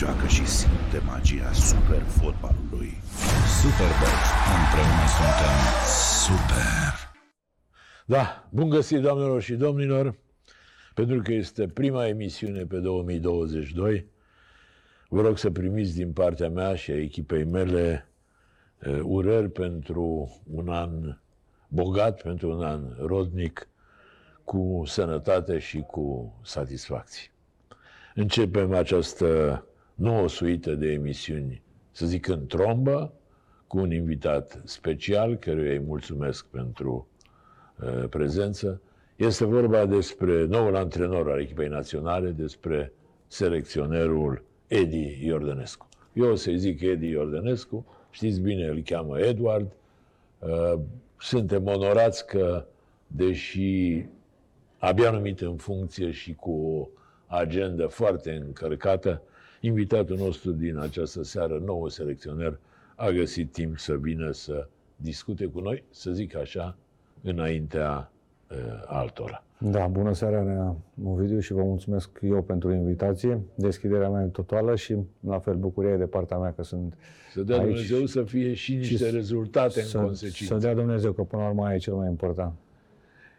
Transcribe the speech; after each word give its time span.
joacă 0.00 0.26
și 0.26 0.46
simte 0.46 0.98
magia 1.06 1.52
super 1.52 2.02
fotbalului. 2.02 2.92
Superbox. 3.60 4.16
Împreună 4.58 5.06
suntem 5.16 5.58
super. 6.26 6.92
Da, 8.06 8.48
bun 8.50 8.68
găsit, 8.68 9.00
doamnelor 9.00 9.42
și 9.42 9.54
domnilor, 9.54 10.14
pentru 10.94 11.22
că 11.22 11.32
este 11.32 11.68
prima 11.68 12.06
emisiune 12.06 12.64
pe 12.64 12.76
2022. 12.76 14.06
Vă 15.08 15.20
rog 15.20 15.38
să 15.38 15.50
primiți 15.50 15.94
din 15.94 16.12
partea 16.12 16.48
mea 16.48 16.74
și 16.74 16.90
a 16.90 17.00
echipei 17.00 17.44
mele 17.44 18.08
uh, 18.86 19.00
urări 19.02 19.50
pentru 19.50 20.38
un 20.54 20.68
an 20.68 20.90
bogat, 21.68 22.22
pentru 22.22 22.50
un 22.50 22.62
an 22.62 22.80
rodnic, 22.98 23.68
cu 24.44 24.82
sănătate 24.86 25.58
și 25.58 25.80
cu 25.80 26.34
satisfacție. 26.42 27.30
Începem 28.14 28.72
această 28.74 29.64
nouă 30.00 30.28
suită 30.28 30.74
de 30.74 30.86
emisiuni, 30.86 31.62
să 31.90 32.06
zic 32.06 32.28
în 32.28 32.46
trombă, 32.46 33.12
cu 33.66 33.78
un 33.78 33.92
invitat 33.92 34.62
special, 34.64 35.36
căruia 35.36 35.72
îi 35.72 35.78
mulțumesc 35.78 36.46
pentru 36.46 37.08
uh, 37.82 38.08
prezență. 38.08 38.80
Este 39.16 39.44
vorba 39.44 39.86
despre 39.86 40.44
noul 40.44 40.76
antrenor 40.76 41.30
al 41.30 41.40
echipei 41.40 41.68
naționale, 41.68 42.30
despre 42.30 42.92
selecționerul 43.26 44.44
Edi 44.66 45.18
Iordănescu. 45.26 45.88
Eu 46.12 46.30
o 46.30 46.34
să-i 46.34 46.58
zic 46.58 46.80
Edi 46.80 47.08
Iordănescu, 47.08 47.86
știți 48.10 48.40
bine, 48.40 48.66
îl 48.66 48.82
cheamă 48.82 49.20
Edward. 49.20 49.72
Uh, 50.38 50.80
suntem 51.18 51.66
onorați 51.66 52.26
că, 52.26 52.66
deși 53.06 54.04
abia 54.78 55.10
numit 55.10 55.40
în 55.40 55.56
funcție 55.56 56.10
și 56.10 56.34
cu 56.34 56.50
o 56.50 56.88
agendă 57.26 57.86
foarte 57.86 58.42
încărcată, 58.46 59.22
invitatul 59.60 60.16
nostru 60.16 60.50
din 60.50 60.76
această 60.78 61.22
seară, 61.22 61.62
nou 61.64 61.88
selecționer, 61.88 62.58
a 62.94 63.10
găsit 63.10 63.52
timp 63.52 63.78
să 63.78 63.96
vină 63.96 64.30
să 64.30 64.68
discute 64.96 65.46
cu 65.46 65.60
noi, 65.60 65.84
să 65.90 66.10
zic 66.10 66.36
așa, 66.36 66.76
înaintea 67.22 68.12
uh, 68.50 68.56
altora. 68.86 69.44
Da, 69.58 69.86
bună 69.86 70.12
seara, 70.12 70.42
Nea 70.42 70.76
Ovidiu, 71.04 71.38
și 71.38 71.52
vă 71.52 71.62
mulțumesc 71.62 72.10
eu 72.22 72.42
pentru 72.42 72.72
invitație. 72.72 73.40
Deschiderea 73.54 74.08
mea 74.08 74.22
e 74.22 74.26
totală 74.26 74.76
și, 74.76 74.96
la 75.20 75.38
fel, 75.38 75.54
bucuria 75.54 75.96
de 75.96 76.04
partea 76.04 76.38
mea 76.38 76.52
că 76.52 76.62
sunt 76.62 76.94
Să 77.32 77.42
dea 77.42 77.58
aici. 77.58 77.66
Dumnezeu 77.66 78.06
să 78.06 78.22
fie 78.22 78.54
și 78.54 78.74
niște 78.74 79.06
Și 79.06 79.14
rezultate 79.14 79.80
să, 79.80 79.98
în 79.98 80.04
consecință. 80.04 80.54
Să 80.54 80.60
dea 80.60 80.74
Dumnezeu, 80.74 81.12
că 81.12 81.22
până 81.22 81.42
la 81.42 81.48
urmă 81.48 81.64
aia 81.64 81.74
e 81.74 81.78
cel 81.78 81.94
mai 81.94 82.08
important. 82.08 82.52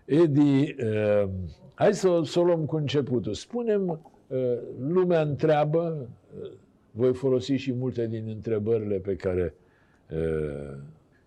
Edi, 0.06 0.76
uh, 0.84 1.30
hai 1.74 1.94
să, 1.94 2.22
să 2.24 2.40
o 2.40 2.44
luăm 2.44 2.66
cu 2.66 2.76
începutul. 2.76 3.34
Spunem, 3.34 3.88
uh, 3.88 3.98
lumea 4.80 5.22
întreabă, 5.22 6.10
uh, 6.42 6.52
voi 6.92 7.14
folosi 7.14 7.54
și 7.54 7.74
multe 7.74 8.08
din 8.08 8.24
întrebările 8.28 8.98
pe 8.98 9.16
care 9.16 9.56
uh, 10.12 10.78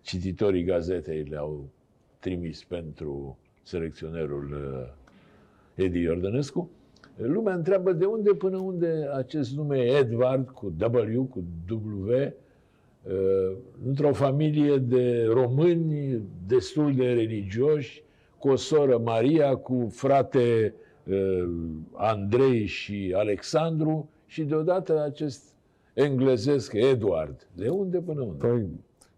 cititorii 0.01 0.63
gazetei 0.63 1.23
le-au 1.23 1.69
trimis 2.19 2.63
pentru 2.63 3.37
selecționerul 3.63 4.51
uh, 4.53 5.83
Edi 5.85 5.99
Iordănescu. 5.99 6.69
Lumea 7.15 7.53
întreabă 7.53 7.91
de 7.91 8.05
unde 8.05 8.33
până 8.33 8.57
unde 8.57 9.09
acest 9.13 9.55
nume 9.55 9.77
Edward 9.77 10.49
cu 10.49 10.73
W, 10.79 11.23
cu 11.23 11.43
W, 11.69 12.09
uh, 12.11 12.31
într-o 13.85 14.13
familie 14.13 14.77
de 14.77 15.23
români 15.23 16.21
destul 16.47 16.95
de 16.95 17.13
religioși, 17.13 18.03
cu 18.37 18.49
o 18.49 18.55
soră 18.55 18.97
Maria, 18.97 19.55
cu 19.55 19.87
frate 19.91 20.73
uh, 20.75 20.83
Andrei 21.93 22.65
și 22.65 23.13
Alexandru 23.15 24.09
și 24.25 24.43
deodată 24.43 25.03
acest 25.03 25.53
englezesc 25.93 26.73
Edward. 26.73 27.47
De 27.53 27.69
unde 27.69 27.97
până 27.97 28.21
unde? 28.21 28.47
Păi, 28.47 28.67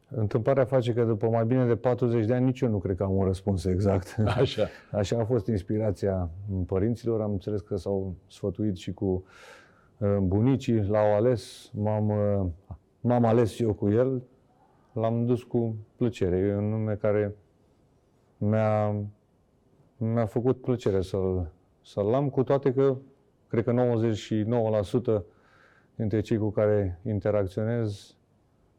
întâmplarea 0.10 0.66
face 0.66 0.94
că 0.94 1.04
după 1.04 1.28
mai 1.28 1.46
bine 1.46 1.66
de 1.66 1.76
40 1.76 2.26
de 2.26 2.34
ani 2.34 2.46
nici 2.46 2.60
eu 2.60 2.70
nu 2.70 2.78
cred 2.78 2.96
că 2.96 3.04
am 3.04 3.16
un 3.16 3.26
răspuns 3.26 3.66
exact. 3.66 4.16
Așa. 4.26 4.68
Așa 4.92 5.20
a 5.20 5.26
fost 5.26 5.48
inspirația 5.48 6.30
părinților. 6.66 7.22
Am 7.22 7.32
înțeles 7.32 7.62
că 7.62 7.76
s-au 7.76 8.16
sfătuit 8.28 8.76
și 8.76 8.94
cu 8.94 9.24
uh, 9.98 10.18
bunicii, 10.22 10.84
l-au 10.84 11.16
ales, 11.16 11.72
m-am, 11.74 12.10
uh, 12.10 12.46
m-am 13.02 13.26
ales 13.26 13.60
eu 13.60 13.74
cu 13.74 13.90
el, 13.90 14.22
l-am 14.94 15.26
dus 15.26 15.44
cu 15.44 15.76
plăcere. 15.96 16.38
E 16.38 16.56
un 16.56 16.70
nume 16.70 16.94
care 16.94 17.36
mi-a, 18.38 18.96
mi-a 19.98 20.26
făcut 20.26 20.62
plăcere 20.62 21.02
să-l, 21.02 21.52
să-l 21.88 22.14
am, 22.14 22.30
cu 22.30 22.44
toate 22.44 22.74
că 22.74 22.98
cred 23.48 23.64
că 23.64 23.74
99% 25.22 25.24
dintre 25.96 26.22
cei 26.22 26.38
cu 26.38 26.50
care 26.50 27.00
interacționez 27.06 28.16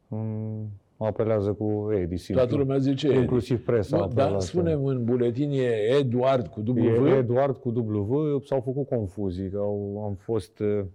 mm, 0.07 0.69
mă 0.97 1.05
apelează 1.05 1.53
cu 1.53 1.91
Edi, 1.93 2.17
simplu. 2.17 2.43
Toată 2.43 2.57
lumea 2.57 2.77
zice 2.77 3.07
Edi. 3.07 3.17
Inclusiv 3.17 3.65
presa. 3.65 3.97
Nu, 3.97 4.07
dar 4.07 4.25
apelat. 4.25 4.41
spunem 4.41 4.85
în 4.85 5.03
buletin 5.03 5.51
e 5.51 5.97
Edward 5.99 6.47
cu 6.47 6.63
W. 6.65 7.07
E 7.07 7.15
Eduard 7.15 7.55
cu 7.55 7.69
W, 7.69 8.39
s-au 8.39 8.61
făcut 8.61 8.87
confuzii, 8.87 9.49
că 9.49 9.57
au, 9.57 10.03
am 10.05 10.13
fost 10.13 10.59
uh, 10.59 10.85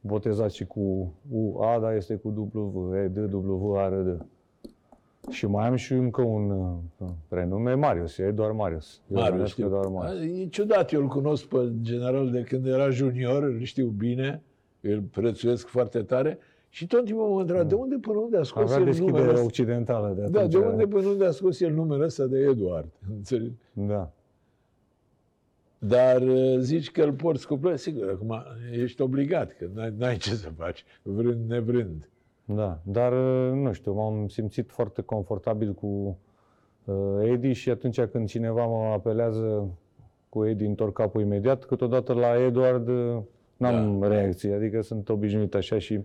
botezat 0.00 0.50
și 0.50 0.66
cu 0.66 1.14
UA, 1.30 1.78
dar 1.80 1.94
este 1.94 2.14
cu 2.14 2.50
W, 2.52 2.94
E, 2.94 3.08
D, 3.08 3.32
W, 3.32 3.74
A, 3.74 3.88
R, 3.88 3.94
D. 4.02 4.26
Și 5.28 5.46
mai 5.46 5.66
am 5.66 5.74
și 5.74 5.92
încă 5.92 6.22
un 6.22 6.50
uh, 6.50 7.08
prenume, 7.28 7.74
Marius, 7.74 8.18
e 8.18 8.30
doar 8.30 8.50
Marius. 8.50 9.00
Eu 9.08 9.16
Marius, 9.16 9.34
numesc 9.34 9.52
știu. 9.52 9.68
doar 9.68 9.86
Marius. 9.86 10.38
E 10.38 10.46
ciudat, 10.46 10.92
eu 10.92 11.00
îl 11.00 11.06
cunosc 11.08 11.44
pe 11.46 11.72
general 11.80 12.30
de 12.30 12.40
când 12.42 12.66
era 12.66 12.90
junior, 12.90 13.42
îl 13.42 13.62
știu 13.62 13.86
bine, 13.86 14.42
îl 14.80 15.00
prețuiesc 15.00 15.66
foarte 15.66 16.02
tare 16.02 16.38
și 16.68 16.86
tot 16.86 17.04
timpul 17.04 17.28
mă 17.28 17.40
întreba, 17.40 17.64
de 17.64 17.74
unde 17.74 17.96
până 18.00 18.18
unde 18.18 18.36
a 18.36 18.42
scos 18.42 18.62
Avea 18.62 18.76
el 18.76 18.80
numele 18.82 18.98
deschidere 18.98 19.32
ăsta? 19.32 19.44
occidentală 19.44 20.14
de 20.16 20.26
Da, 20.30 20.38
atunci. 20.38 20.52
de 20.52 20.58
unde 20.58 20.86
până 20.86 21.08
unde 21.08 21.24
a 21.24 21.30
scos 21.30 21.60
el 21.60 21.72
numele 21.72 22.04
ăsta 22.04 22.26
de 22.26 22.38
Eduard? 22.38 22.88
Înțelegi? 23.16 23.54
Da. 23.72 24.12
Dar 25.78 26.22
uh, 26.22 26.58
zici 26.58 26.90
că 26.90 27.02
îl 27.02 27.12
porți 27.12 27.46
cu 27.46 27.56
plăcere, 27.56 27.76
sigur, 27.76 28.08
acum 28.10 28.42
ești 28.72 29.02
obligat, 29.02 29.52
că 29.56 29.66
n-ai, 29.74 29.94
n-ai 29.98 30.16
ce 30.16 30.34
să 30.34 30.48
faci, 30.56 30.84
vrând 31.02 31.48
nevrând. 31.50 32.08
Da, 32.54 32.78
dar 32.82 33.12
uh, 33.12 33.52
nu 33.52 33.72
știu, 33.72 33.92
m-am 33.92 34.28
simțit 34.28 34.70
foarte 34.70 35.02
confortabil 35.02 35.72
cu 35.72 36.18
uh, 36.84 36.94
Edi 37.22 37.52
și 37.52 37.70
atunci 37.70 38.00
când 38.00 38.28
cineva 38.28 38.66
mă 38.66 38.92
apelează 38.92 39.68
cu 40.28 40.46
Edi, 40.46 40.64
întorc 40.64 40.92
capul 40.92 41.20
imediat. 41.20 41.64
Câteodată 41.64 42.12
la 42.12 42.40
Eduard 42.44 42.88
uh, 42.88 43.18
n-am 43.56 44.02
reacție, 44.02 44.54
adică 44.54 44.82
sunt 44.82 45.08
obișnuit 45.08 45.54
așa 45.54 45.78
și 45.78 46.00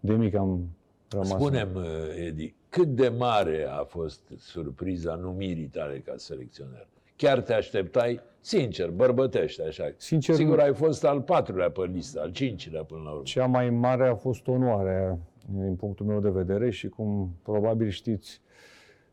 de 0.00 0.12
mic 0.12 0.34
am 0.34 0.68
rămas. 1.10 1.28
Spunem, 1.28 1.68
uh, 1.74 1.82
Edi, 2.26 2.54
cât 2.68 2.88
de 2.88 3.08
mare 3.08 3.66
a 3.70 3.84
fost 3.84 4.20
surpriza 4.36 5.14
numirii 5.14 5.66
tale 5.66 5.98
ca 5.98 6.12
selecționer? 6.16 6.86
Chiar 7.16 7.40
te 7.40 7.54
așteptai, 7.54 8.20
sincer, 8.40 8.90
bărbătește 8.90 9.62
așa. 9.62 9.92
Sincer, 9.96 10.34
Sigur, 10.34 10.56
nu. 10.56 10.62
ai 10.62 10.74
fost 10.74 11.04
al 11.04 11.20
patrulea 11.20 11.70
pe 11.70 11.90
listă, 11.92 12.20
al 12.20 12.30
cincilea 12.30 12.82
până 12.82 13.00
la 13.04 13.10
urmă. 13.10 13.22
Cea 13.22 13.46
mai 13.46 13.70
mare 13.70 14.08
a 14.08 14.14
fost 14.14 14.48
onoarea, 14.48 15.18
din 15.52 15.76
punctul 15.76 16.06
meu 16.06 16.20
de 16.20 16.30
vedere, 16.30 16.70
și 16.70 16.88
cum 16.88 17.30
probabil 17.42 17.88
știți, 17.88 18.40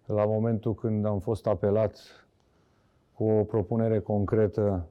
la 0.06 0.25
momentul 0.25 0.73
când 0.73 1.06
am 1.06 1.19
fost 1.19 1.47
apelat 1.47 1.97
cu 3.13 3.23
o 3.23 3.44
propunere 3.44 4.00
concretă, 4.00 4.88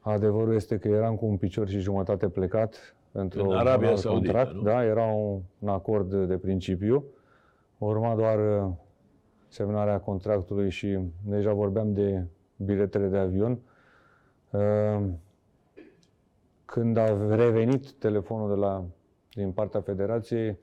adevărul 0.00 0.54
este 0.54 0.78
că 0.78 0.88
eram 0.88 1.16
cu 1.16 1.26
un 1.26 1.36
picior 1.36 1.68
și 1.68 1.78
jumătate 1.78 2.28
plecat 2.28 2.96
pentru 3.12 3.40
În 3.40 3.46
un 3.46 3.52
Arabia 3.56 3.88
alt 3.88 3.98
Saudită, 3.98 4.32
contract. 4.32 4.54
nu? 4.54 4.62
Da, 4.62 4.84
era 4.84 5.04
un, 5.04 5.40
un 5.58 5.68
acord 5.68 6.26
de 6.26 6.36
principiu. 6.36 7.04
Urma 7.78 8.14
doar 8.14 8.38
uh, 8.38 8.72
semnarea 9.48 10.00
contractului 10.00 10.70
și 10.70 10.98
deja 11.24 11.52
vorbeam 11.52 11.92
de 11.92 12.24
biletele 12.56 13.06
de 13.06 13.16
avion. 13.16 13.58
Uh, 14.50 15.04
Când 16.64 16.96
a 16.96 17.34
revenit 17.34 17.92
telefonul 17.92 18.48
de 18.48 18.54
la, 18.54 18.84
din 19.36 19.50
partea 19.52 19.80
federației, 19.80 20.58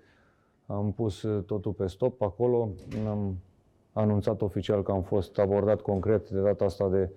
am 0.66 0.92
pus 0.92 1.22
uh, 1.22 1.44
totul 1.44 1.72
pe 1.72 1.88
stop 1.88 2.22
acolo, 2.22 2.70
am 3.08 3.38
anunțat 3.92 4.42
oficial 4.42 4.84
că 4.84 4.92
am 4.92 5.02
fost 5.02 5.38
abordat 5.38 5.82
concret 5.82 6.30
de 6.30 6.40
data 6.40 6.66
asta 6.66 6.90
de 6.90 7.10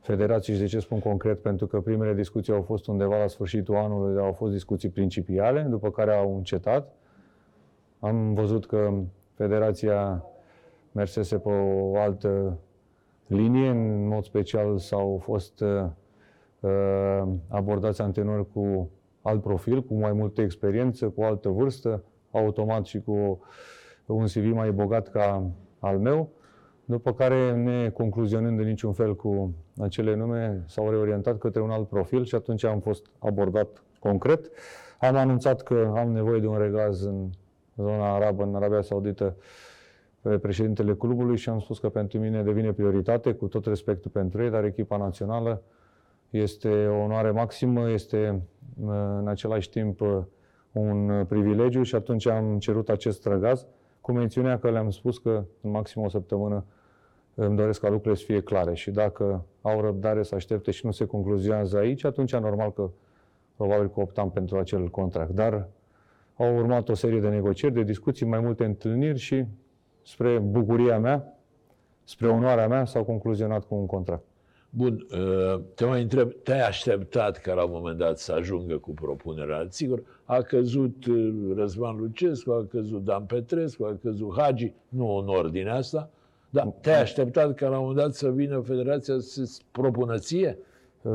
federație 0.00 0.54
și 0.54 0.60
de 0.60 0.66
ce 0.66 0.78
spun 0.78 0.98
concret, 0.98 1.42
pentru 1.42 1.66
că 1.66 1.80
primele 1.80 2.14
discuții 2.14 2.52
au 2.52 2.62
fost 2.62 2.86
undeva 2.86 3.18
la 3.18 3.26
sfârșitul 3.26 3.76
anului, 3.76 4.14
dar 4.14 4.24
au 4.24 4.32
fost 4.32 4.52
discuții 4.52 4.88
principiale, 4.88 5.62
după 5.62 5.90
care 5.90 6.14
au 6.14 6.36
încetat. 6.36 6.92
Am 8.00 8.34
văzut 8.34 8.66
că 8.66 8.92
federația 9.34 10.24
mersese 10.92 11.38
pe 11.38 11.48
o 11.48 11.96
altă 11.96 12.58
linie, 13.26 13.68
în 13.68 14.06
mod 14.06 14.24
special 14.24 14.78
s-au 14.78 15.18
fost 15.22 15.60
uh, 15.60 15.84
uh, 16.60 17.28
abordați 17.48 18.00
antrenori 18.00 18.52
cu 18.52 18.90
alt 19.24 19.42
profil, 19.42 19.82
cu 19.82 19.94
mai 19.94 20.12
multă 20.12 20.40
experiență, 20.40 21.08
cu 21.08 21.20
o 21.20 21.24
altă 21.24 21.48
vârstă, 21.48 22.04
automat 22.30 22.84
și 22.84 23.00
cu 23.00 23.40
un 24.06 24.24
CV 24.24 24.52
mai 24.52 24.72
bogat 24.72 25.08
ca 25.08 25.50
al 25.78 25.98
meu. 25.98 26.28
după 26.84 27.12
care, 27.12 27.52
ne 27.52 27.90
concluzionând 27.90 28.58
în 28.58 28.66
niciun 28.66 28.92
fel 28.92 29.16
cu 29.16 29.54
acele 29.78 30.14
nume, 30.14 30.64
s-au 30.66 30.90
reorientat 30.90 31.38
către 31.38 31.60
un 31.60 31.70
alt 31.70 31.88
profil 31.88 32.24
și 32.24 32.34
atunci 32.34 32.64
am 32.64 32.80
fost 32.80 33.06
abordat 33.18 33.82
concret. 33.98 34.50
Am 35.00 35.16
anunțat 35.16 35.62
că 35.62 35.92
am 35.96 36.12
nevoie 36.12 36.40
de 36.40 36.46
un 36.46 36.58
regaz 36.58 37.04
în 37.04 37.30
zona 37.76 38.14
arabă, 38.14 38.42
în 38.42 38.54
Arabia 38.54 38.82
Saudită, 38.82 39.36
pe 40.20 40.38
președintele 40.38 40.94
clubului 40.94 41.36
și 41.36 41.48
am 41.48 41.58
spus 41.58 41.78
că 41.78 41.88
pentru 41.88 42.18
mine 42.18 42.42
devine 42.42 42.72
prioritate, 42.72 43.32
cu 43.32 43.46
tot 43.46 43.66
respectul 43.66 44.10
pentru 44.10 44.42
ei, 44.42 44.50
dar 44.50 44.64
echipa 44.64 44.96
națională 44.96 45.62
este 46.38 46.86
o 46.86 47.02
onoare 47.02 47.30
maximă, 47.30 47.90
este 47.90 48.42
în 49.18 49.28
același 49.28 49.70
timp 49.70 50.00
un 50.72 51.24
privilegiu 51.28 51.82
și 51.82 51.94
atunci 51.94 52.26
am 52.26 52.58
cerut 52.58 52.88
acest 52.88 53.26
răgaz 53.26 53.66
cu 54.00 54.12
mențiunea 54.12 54.58
că 54.58 54.70
le-am 54.70 54.90
spus 54.90 55.18
că 55.18 55.44
în 55.60 55.70
maxim 55.70 56.02
o 56.02 56.08
săptămână 56.08 56.64
îmi 57.34 57.56
doresc 57.56 57.80
ca 57.80 57.88
lucrurile 57.88 58.14
să 58.20 58.24
fie 58.24 58.40
clare 58.40 58.74
și 58.74 58.90
dacă 58.90 59.44
au 59.62 59.80
răbdare 59.80 60.22
să 60.22 60.34
aștepte 60.34 60.70
și 60.70 60.86
nu 60.86 60.92
se 60.92 61.06
concluzionează 61.06 61.76
aici, 61.78 62.04
atunci 62.04 62.36
normal 62.36 62.72
că 62.72 62.90
probabil 63.56 63.88
că 63.88 64.00
optam 64.00 64.30
pentru 64.30 64.58
acel 64.58 64.88
contract. 64.88 65.30
Dar 65.30 65.68
au 66.36 66.56
urmat 66.56 66.88
o 66.88 66.94
serie 66.94 67.20
de 67.20 67.28
negocieri, 67.28 67.74
de 67.74 67.82
discuții, 67.82 68.26
mai 68.26 68.40
multe 68.40 68.64
întâlniri 68.64 69.18
și 69.18 69.44
spre 70.02 70.38
bucuria 70.38 70.98
mea, 70.98 71.38
spre 72.04 72.28
onoarea 72.28 72.68
mea, 72.68 72.84
s-au 72.84 73.04
concluzionat 73.04 73.64
cu 73.64 73.74
un 73.74 73.86
contract. 73.86 74.24
Bun, 74.76 75.06
uh, 75.10 75.60
te 75.74 75.84
mai 75.84 76.02
întreb, 76.02 76.32
te-ai 76.42 76.66
așteptat 76.66 77.36
ca 77.36 77.54
la 77.54 77.64
un 77.64 77.70
moment 77.72 77.98
dat 77.98 78.18
să 78.18 78.32
ajungă 78.32 78.76
cu 78.76 78.90
propunerea? 78.90 79.66
Sigur, 79.68 80.02
a 80.24 80.40
căzut 80.40 81.06
uh, 81.06 81.34
Răzvan 81.56 81.96
Lucescu, 81.96 82.52
a 82.52 82.66
căzut 82.70 83.04
Dan 83.04 83.24
Petrescu, 83.24 83.84
a 83.84 83.98
căzut 84.02 84.32
Hagi, 84.36 84.72
nu 84.88 85.16
în 85.16 85.28
ordine 85.28 85.70
asta, 85.70 86.10
dar 86.50 86.66
te-ai 86.80 87.00
așteptat 87.00 87.54
ca 87.54 87.68
la 87.68 87.78
un 87.78 87.86
moment 87.86 88.06
dat 88.06 88.14
să 88.14 88.30
vină 88.30 88.60
Federația 88.60 89.14
să-ți 89.18 89.64
propună 89.70 90.18
ție? 90.18 90.58
Uh, 91.02 91.12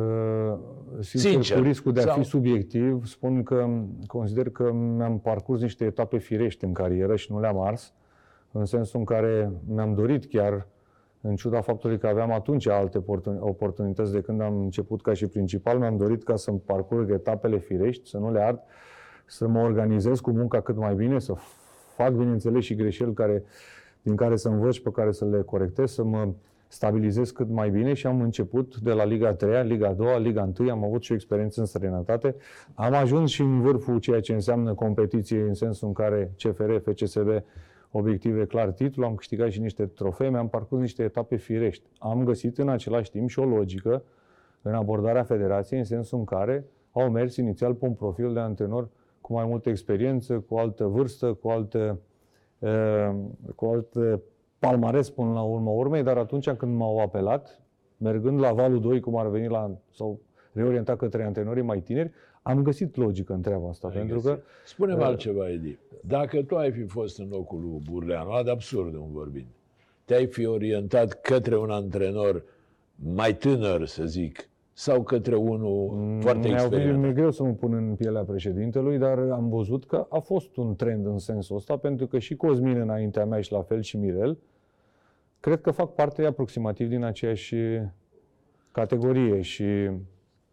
sincer, 1.00 1.32
Sincer, 1.32 1.58
cu 1.58 1.64
riscul 1.64 1.94
de 1.94 2.00
a 2.00 2.04
sau... 2.04 2.18
fi 2.18 2.24
subiectiv, 2.24 3.06
spun 3.06 3.44
că 3.44 3.68
consider 4.08 4.50
că 4.50 4.72
mi-am 4.72 5.20
parcurs 5.20 5.62
niște 5.62 5.86
etape 5.86 6.18
firești 6.18 6.66
în 6.66 6.74
carieră 6.74 7.16
și 7.16 7.32
nu 7.32 7.40
le-am 7.40 7.60
ars, 7.60 7.94
în 8.52 8.66
sensul 8.66 9.00
în 9.00 9.06
care 9.06 9.52
mi-am 9.68 9.94
dorit 9.94 10.26
chiar 10.26 10.68
în 11.22 11.36
ciuda 11.36 11.62
faptului 11.62 11.98
că 11.98 12.08
aveam 12.08 12.32
atunci 12.32 12.68
alte 12.68 13.04
oportunități 13.40 14.12
de 14.12 14.22
când 14.22 14.42
am 14.42 14.62
început 14.62 15.02
ca 15.02 15.14
și 15.14 15.28
principal, 15.28 15.78
mi-am 15.78 15.98
dorit 15.98 16.24
ca 16.24 16.36
să-mi 16.36 16.60
parcurg 16.60 17.12
etapele 17.12 17.58
firești, 17.58 18.10
să 18.10 18.18
nu 18.18 18.32
le 18.32 18.42
ard, 18.42 18.60
să 19.26 19.48
mă 19.48 19.60
organizez 19.60 20.20
cu 20.20 20.32
munca 20.32 20.62
cât 20.62 20.76
mai 20.76 20.96
bine, 20.96 21.20
să 21.20 21.34
fac, 21.96 22.12
bineînțeles, 22.12 22.64
și 22.64 22.76
greșeli 22.76 23.14
care, 23.14 23.44
din 24.02 24.16
care 24.16 24.36
să 24.36 24.48
învăț 24.48 24.74
și 24.74 24.82
pe 24.82 24.92
care 24.92 25.12
să 25.12 25.26
le 25.26 25.42
corectez, 25.42 25.92
să 25.92 26.04
mă 26.04 26.28
stabilizez 26.68 27.32
cât 27.32 27.50
mai 27.50 27.70
bine 27.70 27.94
și 27.94 28.08
am 28.08 28.22
început 28.22 28.78
de 28.78 28.92
la 28.92 29.06
Liga 29.06 29.34
3, 29.34 29.68
Liga 29.68 29.94
2, 29.94 30.22
Liga 30.22 30.50
1, 30.60 30.70
am 30.70 30.84
avut 30.84 31.04
și 31.04 31.12
o 31.12 31.16
experiență 31.16 31.60
în 31.60 31.66
străinătate. 31.66 32.36
Am 32.74 32.94
ajuns 32.94 33.30
și 33.30 33.42
în 33.42 33.62
vârful 33.62 34.00
ceea 34.00 34.20
ce 34.20 34.34
înseamnă 34.34 34.74
competiție 34.74 35.42
în 35.42 35.54
sensul 35.54 35.88
în 35.88 35.94
care 35.94 36.32
CFR, 36.38 36.72
FCSB 36.90 37.28
obiective 37.92 38.46
clar 38.46 38.72
titlul, 38.72 39.06
am 39.06 39.16
câștigat 39.16 39.50
și 39.50 39.60
niște 39.60 39.86
trofee, 39.86 40.30
mi-am 40.30 40.50
parcurs 40.50 40.82
niște 40.82 41.04
etape 41.04 41.36
firești. 41.36 41.90
Am 41.98 42.24
găsit 42.24 42.58
în 42.58 42.70
același 42.70 43.12
timp 43.12 43.30
și 43.30 43.40
o 43.40 43.46
logică 43.46 44.04
în 44.62 44.74
abordarea 44.74 45.24
federației, 45.24 45.80
în 45.80 45.86
sensul 45.86 46.18
în 46.18 46.24
care 46.24 46.66
au 46.92 47.10
mers 47.10 47.36
inițial 47.36 47.74
pe 47.74 47.86
un 47.86 47.94
profil 47.94 48.34
de 48.34 48.40
antrenor 48.40 48.90
cu 49.22 49.34
mai 49.34 49.46
multă 49.46 49.70
experiență, 49.70 50.40
cu 50.40 50.56
altă 50.56 50.86
vârstă, 50.86 51.34
cu 51.34 51.50
altă, 51.50 52.00
uh, 52.60 53.16
cu 53.56 53.66
altă 53.66 54.22
palmares 54.60 55.10
până 55.10 55.32
la 55.32 55.42
urmă 55.42 55.70
urmei, 55.70 56.04
dar 56.04 56.18
atunci 56.18 56.50
când 56.50 56.78
m-au 56.78 57.00
apelat, 57.00 57.62
mergând 57.98 58.40
la 58.40 58.54
valul 58.54 58.82
2, 58.82 59.00
cum 59.00 59.16
ar 59.16 59.28
veni 59.28 59.48
la, 59.48 59.72
sau 59.92 60.20
reorientat 60.54 60.98
către 60.98 61.24
antrenorii 61.24 61.64
mai 61.64 61.82
tineri, 61.82 62.12
am 62.50 62.64
găsit 62.64 62.96
logică 62.96 63.34
în 63.34 63.42
treaba 63.42 63.70
asta, 63.70 63.88
Ai 63.88 63.94
pentru 63.94 64.16
găsit. 64.16 64.30
că... 64.30 64.42
Spune-mi 64.66 65.00
uh, 65.00 65.06
altceva, 65.06 65.50
Edi. 65.50 65.78
Dacă 66.02 66.44
tu 66.44 66.56
ai 66.56 66.72
fi 66.72 66.84
fost 66.84 67.20
în 67.20 67.28
locul 67.30 67.60
lui 67.60 67.82
Burleanu, 67.92 68.32
ad 68.32 68.48
absurdum 68.48 69.10
vorbind, 69.12 69.48
te-ai 70.06 70.26
fi 70.26 70.46
orientat 70.46 71.22
către 71.22 71.58
un 71.58 71.70
antrenor 71.70 72.44
mai 72.96 73.36
tânăr, 73.36 73.86
să 73.86 74.06
zic, 74.06 74.50
sau 74.74 75.04
către 75.04 75.36
unul 75.36 75.90
mm, 75.92 76.20
foarte 76.20 76.48
experimentat? 76.48 77.02
Mi-e 77.02 77.14
greu 77.14 77.32
să 77.32 77.44
mă 77.44 77.52
pun 77.52 77.74
în 77.74 77.96
pielea 77.96 78.24
președintelui, 78.24 78.98
dar 78.98 79.18
am 79.18 79.50
văzut 79.50 79.86
că 79.86 80.06
a 80.10 80.20
fost 80.20 80.58
un 80.58 80.76
trend 80.76 81.06
în 81.06 81.18
sensul 81.18 81.56
ăsta, 81.56 81.78
pentru 81.78 82.08
că 82.08 82.20
și 82.20 82.36
Cosmin 82.36 82.78
înaintea 82.78 83.26
mea 83.26 83.42
și 83.42 83.52
la 83.52 83.62
fel 83.62 83.82
și 83.82 83.98
Mirel, 83.98 84.38
cred 85.40 85.62
că 85.62 85.72
fac 85.72 85.94
parte 85.94 86.26
aproximativ 86.26 86.90
din 86.90 87.04
aceeași 87.04 87.56
categorie 88.72 89.42
și 89.42 89.90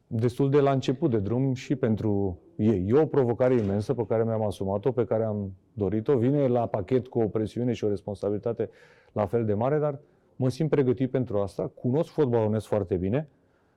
destul 0.07 0.51
de 0.51 0.61
la 0.61 0.71
început 0.71 1.11
de 1.11 1.19
drum 1.19 1.55
și 1.55 1.77
pentru 1.77 2.39
ei. 2.57 2.85
E 2.89 3.01
o 3.01 3.07
provocare 3.07 3.55
imensă 3.55 3.95
pe 3.95 4.07
care 4.07 4.25
mi-am 4.25 4.47
asumat-o, 4.47 4.93
pe 4.93 5.05
care 5.05 5.25
am 5.25 5.53
dorit-o. 5.73 6.19
Vine 6.19 6.47
la 6.47 6.67
pachet 6.67 7.07
cu 7.07 7.21
o 7.21 7.29
presiune 7.29 7.73
și 7.73 7.85
o 7.85 7.89
responsabilitate 7.89 8.71
la 9.13 9.27
fel 9.27 9.45
de 9.45 9.55
mare, 9.55 9.79
dar 9.79 9.99
mă 10.37 10.49
simt 10.49 10.71
pregătit 10.71 11.11
pentru 11.11 11.39
asta. 11.39 11.71
Cunosc 11.75 12.11
fotbalul 12.11 12.43
românesc 12.43 12.67
foarte 12.67 12.97
bine. 12.97 13.29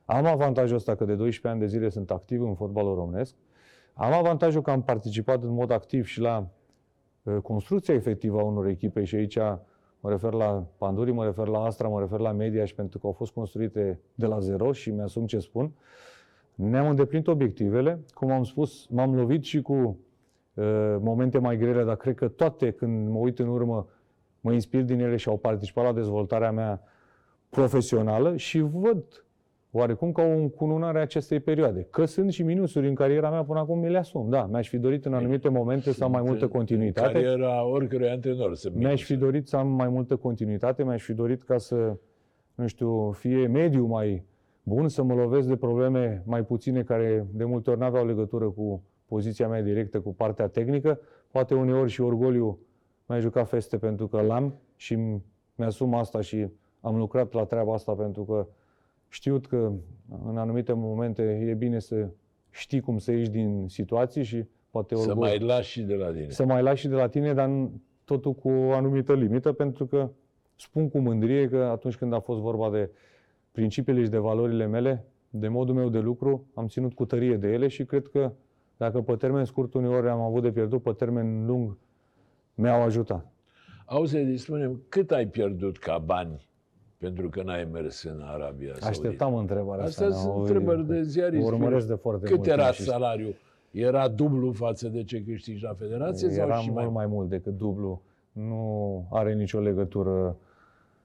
Am 0.06 0.26
avantajul 0.26 0.76
ăsta 0.76 0.96
că 0.96 1.06
de 1.06 1.16
12 1.16 1.48
ani 1.48 1.60
de 1.60 1.66
zile 1.66 1.90
sunt 1.90 2.12
activ 2.12 2.42
în 2.42 2.56
fotbalul 2.56 2.96
românesc. 2.96 3.36
Am 3.94 4.14
avantajul 4.14 4.62
că 4.62 4.72
am 4.72 4.84
participat 4.84 5.44
în 5.44 5.50
mod 5.50 5.72
activ 5.72 6.06
și 6.06 6.20
la 6.20 6.48
uh, 7.24 7.38
construcția 7.44 7.94
efectivă 7.94 8.40
a 8.40 8.44
unor 8.44 8.68
echipe 8.68 9.04
și 9.04 9.16
aici 9.16 9.38
mă 10.00 10.10
refer 10.10 10.34
la 10.34 10.66
Panduri, 10.78 11.12
mă 11.12 11.25
refer 11.25 11.48
la 11.48 11.64
Astra, 11.64 11.88
mă 11.88 12.00
refer 12.00 12.20
la 12.20 12.32
Media 12.32 12.66
și 12.66 12.75
pentru 12.75 13.00
că 13.00 13.06
au 13.06 13.12
fost 13.12 13.32
construite 13.32 14.00
de 14.16 14.25
la 14.25 14.40
zero 14.40 14.72
și 14.72 14.92
mi-asum 14.92 15.25
ce 15.25 15.40
spun. 15.40 15.74
Ne-am 16.62 16.90
îndeplinit 16.90 17.28
obiectivele, 17.28 18.00
cum 18.14 18.32
am 18.32 18.44
spus, 18.44 18.88
m-am 18.90 19.16
lovit 19.16 19.44
și 19.44 19.62
cu 19.62 19.74
uh, 19.74 20.96
momente 21.00 21.38
mai 21.38 21.58
grele, 21.58 21.84
dar 21.84 21.96
cred 21.96 22.16
că 22.16 22.28
toate, 22.28 22.72
când 22.72 23.10
mă 23.10 23.18
uit 23.18 23.40
în 23.40 23.48
urmă, 23.48 23.88
mă 24.42 24.52
inspir 24.52 24.82
din 24.82 25.00
ele 25.00 25.16
și 25.16 25.30
au 25.30 25.38
participat 25.38 25.84
la 25.84 25.94
dezvoltarea 25.94 26.52
mea 26.52 26.82
profesională 27.50 28.36
și 28.36 28.60
văd 28.60 29.26
oarecum 29.72 30.12
ca 30.12 30.22
o 30.22 30.32
încununare 30.32 30.98
a 30.98 31.02
acestei 31.02 31.40
perioade. 31.40 31.88
Că 31.90 32.06
sunt 32.06 32.32
și 32.32 32.44
minusuri 32.44 32.88
în 32.88 32.96
cariera 32.96 33.30
mea 33.30 33.44
până 33.44 33.60
acum, 33.60 33.80
mi 33.80 33.90
le 33.90 33.98
asum. 33.98 34.30
Da, 34.30 34.46
mi-aș 34.46 34.70
fi 34.70 34.78
dorit 34.78 35.06
în 35.06 35.14
anumite 35.14 35.50
momente 35.50 35.92
să 35.92 36.04
am 36.04 36.12
mai 36.12 36.22
multă 36.22 36.48
continuitate. 36.48 37.12
Cariera 37.12 37.66
oricărui 37.66 38.10
antrenor. 38.10 38.56
Să 38.56 38.72
mi-aș 38.74 39.04
fi 39.04 39.16
dorit 39.16 39.48
să 39.48 39.56
am 39.58 39.68
mai 39.68 39.89
multă 39.89 40.16
continuitate, 40.16 40.84
mi-aș 40.84 41.04
fi 41.04 41.13
dorit 41.13 41.44
ca 41.44 41.58
să, 41.58 41.98
nu 42.56 42.68
știu, 42.68 43.12
fie 43.12 43.48
mediu 43.48 43.86
mai 43.86 44.24
bun, 44.70 44.90
să 44.90 45.04
mă 45.04 45.14
lovesc 45.14 45.48
de 45.48 45.56
probleme 45.56 46.24
mai 46.26 46.44
puține 46.44 46.84
care 46.84 47.28
de 47.32 47.44
multe 47.44 47.70
ori 47.70 47.80
nu 47.80 47.86
aveau 47.86 48.06
legătură 48.06 48.50
cu 48.50 48.84
poziția 49.06 49.48
mea 49.48 49.62
directă, 49.62 50.00
cu 50.00 50.14
partea 50.14 50.48
tehnică. 50.48 51.00
Poate 51.32 51.54
uneori 51.54 51.90
și 51.90 52.02
orgoliu 52.02 52.60
mai 53.06 53.20
jucat 53.22 53.48
feste 53.48 53.78
pentru 53.78 54.08
că 54.08 54.22
l-am 54.22 54.54
și 54.76 54.98
mi-asum 55.56 55.94
asta 55.94 56.22
și 56.22 56.48
am 56.82 56.98
lucrat 56.98 57.34
la 57.34 57.46
treaba 57.46 57.74
asta 57.74 57.92
pentru 57.94 58.24
că 58.24 58.48
știut 59.08 59.48
că 59.48 59.72
în 60.26 60.38
anumite 60.38 60.74
momente 60.74 61.48
e 61.50 61.54
bine 61.54 61.80
să 61.80 62.10
știi 62.50 62.80
cum 62.80 62.98
să 62.98 63.12
ieși 63.12 63.30
din 63.30 63.66
situații 63.68 64.24
și 64.24 64.46
poate 64.70 64.96
orgol, 64.96 65.14
Să 65.14 65.20
mai 65.20 65.40
lași 65.40 65.72
și 65.72 65.82
de 65.82 65.94
la 65.96 66.12
tine. 66.12 66.30
Să 66.30 66.46
mai 66.46 66.62
lași 66.62 66.82
și 66.82 66.88
de 66.88 66.96
la 66.96 67.08
tine, 67.08 67.34
dar 67.34 67.70
totul 68.04 68.34
cu 68.34 68.50
o 68.50 68.72
anumită 68.72 69.14
limită, 69.14 69.52
pentru 69.52 69.86
că 69.86 70.10
spun 70.56 70.90
cu 70.90 71.00
mândrie 71.00 71.50
că 71.50 71.58
atunci 71.58 71.96
când 71.96 72.14
a 72.14 72.20
fost 72.20 72.40
vorba 72.40 72.70
de 72.70 72.90
principiile 73.51 74.03
și 74.03 74.10
de 74.10 74.18
valorile 74.18 74.65
mele, 74.65 75.06
de 75.29 75.48
modul 75.48 75.75
meu 75.75 75.89
de 75.89 76.00
lucru, 76.00 76.48
am 76.53 76.68
ținut 76.68 76.94
cu 76.94 77.06
tărie 77.06 77.38
de 77.38 77.48
ele 77.48 77.68
și 77.68 77.86
cred 77.86 78.08
că 78.08 78.32
dacă 78.77 79.01
pe 79.01 79.15
termen 79.15 79.46
scurt 79.46 79.74
uneori 79.74 80.10
am 80.10 80.20
avut 80.20 80.41
de 80.41 80.51
pierdut, 80.51 80.82
pe 80.82 80.91
termen 80.91 81.46
lung 81.46 81.77
mi-au 82.56 82.82
ajutat. 82.82 83.32
Auzi, 83.86 84.36
spune 84.36 84.72
cât 84.89 85.12
ai 85.12 85.27
pierdut 85.27 85.77
ca 85.77 85.98
bani 85.98 86.48
pentru 86.98 87.29
că 87.29 87.44
n-ai 87.44 87.68
mers 87.72 88.03
în 88.03 88.22
Arabia 88.22 88.68
Saudită? 88.68 88.88
Așteptam 88.88 89.36
întrebarea 89.36 89.86
asta. 89.86 90.06
Astea 90.06 90.20
sunt 90.20 90.39
întrebări 90.39 90.88
de 90.88 91.01
ziarist. 91.01 91.48
Urmăresc 91.48 91.88
de 91.88 91.94
foarte 91.94 92.29
Cât 92.29 92.46
era 92.46 92.72
salariul? 92.72 93.36
Era 93.72 94.08
dublu 94.08 94.51
față 94.51 94.88
de 94.88 95.03
ce 95.03 95.24
câștigi 95.24 95.63
la 95.63 95.74
federație? 95.74 96.29
Era 96.32 96.53
sau 96.53 96.62
și 96.62 96.72
mult 96.72 96.84
mai... 96.84 96.94
mai 96.94 97.06
mult 97.06 97.29
decât 97.29 97.58
dublu. 97.58 98.01
Nu 98.32 99.08
are 99.12 99.34
nicio 99.34 99.60
legătură 99.60 100.38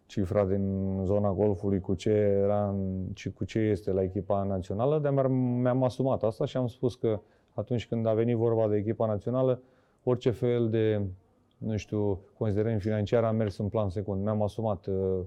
cifra 0.07 0.45
din 0.45 1.01
zona 1.05 1.33
golfului 1.33 1.81
cu 1.81 1.95
ce 1.95 2.11
era 2.11 2.75
și 3.15 3.31
cu 3.33 3.45
ce 3.45 3.59
este 3.59 3.91
la 3.91 4.03
echipa 4.03 4.43
națională, 4.43 4.99
dar 4.99 5.27
mi-am 5.27 5.83
asumat 5.85 6.23
asta 6.23 6.45
și 6.45 6.57
am 6.57 6.67
spus 6.67 6.95
că 6.95 7.21
atunci 7.55 7.89
când 7.89 8.07
a 8.07 8.13
venit 8.13 8.37
vorba 8.37 8.69
de 8.69 8.77
echipa 8.77 9.07
națională, 9.07 9.61
orice 10.03 10.31
fel 10.31 10.69
de, 10.71 11.01
nu 11.59 11.77
știu, 11.77 12.21
considerări 12.39 12.79
financiare 12.79 13.27
a 13.27 13.31
mers 13.31 13.59
în 13.59 13.69
plan 13.69 13.89
secund. 13.89 14.23
Mi-am 14.23 14.43
asumat 14.43 14.87
uh, 14.87 15.21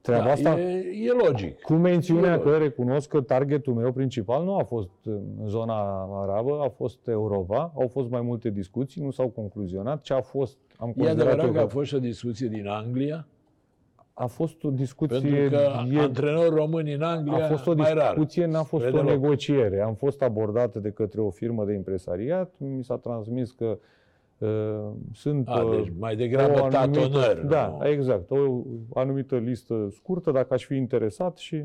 treaba 0.00 0.24
da, 0.24 0.30
asta. 0.30 0.60
E, 0.60 0.84
e 1.04 1.26
logic. 1.26 1.60
Cu 1.60 1.72
mențiunea 1.72 2.34
e 2.34 2.38
că 2.38 2.56
recunosc 2.56 3.08
că 3.08 3.20
targetul 3.20 3.74
meu 3.74 3.92
principal 3.92 4.44
nu 4.44 4.56
a 4.56 4.62
fost 4.62 4.90
în 5.04 5.48
zona 5.48 5.74
arabă, 6.22 6.60
a 6.60 6.68
fost 6.68 7.08
Europa. 7.08 7.72
Au 7.76 7.88
fost 7.88 8.10
mai 8.10 8.20
multe 8.20 8.50
discuții, 8.50 9.02
nu 9.02 9.10
s-au 9.10 9.28
concluzionat. 9.28 10.00
Ce 10.00 10.12
a 10.12 10.20
fost, 10.20 10.58
am 10.76 10.94
E 10.96 11.08
adevărat 11.08 11.52
că 11.52 11.60
a 11.60 11.66
fost 11.66 11.88
și 11.88 11.94
o 11.94 11.98
discuție 11.98 12.48
din 12.48 12.66
Anglia? 12.66 13.26
A 14.18 14.26
fost 14.26 14.64
o 14.64 14.70
discuție... 14.70 15.20
Pentru 15.20 15.56
că 15.56 15.62
e, 15.92 15.98
antrenori 15.98 16.54
români 16.54 16.92
în 16.92 17.02
Anglia 17.02 17.44
A 17.44 17.48
fost 17.48 17.66
o 17.66 17.74
mai 17.74 17.94
discuție, 17.94 18.42
rar. 18.44 18.52
n-a 18.52 18.62
fost 18.62 18.84
Spre 18.84 18.98
o 18.98 19.02
deloc. 19.02 19.20
negociere. 19.20 19.80
Am 19.80 19.94
fost 19.94 20.22
abordat 20.22 20.76
de 20.76 20.90
către 20.90 21.20
o 21.20 21.30
firmă 21.30 21.64
de 21.64 21.72
impresariat, 21.72 22.52
mi 22.58 22.84
s-a 22.84 22.96
transmis 22.96 23.50
că 23.52 23.78
uh, 24.38 24.48
sunt 25.12 25.48
A, 25.48 25.62
uh, 25.62 25.76
deci 25.76 25.92
mai 25.98 26.16
degrabă 26.16 26.60
o 26.60 26.64
anumită, 26.64 27.00
tatonări, 27.00 27.48
Da, 27.48 27.76
nu? 27.80 27.88
exact. 27.88 28.30
O 28.30 28.62
anumită 28.94 29.36
listă 29.36 29.88
scurtă, 29.90 30.30
dacă 30.30 30.54
aș 30.54 30.64
fi 30.64 30.74
interesat 30.76 31.36
și 31.36 31.64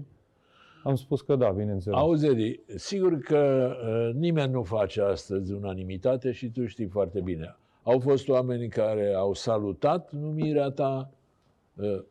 am 0.83 0.95
spus 0.95 1.21
că 1.21 1.35
da, 1.35 1.49
bineînțeles. 1.49 1.99
Auzi, 1.99 2.27
Edi, 2.27 2.59
sigur 2.75 3.17
că 3.17 3.71
uh, 3.85 4.15
nimeni 4.15 4.51
nu 4.51 4.63
face 4.63 5.01
astăzi 5.01 5.53
unanimitate 5.53 6.31
și 6.31 6.49
tu 6.49 6.65
știi 6.65 6.87
foarte 6.87 7.19
bine. 7.21 7.55
Au 7.83 7.99
fost 7.99 8.29
oameni 8.29 8.67
care 8.67 9.13
au 9.13 9.33
salutat 9.33 10.11
numirea 10.11 10.69
ta 10.69 11.09
uh, 11.75 12.03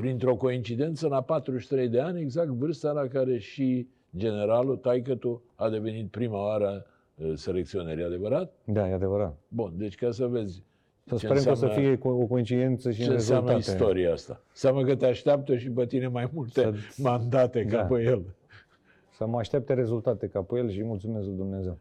printr-o 0.00 0.34
coincidență 0.36 1.08
la 1.08 1.20
43 1.22 1.88
de 1.88 2.00
ani, 2.00 2.20
exact 2.20 2.48
vârsta 2.48 2.90
la 2.92 3.06
care 3.06 3.38
și 3.38 3.88
generalul, 4.16 4.76
taică 4.76 5.18
a 5.54 5.68
devenit 5.68 6.10
prima 6.10 6.38
oară 6.44 6.86
uh, 7.14 7.32
selecționer, 7.34 7.98
e 7.98 8.04
adevărat? 8.04 8.52
Da, 8.64 8.88
e 8.88 8.92
adevărat. 8.92 9.36
Bun, 9.48 9.72
deci 9.76 9.94
ca 9.94 10.10
să 10.10 10.26
vezi 10.26 10.62
Să 11.04 11.14
ce 11.16 11.26
sperăm 11.26 11.42
că 11.42 11.50
o 11.50 11.54
să 11.54 11.64
înseamnă- 11.64 11.88
fie 11.88 11.96
co- 11.98 12.22
o 12.22 12.26
coincidență 12.26 12.90
și 12.90 13.00
ce 13.02 13.06
în 13.06 13.12
înseamnă 13.12 13.50
rezultate. 13.52 13.78
istoria 13.82 14.12
asta. 14.12 14.40
Înseamnă 14.50 14.84
că 14.84 14.96
te 14.96 15.06
așteaptă 15.06 15.56
și 15.56 15.70
pe 15.70 15.86
tine 15.86 16.06
mai 16.06 16.30
multe 16.32 16.60
Să- 16.60 17.02
mandate 17.02 17.64
ca 17.64 17.76
Da. 17.76 17.82
pe 17.82 18.02
el. 18.02 18.22
Să 19.16 19.26
mă 19.26 19.38
aștepte 19.38 19.74
rezultate 19.74 20.26
ca 20.26 20.40
pe 20.42 20.56
el 20.58 20.70
și 20.70 20.82
mulțumesc 20.84 21.26
lui 21.26 21.36
Dumnezeu. 21.36 21.78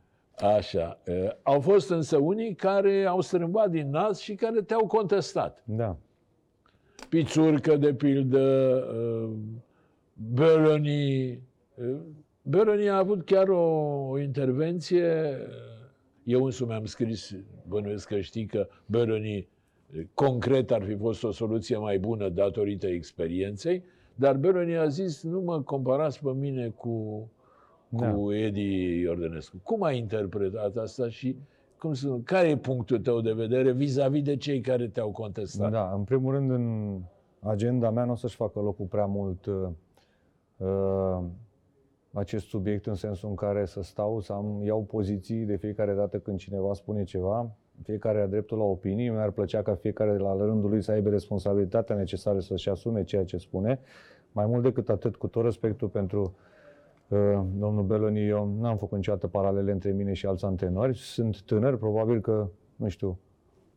Așa. 0.57 1.00
Uh, 1.07 1.29
Au 1.43 1.60
fost 1.60 1.89
însă 1.89 2.17
unii 2.17 2.53
care 2.55 3.05
au 3.05 3.22
strâmbat 3.22 3.69
din 3.69 3.89
nas 3.89 4.19
și 4.19 4.36
care 4.36 4.62
te-au 4.62 4.88
contestat. 4.88 5.63
Da. 5.65 5.98
Pițurcă, 7.10 7.78
de 7.78 7.94
pildă, 7.94 8.40
uh, 8.96 9.30
Bărăni. 10.34 11.40
Uh, 11.75 11.98
Bărăni 12.42 12.90
a 12.90 12.98
avut 12.98 13.25
chiar 13.25 13.48
o, 13.50 13.62
o 14.10 14.20
intervenție. 14.20 15.38
uh, 15.42 15.84
Eu 16.24 16.44
însumi 16.44 16.74
am 16.74 16.86
scris, 16.86 17.36
bănuiesc 17.68 18.08
că 18.08 18.20
știi 18.20 18.46
că 18.46 18.68
Bărăni 18.86 19.38
uh, 19.96 20.02
concret 20.14 20.72
ar 20.72 20.84
fi 20.84 20.96
fost 20.96 21.24
o 21.24 21.32
soluție 21.32 21.78
mai 21.78 22.00
bună 22.00 22.30
datorită 22.30 22.88
experienței, 22.88 23.84
dar 24.16 24.38
Bărăni 24.38 24.78
a 24.78 24.88
zis, 24.88 25.24
nu 25.24 25.40
mă 25.40 25.62
comparați 25.62 26.24
pe 26.24 26.32
mine 26.34 26.68
cu, 26.70 27.28
cu 27.98 28.34
Edi 28.34 29.00
Iordănescu. 29.00 29.58
Cum 29.64 29.84
ai 29.84 29.98
interpretat 29.98 30.78
asta 30.78 31.10
și 31.10 31.36
cum 31.79 31.94
să, 31.94 32.08
care 32.24 32.48
e 32.48 32.58
punctul 32.58 33.00
tău 33.00 33.22
de 33.22 33.32
vedere 33.32 33.72
vis-a-vis 33.72 34.24
de 34.24 34.36
cei 34.36 34.62
care 34.62 34.88
te-au 34.88 35.12
contestat? 35.12 35.72
Da, 35.72 35.91
în 35.96 36.03
primul 36.03 36.34
rând, 36.34 36.51
în 36.51 36.98
agenda 37.39 37.89
mea 37.89 38.05
nu 38.05 38.12
o 38.12 38.15
să-și 38.15 38.36
facă 38.36 38.60
locul 38.60 38.86
prea 38.86 39.05
mult 39.05 39.46
uh, 39.46 39.67
uh, 40.58 41.24
acest 42.13 42.48
subiect 42.48 42.86
în 42.86 42.96
sensul 42.96 43.29
în 43.29 43.36
care 43.36 43.65
să 43.65 43.82
stau, 43.82 44.20
să 44.20 44.34
am, 44.34 44.62
iau 44.63 44.82
poziții 44.82 45.46
de 45.46 45.55
fiecare 45.55 45.94
dată 45.94 46.17
când 46.17 46.38
cineva 46.38 46.74
spune 46.74 47.03
ceva, 47.03 47.51
fiecare 47.84 48.17
are 48.17 48.27
dreptul 48.27 48.58
la 48.58 48.63
opinii, 48.63 49.10
mi-ar 49.10 49.32
plăcea 49.32 49.62
ca 49.62 49.75
fiecare 49.75 50.17
la 50.17 50.36
rândul 50.36 50.70
lui 50.70 50.82
să 50.82 50.91
aibă 50.91 51.10
responsabilitatea 51.10 51.96
necesară 51.96 52.39
să-și 52.39 52.70
asume 52.70 53.03
ceea 53.03 53.25
ce 53.25 53.38
spune. 53.38 53.79
Mai 54.32 54.46
mult 54.46 54.63
decât 54.63 54.89
atât, 54.89 55.15
cu 55.15 55.27
tot 55.27 55.44
respectul 55.44 55.88
pentru 55.88 56.22
uh, 56.22 56.55
domnul 57.58 57.84
Beloni, 57.84 58.28
eu 58.28 58.58
n-am 58.60 58.78
făcut 58.78 58.98
niciodată 58.98 59.28
paralele 59.28 59.72
între 59.72 59.92
mine 59.92 60.14
și 60.14 60.26
alți 60.26 60.46
antrenori. 60.46 60.98
Sunt 60.98 61.42
tânăr, 61.42 61.78
probabil 61.78 62.22
că, 62.22 62.48
nu 62.76 62.88
știu, 62.88 63.20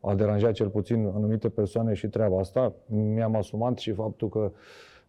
a 0.01 0.15
deranjat 0.15 0.51
cel 0.51 0.69
puțin 0.69 1.11
anumite 1.15 1.49
persoane 1.49 1.93
și 1.93 2.07
treaba 2.07 2.39
asta. 2.39 2.73
Mi-am 2.85 3.35
asumat 3.35 3.77
și 3.77 3.91
faptul 3.91 4.29
că 4.29 4.51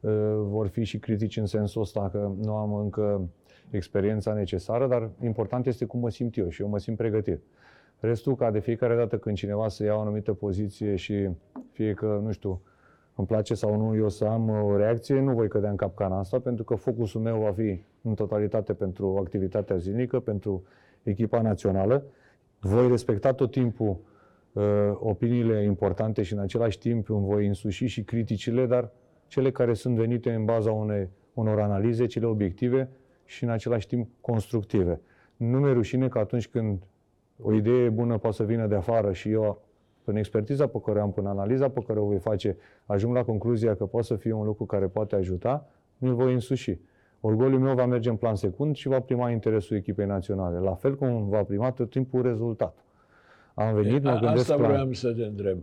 uh, 0.00 0.10
vor 0.36 0.66
fi 0.66 0.84
și 0.84 0.98
critici 0.98 1.36
în 1.36 1.46
sensul 1.46 1.80
ăsta, 1.82 2.08
că 2.12 2.30
nu 2.42 2.54
am 2.54 2.74
încă 2.74 3.28
experiența 3.70 4.32
necesară, 4.32 4.86
dar 4.86 5.10
important 5.22 5.66
este 5.66 5.84
cum 5.84 6.00
mă 6.00 6.10
simt 6.10 6.36
eu 6.36 6.48
și 6.48 6.62
eu 6.62 6.68
mă 6.68 6.78
simt 6.78 6.96
pregătit. 6.96 7.42
Restul, 8.00 8.36
ca 8.36 8.50
de 8.50 8.58
fiecare 8.58 8.96
dată 8.96 9.18
când 9.18 9.36
cineva 9.36 9.68
să 9.68 9.84
ia 9.84 9.94
o 9.94 10.00
anumită 10.00 10.32
poziție 10.32 10.96
și 10.96 11.28
fie 11.72 11.94
că, 11.94 12.20
nu 12.24 12.32
știu, 12.32 12.60
îmi 13.14 13.26
place 13.26 13.54
sau 13.54 13.76
nu 13.76 13.96
eu 13.96 14.08
să 14.08 14.24
am 14.24 14.48
o 14.48 14.76
reacție, 14.76 15.20
nu 15.20 15.32
voi 15.32 15.48
cădea 15.48 15.70
în 15.70 15.76
capcana 15.76 16.18
asta, 16.18 16.38
pentru 16.38 16.64
că 16.64 16.74
focusul 16.74 17.20
meu 17.20 17.40
va 17.40 17.52
fi 17.52 17.82
în 18.02 18.14
totalitate 18.14 18.72
pentru 18.72 19.16
activitatea 19.20 19.76
zilnică, 19.76 20.20
pentru 20.20 20.62
echipa 21.02 21.40
națională. 21.40 22.04
Voi 22.60 22.88
respecta 22.88 23.32
tot 23.32 23.50
timpul 23.50 23.96
uh, 24.52 24.62
opiniile 24.94 25.62
importante 25.64 26.22
și 26.22 26.32
în 26.32 26.38
același 26.38 26.78
timp 26.78 27.10
îmi 27.10 27.26
voi 27.26 27.46
însuși 27.46 27.86
și 27.86 28.02
criticile, 28.02 28.66
dar 28.66 28.90
cele 29.26 29.50
care 29.50 29.74
sunt 29.74 29.96
venite 29.96 30.32
în 30.32 30.44
baza 30.44 30.72
unei, 30.72 31.08
unor 31.34 31.60
analize, 31.60 32.06
cele 32.06 32.26
obiective 32.26 32.88
și 33.24 33.44
în 33.44 33.50
același 33.50 33.86
timp 33.86 34.08
constructive. 34.20 35.00
Nu 35.36 35.58
mi-e 35.58 35.72
rușine 35.72 36.08
că 36.08 36.18
atunci 36.18 36.48
când 36.48 36.82
o 37.42 37.52
idee 37.52 37.88
bună 37.88 38.18
poate 38.18 38.36
să 38.36 38.44
vină 38.44 38.66
de 38.66 38.74
afară 38.74 39.12
și 39.12 39.30
eu, 39.30 39.62
în 40.10 40.16
expertiza 40.16 40.66
pe 40.66 40.80
care 40.84 40.98
o 40.98 41.02
am, 41.02 41.12
până 41.12 41.28
analiza 41.28 41.68
pe 41.68 41.80
care 41.86 41.98
o 41.98 42.04
voi 42.04 42.18
face, 42.18 42.56
ajung 42.86 43.14
la 43.14 43.24
concluzia 43.24 43.74
că 43.74 43.86
poate 43.86 44.06
să 44.06 44.14
fie 44.14 44.32
un 44.32 44.44
lucru 44.44 44.64
care 44.64 44.86
poate 44.86 45.16
ajuta, 45.16 45.66
mi-l 45.98 46.14
voi 46.14 46.32
însuși. 46.32 46.78
Orgoliul 47.20 47.60
meu 47.60 47.74
va 47.74 47.86
merge 47.86 48.08
în 48.08 48.16
plan 48.16 48.34
secund 48.34 48.76
și 48.76 48.88
va 48.88 49.00
prima 49.00 49.30
interesul 49.30 49.76
echipei 49.76 50.06
naționale. 50.06 50.58
La 50.58 50.74
fel 50.74 50.96
cum 50.96 51.28
va 51.28 51.42
prima 51.42 51.70
tot 51.70 51.90
timpul 51.90 52.22
rezultatul. 52.22 52.82
Am 53.54 53.74
venit, 53.74 54.02
mă 54.02 54.10
A- 54.10 54.18
gândesc 54.18 54.50
Asta 54.50 54.62
la... 54.62 54.68
vreau 54.68 54.92
să 54.92 55.12
te 55.12 55.22
întreb. 55.22 55.58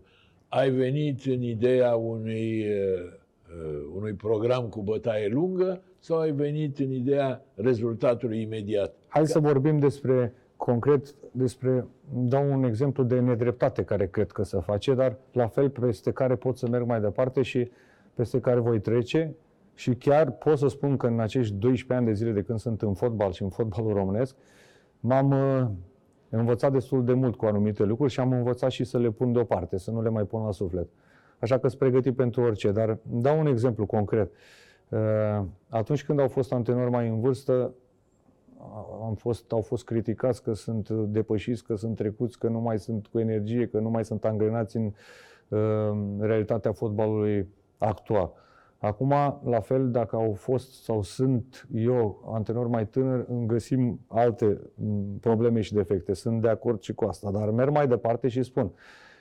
Ai 0.47 0.69
venit 0.69 1.25
în 1.25 1.41
ideea 1.41 1.95
unui, 1.95 2.59
uh, 2.59 3.03
uh, 3.49 3.95
unui 3.95 4.13
program 4.13 4.63
cu 4.63 4.81
bătaie 4.81 5.27
lungă 5.27 5.81
sau 5.99 6.19
ai 6.19 6.31
venit 6.31 6.79
în 6.79 6.91
ideea 6.91 7.45
rezultatului 7.55 8.41
imediat? 8.41 8.93
Hai 9.07 9.27
să 9.27 9.39
vorbim 9.39 9.79
despre 9.79 10.33
concret 10.55 11.15
despre, 11.37 11.87
dau 12.13 12.51
un 12.51 12.63
exemplu 12.63 13.03
de 13.03 13.19
nedreptate 13.19 13.83
care 13.83 14.07
cred 14.07 14.31
că 14.31 14.43
se 14.43 14.59
face, 14.59 14.93
dar 14.93 15.17
la 15.31 15.47
fel 15.47 15.69
peste 15.69 16.11
care 16.11 16.35
pot 16.35 16.57
să 16.57 16.67
merg 16.67 16.85
mai 16.85 17.01
departe 17.01 17.41
și 17.41 17.71
peste 18.13 18.39
care 18.39 18.59
voi 18.59 18.79
trece 18.79 19.35
și 19.73 19.95
chiar 19.95 20.31
pot 20.31 20.57
să 20.57 20.67
spun 20.67 20.97
că 20.97 21.07
în 21.07 21.19
acești 21.19 21.53
12 21.53 21.93
ani 21.93 22.05
de 22.05 22.13
zile 22.13 22.31
de 22.31 22.41
când 22.41 22.59
sunt 22.59 22.81
în 22.81 22.93
fotbal 22.93 23.31
și 23.31 23.43
în 23.43 23.49
fotbalul 23.49 23.93
românesc, 23.93 24.35
m-am 24.99 25.31
uh, 25.31 25.67
învățat 26.29 26.71
destul 26.71 27.05
de 27.05 27.13
mult 27.13 27.35
cu 27.35 27.45
anumite 27.45 27.83
lucruri 27.83 28.11
și 28.11 28.19
am 28.19 28.31
învățat 28.31 28.71
și 28.71 28.83
să 28.83 28.97
le 28.97 29.09
pun 29.09 29.31
deoparte, 29.31 29.77
să 29.77 29.91
nu 29.91 30.01
le 30.01 30.09
mai 30.09 30.23
pun 30.23 30.43
la 30.43 30.51
suflet. 30.51 30.87
Așa 31.39 31.57
că 31.57 31.67
sunt 31.67 31.79
pregătit 31.79 32.15
pentru 32.15 32.41
orice, 32.41 32.71
dar 32.71 32.97
dau 33.01 33.39
un 33.39 33.47
exemplu 33.47 33.85
concret. 33.85 34.31
Uh, 34.89 35.45
Atunci 35.69 36.05
când 36.05 36.19
au 36.19 36.27
fost 36.27 36.53
antrenori 36.53 36.89
mai 36.89 37.07
în 37.07 37.19
vârstă, 37.19 37.73
am 39.03 39.15
fost, 39.15 39.51
au 39.51 39.61
fost 39.61 39.83
criticați 39.83 40.43
că 40.43 40.53
sunt 40.53 40.89
depășiți, 40.89 41.63
că 41.63 41.75
sunt 41.75 41.95
trecuți, 41.95 42.39
că 42.39 42.47
nu 42.47 42.59
mai 42.59 42.79
sunt 42.79 43.07
cu 43.07 43.19
energie, 43.19 43.67
că 43.67 43.79
nu 43.79 43.89
mai 43.89 44.05
sunt 44.05 44.25
angrenați 44.25 44.77
în 44.77 44.91
uh, 45.47 45.97
realitatea 46.19 46.71
fotbalului 46.71 47.47
actual. 47.77 48.33
Acum, 48.79 49.09
la 49.43 49.59
fel, 49.59 49.91
dacă 49.91 50.15
au 50.15 50.33
fost 50.33 50.83
sau 50.83 51.01
sunt 51.01 51.67
eu, 51.73 52.29
antrenor 52.33 52.67
mai 52.67 52.87
tânăr, 52.87 53.25
îmi 53.29 53.47
găsim 53.47 53.99
alte 54.07 54.61
m, 54.73 55.17
probleme 55.19 55.61
și 55.61 55.73
defecte. 55.73 56.13
Sunt 56.13 56.41
de 56.41 56.49
acord 56.49 56.81
și 56.81 56.93
cu 56.93 57.05
asta, 57.05 57.31
dar 57.31 57.49
merg 57.49 57.71
mai 57.71 57.87
departe 57.87 58.27
și 58.27 58.43
spun. 58.43 58.71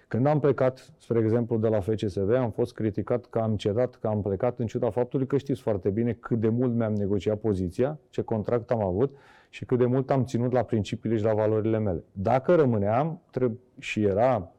Când 0.08 0.26
am 0.26 0.40
plecat, 0.40 0.92
spre 0.98 1.18
exemplu, 1.18 1.58
de 1.58 1.68
la 1.68 1.80
FCSB, 1.80 2.30
am 2.30 2.50
fost 2.50 2.74
criticat 2.74 3.26
că 3.26 3.38
am 3.38 3.56
cedat, 3.56 3.94
că 3.94 4.06
am 4.06 4.22
plecat, 4.22 4.58
în 4.58 4.66
ciuda 4.66 4.90
faptului 4.90 5.26
că 5.26 5.36
știți 5.36 5.60
foarte 5.60 5.90
bine 5.90 6.12
cât 6.12 6.40
de 6.40 6.48
mult 6.48 6.74
mi-am 6.74 6.92
negociat 6.92 7.38
poziția, 7.38 7.98
ce 8.10 8.22
contract 8.22 8.70
am 8.70 8.82
avut 8.82 9.16
și 9.48 9.64
cât 9.64 9.78
de 9.78 9.86
mult 9.86 10.10
am 10.10 10.24
ținut 10.24 10.52
la 10.52 10.62
principiile 10.62 11.16
și 11.16 11.22
la 11.22 11.34
valorile 11.34 11.78
mele. 11.78 12.04
Dacă 12.12 12.54
rămâneam 12.54 13.20
treb- 13.30 13.78
și 13.78 14.02
era 14.02 14.52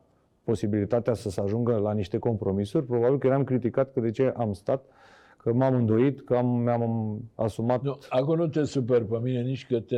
posibilitatea 0.43 1.13
să 1.13 1.29
se 1.29 1.41
ajungă 1.41 1.75
la 1.75 1.93
niște 1.93 2.17
compromisuri, 2.17 2.85
probabil 2.85 3.17
că 3.17 3.27
eram 3.27 3.43
criticat 3.43 3.93
că 3.93 3.99
de 3.99 4.11
ce 4.11 4.33
am 4.37 4.53
stat, 4.53 4.85
că 5.47 5.53
m-am 5.53 5.75
îndoit, 5.75 6.21
că 6.21 6.35
am, 6.35 6.45
mi-am 6.47 7.19
asumat... 7.35 7.81
Nu, 7.81 7.97
acum 8.09 8.35
nu 8.35 8.47
te 8.47 8.63
super 8.63 9.03
pe 9.03 9.19
mine 9.21 9.41
nici 9.41 9.65
că 9.67 9.79
te 9.79 9.97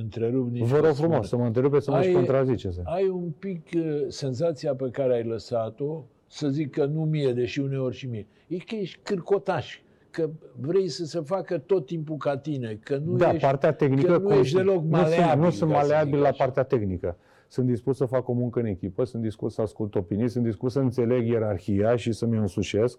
întrerup, 0.00 0.50
nici 0.50 0.66
Vă 0.66 0.76
că 0.78 0.86
rog 0.86 0.94
spun. 0.94 1.08
frumos 1.08 1.28
să 1.28 1.36
mă 1.36 1.44
întrerupe 1.44 1.80
să 1.80 1.90
mă 1.90 2.00
și 2.00 2.08
Ai- 2.08 2.14
contraziceți. 2.14 2.80
Ai 2.84 3.08
un 3.08 3.30
pic 3.38 3.66
uh, 3.76 3.82
senzația 4.08 4.74
pe 4.74 4.88
care 4.90 5.14
ai 5.14 5.22
lăsat-o, 5.24 6.04
să 6.26 6.48
zic 6.48 6.70
că 6.70 6.84
nu 6.84 7.00
mie, 7.00 7.32
deși 7.32 7.60
uneori 7.60 7.94
și 7.96 8.06
mie. 8.06 8.26
E 8.46 8.56
că 8.56 8.74
ești 8.74 8.98
cârcotaș, 9.02 9.80
că 10.10 10.30
vrei 10.60 10.88
să 10.88 11.04
se 11.04 11.20
facă 11.20 11.58
tot 11.58 11.86
timpul 11.86 12.16
ca 12.16 12.36
tine, 12.36 12.78
că 12.82 12.96
nu 13.04 13.16
da, 13.16 13.28
ești... 13.28 13.40
partea 13.46 13.72
tehnică... 13.72 14.12
că 14.12 14.18
nu 14.18 14.28
ești 14.34 14.54
conștient- 14.54 14.64
deloc 14.66 14.82
nu 14.84 14.96
sunt, 14.96 15.10
maleabil, 15.10 15.42
nu 15.44 15.50
sunt 15.50 15.70
ca 15.70 15.80
să 15.80 15.86
maleabil 15.86 16.12
zic 16.14 16.22
la 16.22 16.28
așa. 16.28 16.44
partea 16.44 16.62
tehnică. 16.62 17.16
Sunt 17.48 17.66
dispus 17.66 17.96
să 17.96 18.04
fac 18.04 18.28
o 18.28 18.32
muncă 18.32 18.60
în 18.60 18.66
echipă, 18.66 19.04
sunt 19.04 19.22
dispus 19.22 19.54
să 19.54 19.62
ascult 19.62 19.94
opinii, 19.94 20.28
sunt 20.28 20.44
dispus 20.44 20.72
să 20.72 20.78
înțeleg 20.78 21.26
ierarhia 21.28 21.96
și 21.96 22.12
să-mi 22.12 22.38
o 22.38 22.40
însușesc. 22.40 22.98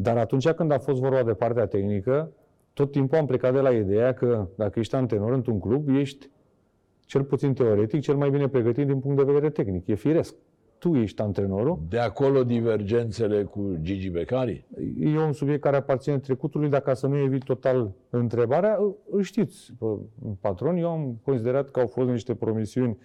Dar 0.00 0.16
atunci 0.16 0.48
când 0.48 0.70
a 0.70 0.78
fost 0.78 1.00
vorba 1.00 1.22
de 1.22 1.34
partea 1.34 1.66
tehnică, 1.66 2.32
tot 2.72 2.90
timpul 2.90 3.18
am 3.18 3.26
plecat 3.26 3.52
de 3.52 3.60
la 3.60 3.70
ideea 3.70 4.14
că 4.14 4.48
dacă 4.56 4.78
ești 4.78 4.94
antrenor 4.94 5.32
într-un 5.32 5.60
club, 5.60 5.88
ești 5.88 6.30
cel 7.06 7.24
puțin 7.24 7.54
teoretic, 7.54 8.00
cel 8.00 8.16
mai 8.16 8.30
bine 8.30 8.48
pregătit 8.48 8.86
din 8.86 9.00
punct 9.00 9.16
de 9.16 9.32
vedere 9.32 9.50
tehnic. 9.50 9.86
E 9.86 9.94
firesc. 9.94 10.34
tu 10.78 10.94
ești 10.96 11.22
antrenorul. 11.22 11.78
De 11.88 11.98
acolo 11.98 12.44
divergențele 12.44 13.42
cu 13.42 13.76
Gigi 13.80 14.10
Becali? 14.10 14.66
E 14.98 15.18
un 15.18 15.32
subiect 15.32 15.60
care 15.60 15.76
aparține 15.76 16.18
trecutului, 16.18 16.68
dacă 16.68 16.94
să 16.94 17.06
nu 17.06 17.18
evit 17.18 17.42
total 17.42 17.92
întrebarea, 18.10 18.78
îl 19.10 19.22
știți, 19.22 19.72
patron, 20.40 20.76
eu 20.76 20.90
am 20.90 21.20
considerat 21.24 21.70
că 21.70 21.80
au 21.80 21.86
fost 21.86 22.08
niște 22.08 22.34
promisiuni 22.34 22.98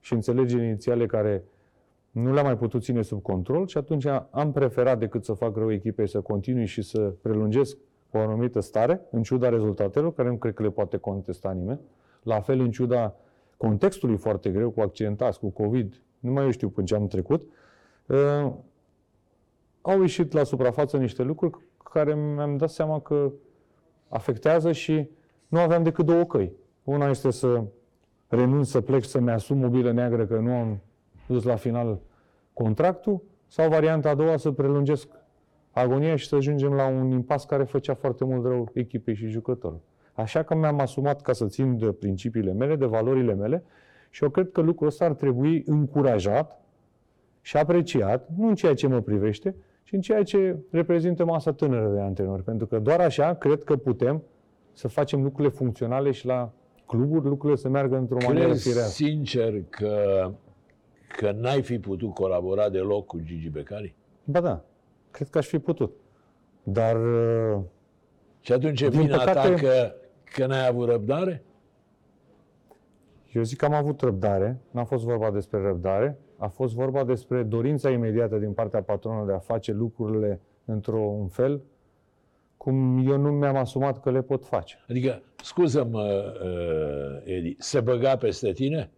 și 0.00 0.12
înțelegeri 0.12 0.64
inițiale 0.64 1.06
care 1.06 1.44
nu 2.14 2.32
le-am 2.32 2.44
mai 2.44 2.56
putut 2.56 2.82
ține 2.82 3.02
sub 3.02 3.22
control 3.22 3.66
și 3.66 3.78
atunci 3.78 4.06
am 4.30 4.52
preferat 4.52 4.98
decât 4.98 5.24
să 5.24 5.32
fac 5.32 5.56
rău 5.56 5.72
echipei 5.72 6.08
să 6.08 6.20
continui 6.20 6.66
și 6.66 6.82
să 6.82 6.98
prelungesc 6.98 7.76
o 8.12 8.18
anumită 8.18 8.60
stare, 8.60 9.00
în 9.10 9.22
ciuda 9.22 9.48
rezultatelor, 9.48 10.12
care 10.12 10.28
nu 10.28 10.36
cred 10.36 10.54
că 10.54 10.62
le 10.62 10.70
poate 10.70 10.96
contesta 10.96 11.52
nimeni. 11.52 11.80
La 12.22 12.40
fel, 12.40 12.60
în 12.60 12.70
ciuda 12.70 13.14
contextului 13.56 14.16
foarte 14.16 14.50
greu, 14.50 14.70
cu 14.70 14.80
accidentați, 14.80 15.38
cu 15.38 15.48
COVID, 15.48 16.02
nu 16.18 16.32
mai 16.32 16.52
știu 16.52 16.68
până 16.68 16.86
ce 16.86 16.94
am 16.94 17.06
trecut, 17.06 17.42
uh, 18.06 18.52
au 19.82 20.00
ieșit 20.00 20.32
la 20.32 20.44
suprafață 20.44 20.96
niște 20.96 21.22
lucruri 21.22 21.58
care 21.92 22.14
mi-am 22.14 22.56
dat 22.56 22.70
seama 22.70 23.00
că 23.00 23.32
afectează 24.08 24.72
și 24.72 25.08
nu 25.48 25.58
aveam 25.58 25.82
decât 25.82 26.06
două 26.06 26.24
căi. 26.24 26.52
Una 26.84 27.08
este 27.08 27.30
să 27.30 27.62
renunț 28.28 28.68
să 28.68 28.80
plec, 28.80 29.04
să-mi 29.04 29.30
asum 29.30 29.58
mobilă 29.58 29.92
neagră 29.92 30.26
că 30.26 30.38
nu 30.38 30.52
am 30.54 30.80
dus 31.26 31.44
la 31.44 31.56
final 31.56 32.00
contractul, 32.52 33.22
sau 33.46 33.68
varianta 33.68 34.08
a 34.08 34.14
doua 34.14 34.36
să 34.36 34.50
prelungesc 34.50 35.08
agonia 35.70 36.16
și 36.16 36.28
să 36.28 36.36
ajungem 36.36 36.72
la 36.72 36.86
un 36.86 37.10
impas 37.10 37.44
care 37.44 37.64
făcea 37.64 37.94
foarte 37.94 38.24
mult 38.24 38.44
rău 38.44 38.70
echipei 38.72 39.14
și 39.14 39.26
jucătorilor. 39.26 39.82
Așa 40.12 40.42
că 40.42 40.54
mi-am 40.54 40.80
asumat 40.80 41.22
ca 41.22 41.32
să 41.32 41.46
țin 41.46 41.78
de 41.78 41.92
principiile 41.92 42.52
mele, 42.52 42.76
de 42.76 42.86
valorile 42.86 43.34
mele 43.34 43.64
și 44.10 44.22
eu 44.22 44.30
cred 44.30 44.50
că 44.50 44.60
lucrul 44.60 44.86
ăsta 44.86 45.04
ar 45.04 45.12
trebui 45.12 45.62
încurajat 45.66 46.60
și 47.40 47.56
apreciat, 47.56 48.28
nu 48.36 48.48
în 48.48 48.54
ceea 48.54 48.74
ce 48.74 48.86
mă 48.86 49.00
privește, 49.00 49.54
ci 49.82 49.92
în 49.92 50.00
ceea 50.00 50.22
ce 50.22 50.56
reprezintă 50.70 51.24
masa 51.24 51.52
tânără 51.52 51.88
de 51.94 52.00
antrenori. 52.00 52.42
Pentru 52.42 52.66
că 52.66 52.78
doar 52.78 53.00
așa 53.00 53.34
cred 53.34 53.64
că 53.64 53.76
putem 53.76 54.22
să 54.72 54.88
facem 54.88 55.22
lucrurile 55.22 55.54
funcționale 55.54 56.10
și 56.10 56.26
la 56.26 56.52
cluburi, 56.86 57.26
lucrurile 57.26 57.58
să 57.58 57.68
meargă 57.68 57.96
într-o 57.96 58.16
Crezi 58.16 58.32
manieră 58.32 58.54
firească. 58.54 58.90
sincer 58.90 59.62
că, 59.68 60.30
că 61.16 61.30
n-ai 61.30 61.62
fi 61.62 61.78
putut 61.78 62.14
colabora 62.14 62.68
deloc 62.68 63.06
cu 63.06 63.20
Gigi 63.20 63.48
Becali? 63.48 63.94
Ba 64.24 64.40
da, 64.40 64.64
cred 65.10 65.28
că 65.28 65.38
aș 65.38 65.46
fi 65.46 65.58
putut. 65.58 65.92
Dar 66.62 66.96
uh, 66.96 67.60
Și 68.40 68.52
atunci 68.52 68.80
e 68.80 68.88
Din 68.88 69.00
vina 69.00 69.16
păcate- 69.16 69.48
ta 69.48 69.54
că, 69.54 69.92
că 70.24 70.46
n-ai 70.46 70.66
avut 70.68 70.88
răbdare? 70.88 71.42
eu 73.32 73.42
zic 73.42 73.58
că 73.58 73.64
am 73.64 73.72
avut 73.72 74.00
răbdare, 74.00 74.58
n-a 74.70 74.84
fost 74.84 75.04
vorba 75.04 75.30
despre 75.30 75.60
răbdare, 75.62 76.18
a 76.36 76.46
fost 76.48 76.74
vorba 76.74 77.04
despre 77.04 77.42
dorința 77.42 77.90
imediată 77.90 78.36
din 78.38 78.52
partea 78.52 78.82
patronului 78.82 79.26
de 79.26 79.32
a 79.32 79.38
face 79.38 79.72
lucrurile 79.72 80.40
într-un 80.64 81.28
fel 81.28 81.62
cum 82.56 83.06
eu 83.08 83.16
nu 83.16 83.32
mi-am 83.32 83.56
asumat 83.56 84.00
că 84.00 84.10
le 84.10 84.22
pot 84.22 84.44
face. 84.44 84.76
Adică, 84.88 85.22
scuză-mă, 85.42 86.34
uh, 86.44 87.20
Edi, 87.24 87.56
se 87.58 87.80
băga 87.80 88.16
peste 88.16 88.52
tine? 88.52 88.90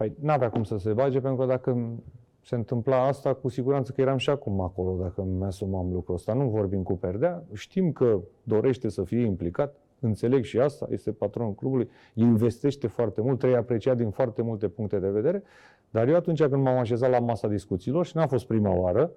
Păi 0.00 0.12
n-avea 0.20 0.50
cum 0.50 0.62
să 0.64 0.76
se 0.76 0.92
bage, 0.92 1.20
pentru 1.20 1.40
că 1.40 1.46
dacă 1.46 1.98
se 2.40 2.54
întâmpla 2.54 3.06
asta, 3.06 3.34
cu 3.34 3.48
siguranță 3.48 3.92
că 3.92 4.00
eram 4.00 4.16
și 4.16 4.30
acum 4.30 4.60
acolo, 4.60 4.96
dacă 5.02 5.22
mi-asumam 5.22 5.92
lucrul 5.92 6.14
ăsta. 6.14 6.32
Nu 6.32 6.48
vorbim 6.48 6.82
cu 6.82 6.96
perdea, 6.96 7.44
știm 7.52 7.92
că 7.92 8.20
dorește 8.42 8.88
să 8.88 9.02
fie 9.02 9.24
implicat, 9.24 9.76
înțeleg 9.98 10.44
și 10.44 10.58
asta, 10.58 10.86
este 10.90 11.12
patronul 11.12 11.54
clubului, 11.54 11.88
investește 12.14 12.86
foarte 12.86 13.20
mult, 13.20 13.38
trebuie 13.38 13.58
apreciat 13.58 13.96
din 13.96 14.10
foarte 14.10 14.42
multe 14.42 14.68
puncte 14.68 14.98
de 14.98 15.08
vedere, 15.08 15.42
dar 15.90 16.08
eu 16.08 16.16
atunci 16.16 16.42
când 16.42 16.62
m-am 16.62 16.78
așezat 16.78 17.10
la 17.10 17.18
masa 17.18 17.48
discuțiilor, 17.48 18.06
și 18.06 18.16
n-a 18.16 18.26
fost 18.26 18.46
prima 18.46 18.74
oară, 18.74 19.10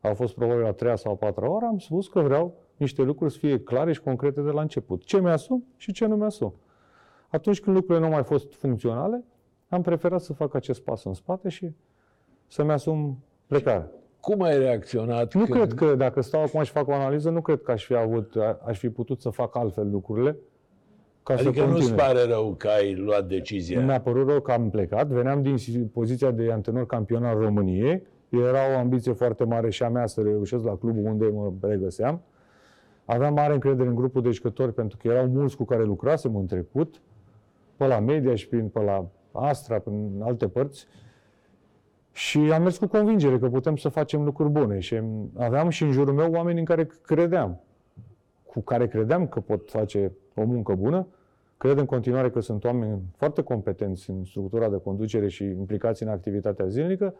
a 0.00 0.12
fost 0.12 0.34
probabil 0.34 0.64
a 0.64 0.72
treia 0.72 0.96
sau 0.96 1.12
a 1.12 1.16
patra 1.16 1.50
oară, 1.50 1.64
am 1.64 1.78
spus 1.78 2.08
că 2.08 2.20
vreau 2.20 2.54
niște 2.76 3.02
lucruri 3.02 3.32
să 3.32 3.38
fie 3.38 3.60
clare 3.60 3.92
și 3.92 4.02
concrete 4.02 4.40
de 4.40 4.50
la 4.50 4.60
început. 4.60 5.04
Ce 5.04 5.20
mi-asum 5.20 5.64
și 5.76 5.92
ce 5.92 6.06
nu 6.06 6.16
mi-asum. 6.16 6.54
Atunci 7.28 7.60
când 7.60 7.76
lucrurile 7.76 8.04
nu 8.04 8.10
au 8.10 8.18
mai 8.18 8.24
fost 8.24 8.54
funcționale, 8.54 9.24
am 9.68 9.82
preferat 9.82 10.20
să 10.20 10.32
fac 10.32 10.54
acest 10.54 10.80
pas 10.82 11.04
în 11.04 11.14
spate 11.14 11.48
și 11.48 11.74
să-mi 12.46 12.70
asum 12.70 13.18
plecarea. 13.46 13.90
Cum 14.20 14.42
ai 14.42 14.58
reacționat? 14.58 15.34
Nu 15.34 15.44
când... 15.44 15.54
cred 15.54 15.74
că, 15.74 15.94
dacă 15.94 16.20
stau 16.20 16.42
acum 16.42 16.62
și 16.62 16.70
fac 16.70 16.88
o 16.88 16.92
analiză, 16.92 17.30
nu 17.30 17.40
cred 17.40 17.62
că 17.62 17.70
aș 17.70 17.84
fi 17.84 17.94
avut, 17.94 18.36
a- 18.36 18.60
aș 18.64 18.78
fi 18.78 18.88
putut 18.90 19.20
să 19.20 19.30
fac 19.30 19.56
altfel 19.56 19.90
lucrurile 19.90 20.36
ca 21.22 21.36
să 21.36 21.48
Adică 21.48 21.64
nu-ți 21.64 21.72
continui. 21.72 21.96
pare 21.98 22.24
rău 22.24 22.54
că 22.58 22.68
ai 22.68 22.94
luat 22.94 23.28
decizia? 23.28 23.84
Mi-a 23.84 24.00
părut 24.00 24.28
rău 24.28 24.40
că 24.40 24.52
am 24.52 24.70
plecat, 24.70 25.06
veneam 25.06 25.42
din 25.42 25.56
si- 25.56 25.78
poziția 25.92 26.30
de 26.30 26.52
antrenor 26.52 26.86
campion 26.86 27.24
al 27.24 27.38
României, 27.38 28.02
era 28.28 28.74
o 28.74 28.78
ambiție 28.78 29.12
foarte 29.12 29.44
mare 29.44 29.70
și 29.70 29.82
a 29.82 29.88
mea 29.88 30.06
să 30.06 30.22
reușesc 30.22 30.64
la 30.64 30.76
clubul 30.76 31.04
unde 31.04 31.26
mă 31.26 31.52
regăseam. 31.60 32.20
Aveam 33.04 33.34
mare 33.34 33.52
încredere 33.54 33.88
în 33.88 33.94
grupul 33.94 34.22
de 34.22 34.30
jucători 34.30 34.72
pentru 34.74 34.96
că 35.02 35.08
erau 35.08 35.26
mulți 35.26 35.56
cu 35.56 35.64
care 35.64 35.84
lucrasem 35.84 36.36
în 36.36 36.46
trecut, 36.46 37.00
pe 37.76 37.86
la 37.86 37.98
media 38.00 38.34
și 38.34 38.48
prin, 38.48 38.68
pe 38.68 38.80
la 38.80 39.06
Astra, 39.38 39.78
prin 39.78 40.20
alte 40.22 40.48
părți. 40.48 40.86
Și 42.12 42.38
am 42.38 42.62
mers 42.62 42.78
cu 42.78 42.86
convingere 42.86 43.38
că 43.38 43.48
putem 43.48 43.76
să 43.76 43.88
facem 43.88 44.24
lucruri 44.24 44.50
bune 44.50 44.78
și 44.78 45.00
aveam 45.36 45.68
și 45.68 45.82
în 45.82 45.90
jurul 45.90 46.14
meu 46.14 46.32
oameni 46.32 46.58
în 46.58 46.64
care 46.64 46.88
credeam, 47.02 47.60
cu 48.46 48.60
care 48.60 48.88
credeam 48.88 49.26
că 49.26 49.40
pot 49.40 49.70
face 49.70 50.12
o 50.34 50.44
muncă 50.44 50.74
bună. 50.74 51.06
Cred 51.56 51.78
în 51.78 51.86
continuare 51.86 52.30
că 52.30 52.40
sunt 52.40 52.64
oameni 52.64 53.00
foarte 53.16 53.42
competenți 53.42 54.10
în 54.10 54.24
structura 54.24 54.68
de 54.68 54.76
conducere 54.76 55.28
și 55.28 55.44
implicați 55.44 56.02
în 56.02 56.08
activitatea 56.08 56.66
zilnică. 56.66 57.14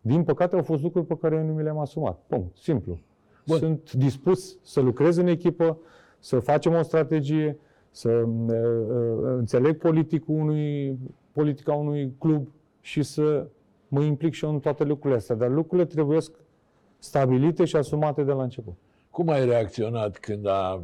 Din 0.00 0.24
păcate 0.24 0.56
au 0.56 0.62
fost 0.62 0.82
lucruri 0.82 1.06
pe 1.06 1.16
care 1.20 1.36
eu 1.36 1.44
nu 1.44 1.52
mi 1.52 1.62
le-am 1.62 1.78
asumat. 1.78 2.20
Punct. 2.26 2.56
Simplu. 2.56 2.98
Bun. 3.46 3.58
Sunt 3.58 3.92
dispus 3.92 4.58
să 4.62 4.80
lucrez 4.80 5.16
în 5.16 5.26
echipă, 5.26 5.78
să 6.18 6.38
facem 6.38 6.74
o 6.74 6.82
strategie, 6.82 7.58
să 7.90 8.10
uh, 8.10 8.48
uh, 8.48 9.34
înțeleg 9.36 9.76
politicul 9.78 10.34
unui, 10.34 10.98
politica 11.32 11.74
unui 11.74 12.14
club 12.18 12.48
și 12.80 13.02
să 13.02 13.46
mă 13.88 14.02
implic 14.02 14.32
și 14.32 14.44
eu 14.44 14.50
în 14.50 14.60
toate 14.60 14.84
lucrurile 14.84 15.18
astea. 15.18 15.34
Dar 15.36 15.50
lucrurile 15.50 15.86
trebuie 15.86 16.18
stabilite 16.98 17.64
și 17.64 17.76
asumate 17.76 18.22
de 18.22 18.32
la 18.32 18.42
început. 18.42 18.74
Cum 19.10 19.28
ai 19.28 19.44
reacționat 19.44 20.18
când 20.18 20.46
a 20.46 20.82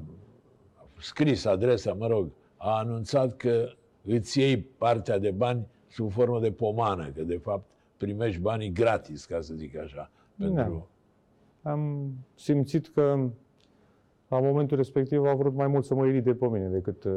scris 0.99 1.45
adresa, 1.45 1.93
mă 1.93 2.07
rog, 2.07 2.31
a 2.57 2.79
anunțat 2.79 3.37
că 3.37 3.69
îți 4.05 4.39
iei 4.39 4.59
partea 4.59 5.19
de 5.19 5.31
bani 5.31 5.67
sub 5.89 6.11
formă 6.11 6.41
de 6.41 6.53
pomană, 6.53 7.11
că 7.15 7.23
de 7.23 7.37
fapt 7.37 7.65
primești 7.97 8.41
banii 8.41 8.73
gratis, 8.73 9.25
ca 9.25 9.41
să 9.41 9.55
zic 9.55 9.77
așa, 9.77 10.11
pentru... 10.39 10.89
Am 11.63 12.13
simțit 12.35 12.89
că 12.89 13.31
la 14.29 14.41
momentul 14.41 14.77
respectiv 14.77 15.25
a 15.25 15.35
vrut 15.35 15.55
mai 15.55 15.67
mult 15.67 15.85
să 15.85 15.95
mă 15.95 16.07
irite 16.07 16.35
pe 16.35 16.47
mine 16.47 16.69
decât 16.69 17.05
uh, 17.05 17.13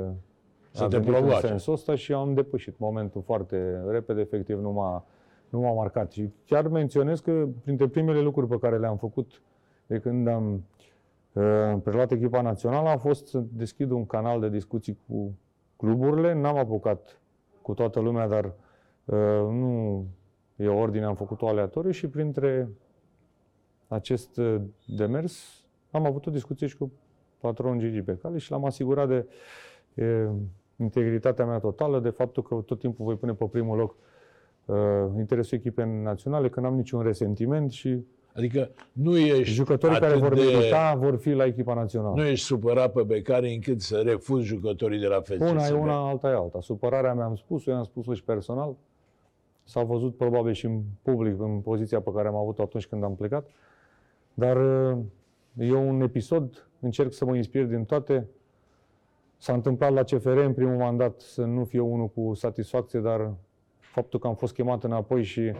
Să 0.71 0.83
a 0.83 0.87
te 0.87 0.97
venit 0.97 1.13
în 1.13 1.19
provoace. 1.19 1.47
sensul 1.47 1.73
ăsta 1.73 1.95
și 1.95 2.13
am 2.13 2.33
depășit 2.33 2.77
momentul 2.77 3.21
foarte 3.21 3.83
repede, 3.87 4.21
efectiv 4.21 4.59
nu 4.59 4.71
m-a, 4.71 5.05
nu 5.49 5.59
m-a 5.59 5.73
marcat. 5.73 6.11
Și 6.11 6.29
chiar 6.45 6.67
menționez 6.67 7.19
că 7.19 7.47
printre 7.63 7.87
primele 7.87 8.21
lucruri 8.21 8.47
pe 8.47 8.59
care 8.59 8.77
le-am 8.77 8.97
făcut 8.97 9.41
de 9.87 9.99
când 9.99 10.27
am 10.27 10.63
uh, 11.33 11.75
preluat 11.83 12.11
echipa 12.11 12.41
națională 12.41 12.89
a 12.89 12.97
fost 12.97 13.27
să 13.27 13.43
deschid 13.53 13.91
un 13.91 14.05
canal 14.05 14.39
de 14.39 14.49
discuții 14.49 14.97
cu 15.07 15.33
cluburile. 15.75 16.33
N-am 16.33 16.57
apucat 16.57 17.21
cu 17.61 17.73
toată 17.73 17.99
lumea, 17.99 18.27
dar 18.27 18.45
uh, 19.05 19.49
nu 19.49 20.05
e 20.55 20.67
o 20.67 20.77
ordine, 20.77 21.05
am 21.05 21.15
făcut-o 21.15 21.47
aleatoriu 21.47 21.91
și 21.91 22.07
printre 22.07 22.69
acest 23.87 24.37
uh, 24.37 24.61
demers 24.85 25.63
am 25.91 26.05
avut 26.05 26.25
o 26.25 26.31
discuție 26.31 26.67
și 26.67 26.77
cu 26.77 26.91
patronul 27.39 27.79
Gigi 27.79 28.01
Becali 28.01 28.39
și 28.39 28.51
l-am 28.51 28.65
asigurat 28.65 29.07
de 29.07 29.25
e, 29.93 30.27
integritatea 30.81 31.45
mea 31.45 31.59
totală, 31.59 31.99
de 31.99 32.09
faptul 32.09 32.43
că 32.43 32.55
tot 32.55 32.79
timpul 32.79 33.05
voi 33.05 33.15
pune 33.15 33.33
pe 33.33 33.45
primul 33.45 33.77
loc 33.77 33.95
uh, 34.65 34.75
interesul 35.17 35.57
echipei 35.57 36.01
naționale, 36.03 36.49
că 36.49 36.59
n-am 36.59 36.75
niciun 36.75 37.01
resentiment 37.01 37.71
și 37.71 38.03
Adică 38.35 38.69
nu 38.91 39.17
ești 39.17 39.53
jucătorii 39.53 39.99
care 39.99 40.11
atât 40.11 40.21
vor 40.21 40.33
de... 40.33 40.41
merita 40.41 40.95
vor 40.95 41.17
fi 41.17 41.31
la 41.31 41.45
echipa 41.45 41.73
națională. 41.73 42.15
Nu 42.15 42.25
ești 42.25 42.45
supărat 42.45 42.91
pe 42.91 43.03
becare 43.03 43.53
încât 43.53 43.81
să 43.81 44.01
refuzi 44.05 44.45
jucătorii 44.45 44.99
de 44.99 45.07
la 45.07 45.21
FCSB. 45.21 45.41
Una 45.41 45.67
e 45.67 45.71
una, 45.71 46.09
alta 46.09 46.29
e 46.29 46.33
alta. 46.33 46.61
Supărarea 46.61 47.13
mea 47.13 47.25
am 47.25 47.35
spus-o, 47.35 47.71
eu 47.71 47.77
am 47.77 47.83
spus-o 47.83 48.13
și 48.13 48.23
personal. 48.23 48.75
S-a 49.63 49.83
văzut 49.83 50.17
probabil 50.17 50.53
și 50.53 50.65
în 50.65 50.81
public, 51.01 51.41
în 51.41 51.59
poziția 51.59 52.01
pe 52.01 52.11
care 52.15 52.27
am 52.27 52.35
avut-o 52.35 52.61
atunci 52.61 52.87
când 52.87 53.03
am 53.03 53.15
plecat. 53.15 53.47
Dar 54.33 54.57
uh, 54.57 54.97
e 55.57 55.73
un 55.73 56.01
episod, 56.01 56.67
încerc 56.79 57.13
să 57.13 57.25
mă 57.25 57.35
inspir 57.35 57.65
din 57.65 57.85
toate. 57.85 58.27
S-a 59.41 59.53
întâmplat 59.53 59.93
la 59.93 60.03
CFR 60.03 60.37
în 60.37 60.53
primul 60.53 60.75
mandat 60.75 61.19
să 61.19 61.41
nu 61.41 61.63
fie 61.63 61.79
unul 61.79 62.07
cu 62.07 62.33
satisfacție, 62.33 62.99
dar 62.99 63.33
faptul 63.79 64.19
că 64.19 64.27
am 64.27 64.35
fost 64.35 64.53
chemat 64.53 64.83
înapoi 64.83 65.23
și 65.23 65.51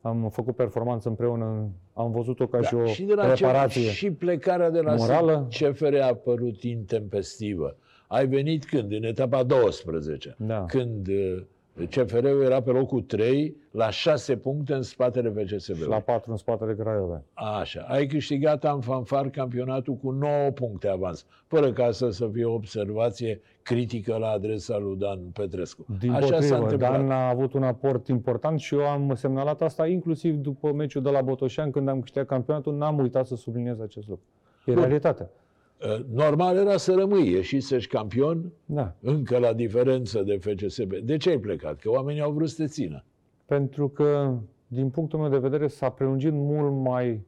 am 0.00 0.28
făcut 0.28 0.56
performanță 0.56 1.08
împreună, 1.08 1.68
am 1.92 2.10
văzut-o 2.10 2.46
ca 2.46 2.62
și 2.62 2.74
o 2.74 2.82
Da, 2.82 2.86
și 2.86 3.02
de 3.02 3.14
la 3.14 3.34
reparație. 3.34 3.82
Ce, 3.82 3.90
și 3.90 4.10
plecarea 4.10 4.70
de 4.70 4.80
la 4.80 4.94
morală. 4.94 5.48
CFR 5.50 5.94
a 5.94 6.14
părut 6.14 6.62
intempestivă. 6.62 7.76
Ai 8.08 8.26
venit 8.26 8.64
când? 8.64 8.92
În 8.92 9.02
etapa 9.02 9.42
12. 9.42 10.36
Da. 10.38 10.64
Când 10.64 11.08
uh, 11.08 11.42
CFR-ul 11.90 12.42
era 12.42 12.62
pe 12.62 12.70
locul 12.70 13.02
3, 13.02 13.56
la 13.70 13.90
6 13.90 14.36
puncte 14.36 14.72
în 14.74 14.82
spatele 14.82 15.28
FCSB. 15.30 15.74
Și 15.74 15.86
la 15.88 16.00
4 16.00 16.30
în 16.30 16.36
spatele 16.36 16.74
Craiova. 16.74 17.22
Așa. 17.34 17.80
Ai 17.88 18.06
câștigat 18.06 18.64
în 18.64 18.80
fanfar 18.80 19.28
campionatul 19.28 19.94
cu 19.94 20.10
9 20.10 20.50
puncte 20.50 20.88
avans, 20.88 21.26
fără 21.46 21.72
ca 21.72 21.90
să, 21.90 22.10
să 22.10 22.28
fie 22.32 22.44
o 22.44 22.54
observație 22.54 23.40
critică 23.62 24.16
la 24.16 24.28
adresa 24.28 24.78
lui 24.78 24.96
Dan 24.96 25.18
Petrescu. 25.18 25.86
Din 25.98 26.10
Așa 26.10 26.26
s-a 26.26 26.32
potrivă, 26.34 26.56
întâmplat. 26.56 26.90
Dan 26.90 27.10
a 27.10 27.28
avut 27.28 27.52
un 27.52 27.62
aport 27.62 28.08
important 28.08 28.60
și 28.60 28.74
eu 28.74 28.86
am 28.86 29.14
semnalat 29.14 29.62
asta 29.62 29.86
inclusiv 29.86 30.34
după 30.34 30.72
meciul 30.72 31.02
de 31.02 31.10
la 31.10 31.22
Botoșan, 31.22 31.70
când 31.70 31.88
am 31.88 32.00
câștigat 32.00 32.26
campionatul, 32.26 32.76
n-am 32.76 32.98
uitat 32.98 33.26
să 33.26 33.36
subliniez 33.36 33.80
acest 33.80 34.08
lucru. 34.08 34.24
E 34.64 34.72
Bun. 34.72 34.82
realitatea. 34.82 35.30
Uh, 35.84 36.04
Normal 36.12 36.56
era 36.56 36.76
să 36.76 36.94
rămâi, 36.94 37.30
ieșisești 37.30 37.94
campion, 37.94 38.52
Da. 38.64 38.94
încă 39.00 39.38
la 39.38 39.52
diferență 39.52 40.22
de 40.22 40.36
FCSB. 40.36 40.94
De 40.94 41.16
ce 41.16 41.30
ai 41.30 41.38
plecat? 41.38 41.78
Că 41.78 41.90
oamenii 41.90 42.20
au 42.20 42.32
vrut 42.32 42.48
să 42.48 42.62
te 42.62 42.68
țină. 42.68 43.04
Pentru 43.46 43.88
că, 43.88 44.36
din 44.66 44.90
punctul 44.90 45.18
meu 45.18 45.28
de 45.28 45.38
vedere, 45.38 45.66
s-a 45.66 45.88
prelungit 45.88 46.32
mult 46.32 46.72
mai 46.72 47.26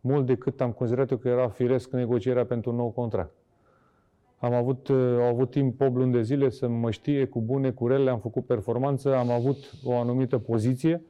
mult 0.00 0.26
decât 0.26 0.60
am 0.60 0.72
considerat 0.72 1.10
eu 1.10 1.16
că 1.16 1.28
era 1.28 1.48
firesc 1.48 1.90
negocierea 1.90 2.44
pentru 2.46 2.70
un 2.70 2.76
nou 2.76 2.90
contract. 2.90 3.32
Am 4.38 4.52
avut, 4.52 4.88
uh, 4.88 4.96
au 4.96 5.26
avut 5.26 5.50
timp 5.50 5.80
8 5.80 5.94
luni 5.94 6.12
de 6.12 6.22
zile 6.22 6.48
să 6.48 6.68
mă 6.68 6.90
știe 6.90 7.24
cu 7.24 7.40
bune, 7.40 7.70
cu 7.70 7.86
rele, 7.86 8.10
am 8.10 8.18
făcut 8.18 8.46
performanță, 8.46 9.16
am 9.16 9.30
avut 9.30 9.56
o 9.84 9.92
anumită 9.96 10.38
poziție, 10.38 11.02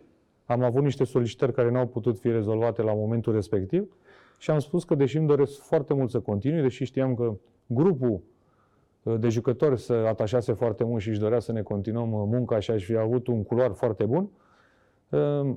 am 0.44 0.62
avut 0.62 0.82
niște 0.82 1.04
solicitări 1.04 1.52
care 1.52 1.70
nu 1.70 1.78
au 1.78 1.86
putut 1.86 2.18
fi 2.18 2.30
rezolvate 2.30 2.82
la 2.82 2.94
momentul 2.94 3.32
respectiv 3.32 3.96
și 4.44 4.50
am 4.50 4.58
spus 4.58 4.84
că, 4.84 4.94
deși 4.94 5.16
îmi 5.16 5.26
doresc 5.26 5.60
foarte 5.60 5.94
mult 5.94 6.10
să 6.10 6.20
continui, 6.20 6.62
deși 6.62 6.84
știam 6.84 7.14
că 7.14 7.34
grupul 7.66 8.22
uh, 9.02 9.18
de 9.18 9.28
jucători 9.28 9.80
se 9.80 9.92
atașase 9.92 10.52
foarte 10.52 10.84
mult 10.84 11.02
și 11.02 11.08
își 11.08 11.18
dorea 11.18 11.38
să 11.38 11.52
ne 11.52 11.62
continuăm 11.62 12.12
uh, 12.12 12.22
munca 12.26 12.58
și 12.58 12.70
aș 12.70 12.84
fi 12.84 12.96
avut 12.96 13.26
un 13.26 13.42
culoar 13.42 13.72
foarte 13.72 14.04
bun, 14.04 14.30
uh, 15.08 15.54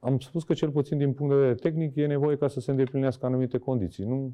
am 0.00 0.18
spus 0.18 0.44
că 0.44 0.52
cel 0.52 0.70
puțin 0.70 0.98
din 0.98 1.12
punct 1.12 1.32
de 1.32 1.38
vedere 1.38 1.58
tehnic 1.58 1.96
e 1.96 2.06
nevoie 2.06 2.36
ca 2.36 2.48
să 2.48 2.60
se 2.60 2.70
îndeplinească 2.70 3.26
anumite 3.26 3.58
condiții. 3.58 4.04
Nu 4.04 4.32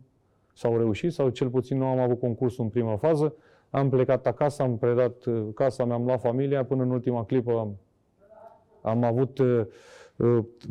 s-au 0.55 0.77
reușit 0.77 1.13
sau 1.13 1.29
cel 1.29 1.49
puțin 1.49 1.79
nu 1.79 1.87
am 1.87 1.99
avut 1.99 2.21
concursul 2.21 2.65
în 2.65 2.71
prima 2.71 2.97
fază. 2.97 3.35
Am 3.71 3.89
plecat 3.89 4.27
acasă, 4.27 4.63
am 4.63 4.77
predat 4.77 5.25
uh, 5.25 5.47
casa, 5.55 5.85
mi-am 5.85 6.05
luat 6.05 6.21
familia, 6.21 6.65
până 6.65 6.83
în 6.83 6.91
ultima 6.91 7.25
clipă 7.25 7.51
am, 7.51 7.77
am 8.81 9.05
avut 9.05 9.39
uh, 9.39 9.47
uh, 9.47 9.67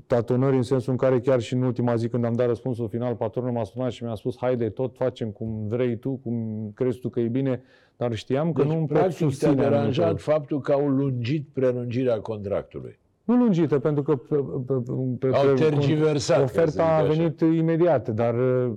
tatonări 0.07 0.55
în 0.55 0.61
sensul 0.61 0.91
în 0.91 0.97
care 0.97 1.19
chiar 1.19 1.39
și 1.39 1.53
în 1.53 1.61
ultima 1.61 1.95
zi 1.95 2.07
când 2.07 2.25
am 2.25 2.33
dat 2.33 2.47
răspunsul 2.47 2.87
final, 2.87 3.15
patronul 3.15 3.51
m-a 3.51 3.63
sunat 3.63 3.91
și 3.91 4.03
mi-a 4.03 4.15
spus 4.15 4.37
haide, 4.37 4.69
tot 4.69 4.95
facem 4.95 5.29
cum 5.29 5.67
vrei 5.67 5.97
tu, 5.97 6.19
cum 6.23 6.35
crezi 6.75 6.99
tu 6.99 7.09
că 7.09 7.19
e 7.19 7.27
bine, 7.27 7.61
dar 7.97 8.13
știam 8.15 8.51
că 8.51 8.61
Deci, 8.61 8.71
nu 8.71 8.77
îmi 8.77 8.87
pot 8.87 8.97
practic, 8.97 9.17
te-a 9.17 9.27
susține 9.27 9.53
deranjat 9.53 10.03
anumite- 10.05 10.31
faptul 10.31 10.61
că 10.61 10.71
au 10.71 10.87
lungit 10.87 11.47
prelungirea 11.53 12.19
contractului. 12.19 12.99
Nu 13.23 13.35
lungită, 13.35 13.79
pentru 13.79 14.03
că 14.03 14.15
pe, 14.15 14.35
pe, 14.67 14.73
pe, 15.19 15.27
Au 15.35 15.45
pe- 15.47 15.53
tergiversat, 15.53 16.39
ca 16.39 16.45
să 16.47 16.51
oferta 16.53 16.69
zic 16.71 16.79
a 16.79 16.83
așa. 16.97 17.13
venit 17.13 17.39
imediat, 17.41 18.09
dar 18.09 18.33
uh, 18.33 18.71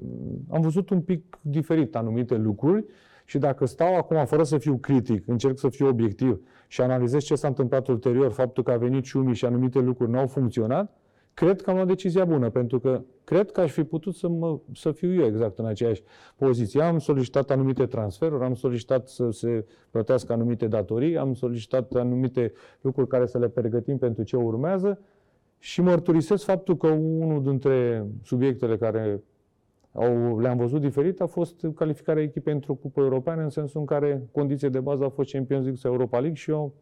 am 0.50 0.60
văzut 0.60 0.90
un 0.90 1.00
pic 1.00 1.38
diferit 1.40 1.96
anumite 1.96 2.36
lucruri 2.36 2.84
și 3.24 3.38
dacă 3.38 3.66
stau 3.66 3.96
acum, 3.96 4.24
fără 4.24 4.42
să 4.42 4.58
fiu 4.58 4.76
critic, 4.76 5.28
încerc 5.28 5.58
să 5.58 5.68
fiu 5.68 5.86
obiectiv 5.88 6.40
și 6.72 6.80
analizez 6.80 7.22
ce 7.22 7.34
s-a 7.34 7.48
întâmplat 7.48 7.88
ulterior, 7.88 8.32
faptul 8.32 8.62
că 8.62 8.70
a 8.70 8.76
venit 8.76 9.04
Ciumi 9.04 9.34
și 9.34 9.44
anumite 9.44 9.78
lucruri 9.78 10.10
n-au 10.10 10.26
funcționat, 10.26 10.96
cred 11.34 11.62
că 11.62 11.70
am 11.70 11.76
luat 11.76 11.88
decizia 11.88 12.24
bună, 12.24 12.50
pentru 12.50 12.80
că 12.80 13.02
cred 13.24 13.50
că 13.50 13.60
aș 13.60 13.72
fi 13.72 13.84
putut 13.84 14.14
să, 14.14 14.28
mă, 14.28 14.58
să 14.74 14.90
fiu 14.92 15.14
eu 15.14 15.24
exact 15.26 15.58
în 15.58 15.64
aceeași 15.64 16.02
poziție. 16.36 16.82
Am 16.82 16.98
solicitat 16.98 17.50
anumite 17.50 17.86
transferuri, 17.86 18.44
am 18.44 18.54
solicitat 18.54 19.08
să 19.08 19.30
se 19.30 19.66
plătească 19.90 20.32
anumite 20.32 20.66
datorii, 20.66 21.16
am 21.16 21.34
solicitat 21.34 21.94
anumite 21.94 22.52
lucruri 22.80 23.08
care 23.08 23.26
să 23.26 23.38
le 23.38 23.48
pregătim 23.48 23.98
pentru 23.98 24.22
ce 24.22 24.36
urmează 24.36 25.00
și 25.58 25.80
mărturisesc 25.80 26.44
faptul 26.44 26.76
că 26.76 26.86
unul 26.86 27.42
dintre 27.42 28.06
subiectele 28.22 28.76
care 28.76 29.22
au, 29.92 30.38
le-am 30.38 30.56
văzut 30.56 30.80
diferit 30.80 31.20
a 31.20 31.26
fost 31.26 31.66
calificarea 31.74 32.22
echipei 32.22 32.52
într-o 32.52 32.74
cupă 32.74 33.00
europeană, 33.00 33.42
în 33.42 33.48
sensul 33.48 33.80
în 33.80 33.86
care 33.86 34.22
condiția 34.32 34.68
de 34.68 34.80
bază 34.80 35.04
a 35.04 35.08
fost 35.08 35.32
Champions 35.32 35.62
League 35.62 35.80
sau 35.80 35.92
Europa 35.92 36.18
League 36.18 36.36
și 36.36 36.50
eu 36.50 36.72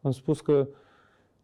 am 0.00 0.10
spus 0.10 0.40
că 0.40 0.68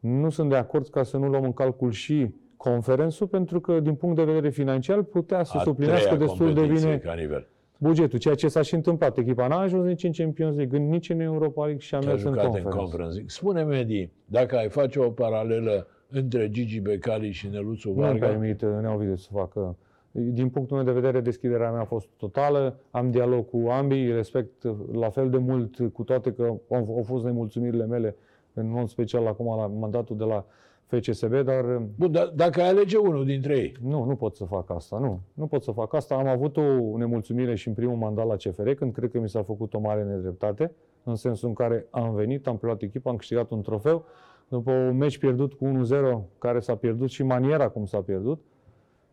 nu 0.01 0.31
sunt 0.31 0.51
de 0.51 0.57
acord 0.57 0.89
ca 0.89 1.03
să 1.03 1.17
nu 1.17 1.29
luăm 1.29 1.45
în 1.45 1.53
calcul 1.53 1.91
și 1.91 2.35
conferențul, 2.57 3.27
pentru 3.27 3.61
că 3.61 3.81
din 3.81 3.95
punct 3.95 4.17
de 4.17 4.25
vedere 4.25 4.51
financiar 4.51 5.03
putea 5.03 5.43
să 5.45 5.57
A 5.57 5.61
suplinească 5.61 6.05
treia 6.05 6.19
destul 6.21 6.55
de 6.55 6.61
competiție 6.61 6.87
bine 6.87 6.99
ca 6.99 7.15
nivel. 7.15 7.49
bugetul, 7.79 8.19
ceea 8.19 8.35
ce 8.35 8.49
s-a 8.49 8.63
și 8.63 8.75
întâmplat. 8.75 9.19
Echipa 9.19 9.47
n-a 9.47 9.61
ajuns 9.61 9.85
nici 9.85 10.05
în 10.05 10.13
Champions 10.13 10.57
League, 10.57 10.79
nici 10.79 11.11
în 11.11 11.21
Europa 11.21 11.65
League 11.65 11.81
și 11.81 11.95
a 11.95 12.01
Și 12.01 12.07
a 12.07 12.11
mers 12.11 12.23
în 12.23 12.33
jucat 12.33 12.45
în 12.45 12.51
conferență. 12.51 12.79
Conference 12.79 13.13
League. 13.13 13.31
Spune-mi, 13.31 13.79
Edi, 13.79 14.11
dacă 14.25 14.57
ai 14.57 14.69
face 14.69 14.99
o 15.01 15.11
paralelă 15.11 15.87
între 16.09 16.51
Gigi 16.51 16.81
Becali 16.81 17.31
și 17.31 17.49
Neluțu 17.49 17.89
Nu 17.89 17.95
îmi 17.95 18.19
Varga, 18.19 18.27
permit 18.27 18.63
Neovidiu 18.63 19.17
să 19.17 19.29
facă. 19.33 19.77
Din 20.11 20.49
punctul 20.49 20.77
meu 20.77 20.87
de 20.87 20.93
vedere, 20.93 21.21
deschiderea 21.21 21.71
mea 21.71 21.81
a 21.81 21.85
fost 21.85 22.09
totală, 22.17 22.79
am 22.91 23.11
dialog 23.11 23.51
cu 23.51 23.69
ambii, 23.69 24.13
respect 24.13 24.63
la 24.93 25.11
fel 25.11 25.31
de 25.31 25.39
mult, 25.39 25.77
cu 25.93 26.03
toate 26.03 26.33
că 26.33 26.43
au, 26.71 26.95
au 26.97 27.03
fost 27.05 27.25
nemulțumirile 27.25 27.87
mele, 27.87 28.17
în 28.53 28.71
mod 28.71 28.89
special 28.89 29.27
acum 29.27 29.57
la 29.57 29.67
mandatul 29.67 30.17
de 30.17 30.25
la 30.25 30.45
FCSB, 30.87 31.33
dar 31.45 31.83
Bun, 31.97 32.13
dar 32.13 32.33
dacă 32.35 32.61
ai 32.61 32.69
alege 32.69 32.97
unul 32.97 33.25
dintre 33.25 33.57
ei, 33.57 33.77
nu, 33.83 34.05
nu 34.05 34.17
pot 34.17 34.37
să 34.37 34.45
fac 34.45 34.71
asta, 34.71 34.99
nu. 34.99 35.21
Nu 35.33 35.47
pot 35.47 35.63
să 35.63 35.71
fac 35.71 35.95
asta. 35.95 36.15
Am 36.15 36.27
avut 36.27 36.57
o 36.57 36.97
nemulțumire 36.97 37.55
și 37.55 37.69
în 37.69 37.75
primul 37.75 37.97
mandat 37.97 38.27
la 38.27 38.37
CFR, 38.37 38.71
când 38.71 38.93
cred 38.93 39.11
că 39.11 39.21
mi 39.21 39.29
s-a 39.29 39.43
făcut 39.43 39.75
o 39.75 39.79
mare 39.79 40.05
nedreptate, 40.05 40.73
în 41.05 41.15
sensul 41.15 41.49
în 41.49 41.55
care 41.55 41.87
am 41.91 42.15
venit, 42.15 42.47
am 42.47 42.57
preluat 42.57 42.83
echipa, 42.83 43.11
am 43.11 43.17
câștigat 43.17 43.51
un 43.51 43.63
trofeu, 43.63 44.05
după 44.49 44.73
un 44.73 44.97
meci 44.97 45.19
pierdut 45.19 45.55
cu 45.55 45.65
1-0, 45.65 46.19
care 46.39 46.61
s-a 46.61 46.75
pierdut 46.75 47.09
și 47.09 47.23
maniera 47.23 47.69
cum 47.69 47.85
s-a 47.85 48.01
pierdut, 48.01 48.43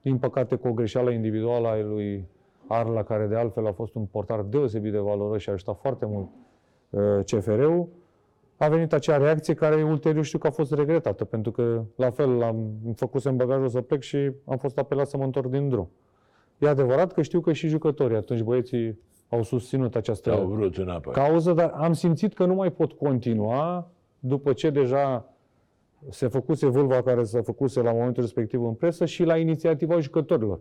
din 0.06 0.18
păcate 0.18 0.56
cu 0.56 0.68
o 0.68 0.74
greșeală 0.74 1.12
individuală 1.12 1.68
a 1.68 1.76
lui 1.76 2.28
Arla, 2.68 3.04
care 3.04 3.26
de 3.26 3.36
altfel 3.36 3.68
a 3.68 3.72
fost 3.72 3.96
un 3.96 4.06
portar 4.06 4.42
deosebit 4.42 4.92
de 4.92 4.98
valoros 4.98 5.42
și 5.42 5.50
a 5.50 5.52
ajutat 5.52 5.78
foarte 5.82 6.06
mult 6.06 6.28
uh, 6.90 7.24
CFR-ul, 7.26 7.88
a 8.58 8.68
venit 8.68 8.94
acea 8.94 9.18
reacție 9.18 9.54
care 9.54 9.84
ulterior 9.84 10.24
știu 10.24 10.38
că 10.38 10.48
a 10.48 10.52
fost 10.52 10.74
regretată, 10.74 11.26
pentru 11.26 11.52
că 11.52 11.84
la 11.96 12.10
fel 12.10 12.44
am 12.44 12.70
făcusem 12.96 13.36
bagajul 13.36 13.68
să 13.68 13.82
plec 13.82 14.02
și 14.02 14.32
am 14.46 14.58
fost 14.58 14.78
apelat 14.78 15.08
să 15.08 15.18
mă 15.18 15.24
întorc 15.24 15.48
din 15.48 15.70
drum. 15.70 15.90
E 16.58 16.68
adevărat 16.68 17.14
că 17.14 17.22
știu 17.22 17.40
că 17.40 17.54
și 17.54 17.68
jucătorii, 17.68 18.18
atunci 18.18 18.42
băieții 18.42 19.00
au 19.30 19.44
susținut 19.44 19.96
această 19.96 20.32
au 20.32 20.46
vrut 20.46 20.78
înapoi. 20.78 21.14
cauză, 21.14 21.54
dar 21.54 21.74
am 21.76 21.94
simțit 21.94 22.34
că 22.34 22.46
nu 22.46 22.54
mai 22.54 22.72
pot 22.72 22.92
continua 22.92 23.92
după 24.20 24.54
ce 24.54 24.70
deja 24.70 25.35
se 26.10 26.28
făcuse 26.28 26.68
vâlva 26.68 27.02
care 27.02 27.24
se 27.24 27.42
făcuse 27.42 27.82
la 27.82 27.92
momentul 27.92 28.24
respectiv 28.24 28.64
în 28.64 28.74
presă 28.74 29.06
și 29.06 29.24
la 29.24 29.38
inițiativa 29.38 30.00
jucătorilor. 30.00 30.60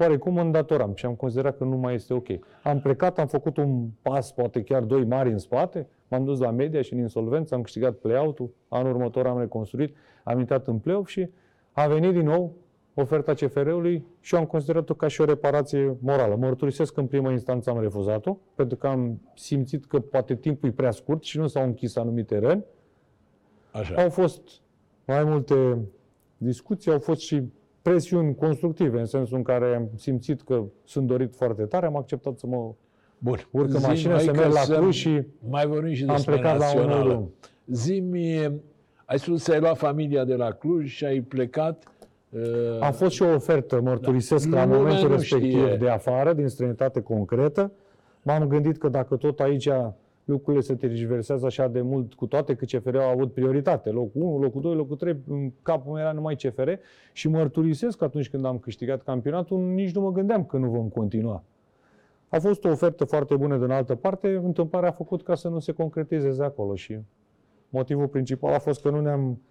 Oarecum 0.00 0.32
mă 0.32 0.40
îndatoram 0.40 0.94
și 0.94 1.06
am 1.06 1.14
considerat 1.14 1.56
că 1.56 1.64
nu 1.64 1.76
mai 1.76 1.94
este 1.94 2.14
ok. 2.14 2.26
Am 2.62 2.80
plecat, 2.80 3.18
am 3.18 3.26
făcut 3.26 3.56
un 3.56 3.88
pas, 4.02 4.32
poate 4.32 4.62
chiar 4.62 4.82
doi 4.82 5.04
mari 5.04 5.30
în 5.30 5.38
spate, 5.38 5.88
m-am 6.08 6.24
dus 6.24 6.38
la 6.38 6.50
media 6.50 6.82
și 6.82 6.92
în 6.92 6.98
insolvență, 6.98 7.54
am 7.54 7.62
câștigat 7.62 7.94
play-out-ul, 7.94 8.50
anul 8.68 8.92
următor 8.92 9.26
am 9.26 9.38
reconstruit, 9.38 9.96
am 10.24 10.38
intrat 10.38 10.66
în 10.66 10.78
play-off 10.78 11.08
și 11.08 11.30
a 11.72 11.86
venit 11.86 12.12
din 12.12 12.24
nou 12.24 12.54
oferta 12.94 13.34
CFR-ului 13.34 14.06
și 14.20 14.34
eu 14.34 14.40
am 14.40 14.46
considerat-o 14.46 14.94
ca 14.94 15.08
și 15.08 15.20
o 15.20 15.24
reparație 15.24 15.96
morală. 16.00 16.36
Mărturisesc 16.36 16.92
că 16.92 17.00
în 17.00 17.06
prima 17.06 17.30
instanță 17.30 17.70
am 17.70 17.80
refuzat-o, 17.80 18.36
pentru 18.54 18.76
că 18.76 18.86
am 18.86 19.20
simțit 19.34 19.86
că 19.86 20.00
poate 20.00 20.34
timpul 20.34 20.68
e 20.68 20.72
prea 20.72 20.90
scurt 20.90 21.22
și 21.22 21.38
nu 21.38 21.46
s-au 21.46 21.64
închis 21.64 21.96
anumite 21.96 22.38
răni. 22.38 22.64
Așa. 23.70 24.02
Au 24.02 24.10
fost 24.10 24.40
mai 25.04 25.24
multe 25.24 25.78
discuții, 26.36 26.90
au 26.92 26.98
fost 26.98 27.20
și 27.20 27.42
presiuni 27.82 28.34
constructive, 28.34 28.98
în 28.98 29.06
sensul 29.06 29.36
în 29.36 29.42
care 29.42 29.74
am 29.74 29.88
simțit 29.96 30.42
că 30.42 30.62
sunt 30.84 31.06
dorit 31.06 31.34
foarte 31.34 31.62
tare, 31.62 31.86
am 31.86 31.96
acceptat 31.96 32.38
să 32.38 32.46
mă 32.46 32.72
Bun. 33.18 33.48
urc 33.50 33.64
în 33.68 33.70
Zi-mi, 33.78 33.86
mașină, 33.86 34.12
hai 34.12 34.22
să 34.22 34.30
că 34.30 34.38
merg 34.40 34.52
la 34.52 34.58
să 34.60 34.76
Cluj 34.78 34.94
și 34.94 35.22
Mai 35.48 35.66
vorbim 35.66 35.92
și 35.92 36.04
am 36.04 36.14
despre 36.14 36.32
plecat 36.34 36.58
la 36.58 36.64
un 36.70 36.76
națională. 36.76 37.08
drum. 37.08 37.30
Zi-mi, 37.66 38.60
ai 39.04 39.18
spus 39.18 39.42
să 39.42 39.52
ai 39.52 39.60
luat 39.60 39.76
familia 39.76 40.24
de 40.24 40.34
la 40.34 40.50
Cluj 40.50 40.90
și 40.90 41.04
ai 41.04 41.20
plecat. 41.20 41.82
uh, 42.30 42.40
A 42.80 42.90
fost 42.90 43.10
și 43.14 43.22
o 43.22 43.34
ofertă, 43.34 43.80
mărturisesc, 43.80 44.48
Da. 44.48 44.56
la 44.56 44.64
Lumea 44.64 44.78
momentul 44.78 45.08
nu 45.08 45.14
respectiv 45.14 45.50
știe. 45.64 45.76
de 45.76 45.88
afară, 45.88 46.32
din 46.32 46.48
străinătate 46.48 47.00
concretă. 47.00 47.72
M-am 48.22 48.46
gândit 48.48 48.78
că 48.78 48.88
dacă 48.88 49.16
tot 49.16 49.40
aici 49.40 49.68
lucrurile 50.28 50.62
se 50.62 50.74
tergiversează 50.74 51.46
așa 51.46 51.68
de 51.68 51.80
mult, 51.80 52.14
cu 52.14 52.26
toate 52.26 52.54
că 52.54 52.64
CFR 52.64 52.96
au 52.96 53.10
avut 53.10 53.32
prioritate, 53.32 53.90
locul 53.90 54.22
1, 54.22 54.38
locul 54.38 54.60
2, 54.60 54.74
locul 54.74 54.96
3, 54.96 55.16
în 55.28 55.52
capul 55.62 55.92
meu 55.92 56.00
era 56.02 56.12
numai 56.12 56.34
CFR 56.34 56.70
și 57.12 57.28
mărturisesc 57.28 57.98
că 57.98 58.04
atunci 58.04 58.30
când 58.30 58.44
am 58.44 58.58
câștigat 58.58 59.02
campionatul, 59.02 59.58
nici 59.58 59.94
nu 59.94 60.00
mă 60.00 60.12
gândeam 60.12 60.44
că 60.44 60.56
nu 60.56 60.70
vom 60.70 60.88
continua. 60.88 61.44
A 62.28 62.38
fost 62.38 62.64
o 62.64 62.68
ofertă 62.68 63.04
foarte 63.04 63.36
bună 63.36 63.56
din 63.56 63.70
altă 63.70 63.94
parte, 63.94 64.28
întâmplarea 64.34 64.88
a 64.88 64.92
făcut 64.92 65.22
ca 65.22 65.34
să 65.34 65.48
nu 65.48 65.58
se 65.58 65.72
concretizeze 65.72 66.44
acolo 66.44 66.74
și 66.74 66.98
motivul 67.68 68.06
principal 68.08 68.52
a 68.54 68.58
fost 68.58 68.82
că 68.82 68.90
nu 68.90 69.00
ne-am, 69.00 69.42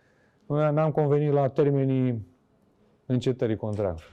nu 0.46 0.56
ne- 0.56 0.72
n-am 0.72 0.92
convenit 0.92 1.32
la 1.32 1.48
termenii 1.50 2.26
încetării 3.06 3.56
contractului. 3.56 4.12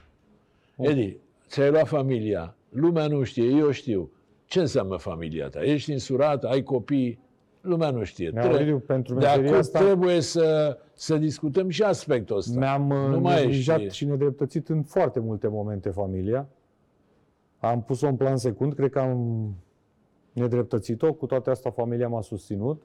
Edi, 0.77 1.17
ți-ai 1.47 1.69
luat 1.71 1.87
familia. 1.87 2.55
Lumea 2.69 3.07
nu 3.07 3.23
știe, 3.23 3.49
eu 3.49 3.71
știu. 3.71 4.09
Ce 4.45 4.59
înseamnă 4.59 4.97
familia 4.97 5.47
ta? 5.47 5.63
Ești 5.63 5.91
însurat, 5.91 6.43
ai 6.43 6.63
copii? 6.63 7.23
lumea 7.61 7.89
nu 7.89 8.03
știe. 8.03 8.29
Nea 8.29 8.49
Ovidiu, 8.53 8.79
pentru 8.79 9.13
de 9.13 9.19
meseria 9.19 9.47
acum 9.47 9.57
asta- 9.59 9.79
trebuie 9.79 10.19
să, 10.21 10.77
să 10.93 11.17
discutăm 11.17 11.69
și 11.69 11.83
aspectul 11.83 12.37
ăsta. 12.37 12.59
Mi-am 12.59 12.89
uh, 12.89 13.09
Nu 13.09 13.19
mai 13.19 13.35
neglijat 13.41 13.79
ești- 13.79 13.95
și 13.95 14.05
nedreptățit 14.05 14.69
în 14.69 14.83
foarte 14.83 15.19
multe 15.19 15.47
momente 15.47 15.89
familia. 15.89 16.47
Am 17.59 17.81
pus-o 17.83 18.07
în 18.07 18.15
plan 18.15 18.37
secund, 18.37 18.73
cred 18.73 18.89
că 18.89 18.99
am 18.99 19.53
nedreptățit-o, 20.33 21.13
cu 21.13 21.25
toate 21.25 21.49
astea 21.49 21.71
familia 21.71 22.07
m-a 22.07 22.21
susținut. 22.21 22.81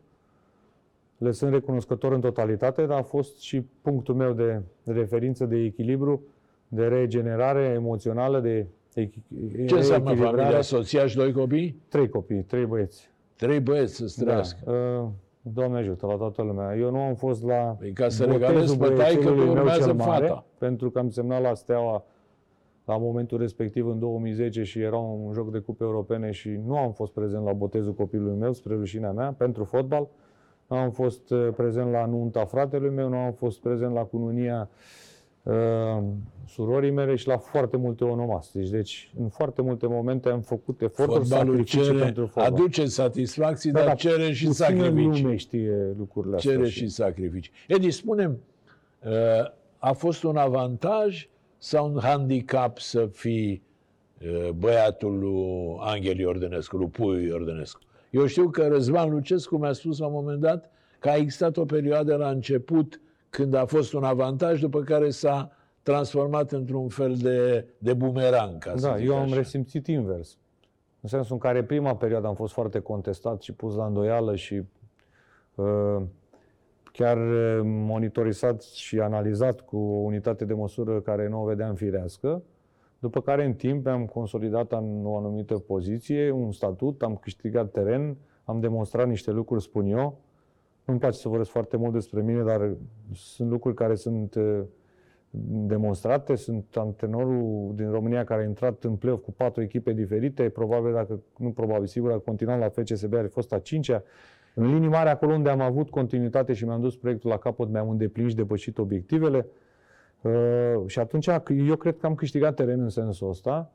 Le 1.19 1.33
sunt 1.33 1.53
recunoscător 1.53 2.13
în 2.13 2.21
totalitate, 2.21 2.87
dar 2.87 2.99
a 2.99 3.03
fost 3.03 3.39
și 3.41 3.61
punctul 3.83 4.15
meu 4.15 4.33
de 4.33 4.63
referință, 4.85 5.45
de 5.47 5.57
echilibru, 5.57 6.23
de 6.69 6.87
regenerare 6.87 7.65
emoțională, 7.65 8.41
de 8.41 8.63
echi- 8.63 8.67
Ce 8.95 9.75
înseamnă 9.75 10.09
reechilibrare. 10.09 10.37
familia? 10.37 10.61
Soția 10.61 11.07
și 11.07 11.17
doi 11.17 11.33
copii? 11.33 11.83
Trei 11.89 12.09
copii, 12.09 12.43
trei 12.43 12.65
băieți. 12.65 13.11
Trei 13.37 13.61
băieți 13.61 13.95
să 13.95 14.07
străiască. 14.07 14.59
Da. 14.65 14.73
Uh, 14.73 15.09
Doamne 15.43 15.79
ajută 15.79 16.07
la 16.07 16.15
toată 16.15 16.43
lumea. 16.43 16.77
Eu 16.77 16.91
nu 16.91 17.01
am 17.01 17.15
fost 17.15 17.45
la 17.45 17.77
Păi 17.79 17.93
ca 17.93 18.09
să 18.09 18.27
botezul 18.27 18.49
regalezi 18.49 18.79
pe 18.79 18.87
taică, 18.87 18.97
băiețelului 19.03 19.45
pe 19.47 19.53
meu 19.53 19.63
urmează 19.63 19.85
cel 19.85 19.95
mare, 19.95 20.27
fata. 20.27 20.45
Pentru 20.59 20.91
că 20.91 20.99
am 20.99 21.11
semnat 21.11 21.43
la 21.43 21.55
Steaua 21.55 22.05
la 22.85 22.97
momentul 22.97 23.39
respectiv 23.39 23.87
în 23.87 23.99
2010 23.99 24.63
și 24.63 24.81
era 24.81 24.97
un 24.97 25.33
joc 25.33 25.51
de 25.53 25.59
cupe 25.59 25.85
europene 25.85 26.31
și 26.31 26.61
nu 26.67 26.77
am 26.77 26.93
fost 26.93 27.13
prezent 27.13 27.45
la 27.45 27.53
botezul 27.53 27.95
copilului 27.95 28.39
meu, 28.39 28.53
spre 28.53 28.75
rușinea 28.75 29.13
mea, 29.13 29.35
pentru 29.39 29.65
fotbal. 29.65 30.09
Nu 30.67 30.77
am 30.77 30.91
fost 30.91 31.31
uh, 31.31 31.49
prezent 31.57 31.91
la 31.91 32.07
nunta 32.07 32.45
fratelui 32.45 32.91
meu, 32.91 33.09
nu 33.09 33.17
am 33.17 33.33
fost 33.33 33.61
prezent 33.61 33.93
la 33.93 34.03
cununia 34.03 34.69
uh, 34.71 35.10
surorii 36.47 36.91
mele 36.91 37.15
și 37.17 37.27
la 37.27 37.37
foarte 37.37 37.77
multe 37.77 38.05
onomastici. 38.05 38.69
Deci, 38.69 39.13
în 39.21 39.29
foarte 39.29 39.63
multe 39.63 39.87
momente 39.87 40.29
am 40.29 40.41
făcut 40.41 40.81
eforturi, 40.81 41.19
Fotbalul 41.19 41.55
sacrificii 41.55 41.83
cere, 41.83 41.99
pentru 42.05 42.27
fotbal. 42.27 42.53
aduce 42.53 42.87
satisfacții, 42.87 43.71
Da, 43.71 43.79
dar 43.79 43.87
dar 43.87 43.97
cere 43.97 44.33
și 44.33 44.47
puțină 44.47 44.67
sacrificii. 44.67 45.23
lume 45.23 45.37
știe 45.37 45.95
lucrurile 45.99 46.37
astea. 46.37 46.53
Cere 46.53 46.69
și 46.69 46.89
sacrificii. 46.89 47.53
Edi, 47.69 47.91
spune 47.91 48.37
a 49.79 49.93
fost 49.93 50.23
un 50.23 50.37
avantaj 50.37 51.29
sau 51.59 51.93
un 51.93 51.99
handicap 52.03 52.79
să 52.79 53.07
fii 53.07 53.63
uh, 54.23 54.51
băiatul 54.51 55.19
lui 55.19 55.77
Angel 55.81 56.19
Iordănescu, 56.19 56.77
lui 56.77 56.87
Puiu 56.89 57.27
Iordănescu? 57.27 57.81
Eu 58.11 58.27
știu 58.27 58.49
că 58.51 58.67
Răzvan 58.69 59.11
Lucescu 59.11 59.57
mi-a 59.57 59.73
spus 59.73 59.99
la 59.99 60.07
un 60.07 60.13
moment 60.13 60.41
dat 60.41 60.71
că 60.99 61.09
a 61.09 61.17
existat 61.17 61.57
o 61.57 61.65
perioadă 61.65 62.17
la 62.17 62.29
început 62.31 63.01
când 63.31 63.55
a 63.55 63.65
fost 63.65 63.93
un 63.93 64.05
avantaj, 64.05 64.61
după 64.61 64.81
care 64.81 65.11
s-a 65.11 65.51
transformat 65.83 66.53
într-un 66.53 66.89
fel 66.89 67.15
de, 67.15 67.67
de 67.79 67.95
bumerang, 67.95 68.59
ca 68.59 68.73
să 68.77 68.87
Da, 68.87 68.97
zic 68.97 69.07
eu 69.07 69.17
am 69.17 69.23
așa. 69.23 69.35
resimțit 69.35 69.87
invers. 69.87 70.39
În 71.01 71.09
sensul 71.09 71.33
în 71.33 71.39
care 71.39 71.65
prima 71.65 71.97
perioadă 71.97 72.27
am 72.27 72.35
fost 72.35 72.53
foarte 72.53 72.81
contestat 72.81 73.43
și 73.43 73.53
pus 73.53 73.75
la 73.75 73.87
îndoială 73.87 74.37
și 74.37 74.63
uh, 75.55 76.03
chiar 76.93 77.17
uh, 77.17 77.61
monitorizat 77.65 78.63
și 78.63 79.01
analizat 79.01 79.61
cu 79.61 79.77
o 79.77 80.01
unitate 80.01 80.45
de 80.45 80.55
măsură 80.55 81.01
care 81.01 81.29
nu 81.29 81.43
o 81.43 81.45
vedeam 81.45 81.75
firească. 81.75 82.43
După 82.99 83.21
care, 83.21 83.45
în 83.45 83.55
timp, 83.55 83.87
am 83.87 84.07
consolidat 84.07 84.73
în 84.73 85.03
o 85.05 85.17
anumită 85.17 85.59
poziție, 85.59 86.31
un 86.31 86.53
statut, 86.53 87.03
am 87.03 87.17
câștigat 87.17 87.71
teren, 87.71 88.17
am 88.45 88.61
demonstrat 88.61 89.09
niște 89.09 89.31
lucruri, 89.31 89.63
spun 89.63 89.87
eu. 89.87 90.19
Nu-mi 90.91 91.03
place 91.03 91.19
să 91.19 91.29
vorbesc 91.29 91.51
foarte 91.51 91.77
mult 91.77 91.93
despre 91.93 92.23
mine, 92.23 92.43
dar 92.43 92.77
sunt 93.13 93.51
lucruri 93.51 93.75
care 93.75 93.95
sunt 93.95 94.35
uh, 94.35 94.61
demonstrate. 95.67 96.35
Sunt 96.35 96.65
antrenorul 96.75 97.73
din 97.75 97.91
România 97.91 98.25
care 98.25 98.43
a 98.43 98.45
intrat 98.45 98.85
în 98.85 98.97
play-off 98.97 99.25
cu 99.25 99.33
patru 99.33 99.63
echipe 99.63 99.93
diferite. 99.93 100.49
Probabil, 100.49 100.93
dacă 100.93 101.23
nu 101.37 101.51
probabil, 101.51 101.87
sigur, 101.87 102.13
a 102.13 102.19
continuat 102.19 102.59
la 102.59 102.69
FCSB, 102.69 103.15
ar 103.15 103.25
fi 103.25 103.31
fost 103.31 103.53
a 103.53 103.59
cincea. 103.59 104.03
În 104.55 104.73
linii 104.75 104.89
mari, 104.89 105.09
acolo 105.09 105.33
unde 105.33 105.51
am 105.51 105.61
avut 105.61 105.91
continuitate 105.91 106.53
și 106.53 106.65
mi-am 106.65 106.81
dus 106.81 106.97
proiectul 106.97 107.31
la 107.31 107.39
capăt, 107.39 107.69
mi-am 107.69 107.91
îndeplinit 107.91 108.31
și 108.31 108.37
depășit 108.37 108.79
obiectivele. 108.79 109.47
Uh, 110.23 110.83
și 110.87 110.99
atunci 110.99 111.29
eu 111.67 111.77
cred 111.77 111.97
că 111.99 112.07
am 112.07 112.15
câștigat 112.15 112.55
teren 112.55 112.81
în 112.81 112.89
sensul 112.89 113.29
ăsta 113.29 113.73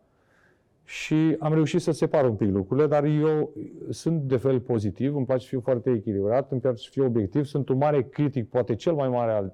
și 0.87 1.35
am 1.39 1.53
reușit 1.53 1.81
să 1.81 1.91
separ 1.91 2.25
un 2.25 2.35
pic 2.35 2.49
lucrurile, 2.49 2.87
dar 2.87 3.03
eu 3.03 3.53
sunt 3.89 4.21
de 4.21 4.37
fel 4.37 4.59
pozitiv, 4.59 5.15
îmi 5.15 5.25
place 5.25 5.41
să 5.41 5.47
fiu 5.49 5.59
foarte 5.61 5.89
echilibrat, 5.91 6.51
îmi 6.51 6.61
place 6.61 6.83
să 6.83 6.87
fiu 6.91 7.05
obiectiv, 7.05 7.45
sunt 7.45 7.69
un 7.69 7.77
mare 7.77 8.03
critic, 8.03 8.49
poate 8.49 8.75
cel 8.75 8.93
mai 8.93 9.09
mare 9.09 9.31
al 9.31 9.53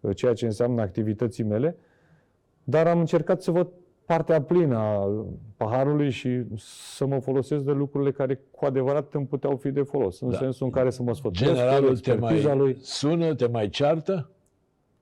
uh, 0.00 0.16
ceea 0.16 0.32
ce 0.32 0.44
înseamnă 0.44 0.82
activității 0.82 1.44
mele, 1.44 1.76
dar 2.64 2.86
am 2.86 2.98
încercat 2.98 3.42
să 3.42 3.50
văd 3.50 3.68
partea 4.04 4.42
plină 4.42 4.76
a 4.76 5.24
paharului 5.56 6.10
și 6.10 6.42
să 6.94 7.06
mă 7.06 7.18
folosesc 7.20 7.64
de 7.64 7.72
lucrurile 7.72 8.10
care 8.12 8.40
cu 8.50 8.64
adevărat 8.64 9.14
îmi 9.14 9.26
puteau 9.26 9.56
fi 9.56 9.70
de 9.70 9.82
folos, 9.82 10.20
în 10.20 10.30
Da. 10.30 10.36
sensul 10.36 10.66
în 10.66 10.72
care 10.72 10.90
să 10.90 11.02
mă 11.02 11.14
sfătuiesc, 11.14 11.54
Generalul 11.54 11.98
te 11.98 12.10
expertiza 12.10 12.48
mai 12.48 12.56
lui. 12.58 12.76
sună, 12.80 13.34
te 13.34 13.46
mai 13.46 13.68
ceartă? 13.68 14.30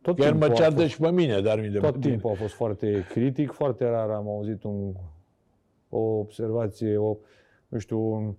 Tot 0.00 0.16
Chiar 0.18 0.32
mă 0.32 0.38
timpul 0.38 0.54
a 0.56 0.58
ceartă 0.58 0.80
fost- 0.80 0.92
și 0.92 1.00
pe 1.00 1.10
mine, 1.10 1.40
dar 1.40 1.60
mi 1.60 1.68
de 1.68 1.78
tot 1.78 2.00
timpul 2.00 2.30
a 2.30 2.34
fost 2.34 2.54
foarte 2.54 3.06
critic, 3.10 3.52
foarte 3.52 3.84
rar 3.84 4.08
am 4.10 4.28
auzit 4.28 4.62
un, 4.62 4.92
o 5.88 5.98
observație, 6.00 6.96
o, 6.96 7.16
nu 7.68 7.78
știu, 7.78 8.12
un, 8.12 8.34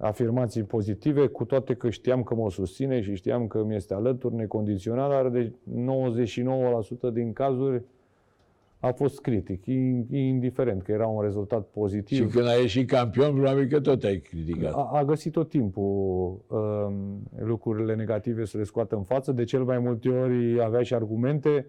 afirmații 0.00 0.62
pozitive, 0.62 1.26
cu 1.26 1.44
toate 1.44 1.74
că 1.74 1.90
știam 1.90 2.22
că 2.22 2.34
mă 2.34 2.50
susține 2.50 3.00
și 3.00 3.14
știam 3.14 3.46
că 3.46 3.64
mi 3.64 3.74
este 3.74 3.94
alături, 3.94 4.34
necondiționat, 4.34 5.10
dar 5.10 5.28
de 5.28 5.52
99% 7.10 7.12
din 7.12 7.32
cazuri 7.32 7.82
a 8.78 8.90
fost 8.92 9.20
critic, 9.20 9.64
in- 9.66 10.06
indiferent 10.10 10.82
că 10.82 10.92
era 10.92 11.06
un 11.06 11.22
rezultat 11.22 11.62
Și 11.62 11.70
pozitiv. 11.72 12.32
când 12.32 12.46
ai 12.46 12.60
ieșit 12.60 12.88
campion, 12.88 13.34
probabil 13.34 13.68
că 13.68 13.80
tot 13.80 14.02
ai 14.04 14.18
criticat. 14.18 14.72
A, 14.72 14.90
a 14.92 15.04
găsit 15.04 15.32
tot 15.32 15.48
timpul 15.48 16.38
um, 16.46 16.94
lucrurile 17.38 17.94
negative 17.94 18.44
să 18.44 18.56
le 18.58 18.64
scoată 18.64 18.96
în 18.96 19.02
față. 19.02 19.32
De 19.32 19.44
cel 19.44 19.64
mai 19.64 19.78
multe 19.78 20.08
ori 20.08 20.62
avea 20.62 20.82
și 20.82 20.94
argumente. 20.94 21.66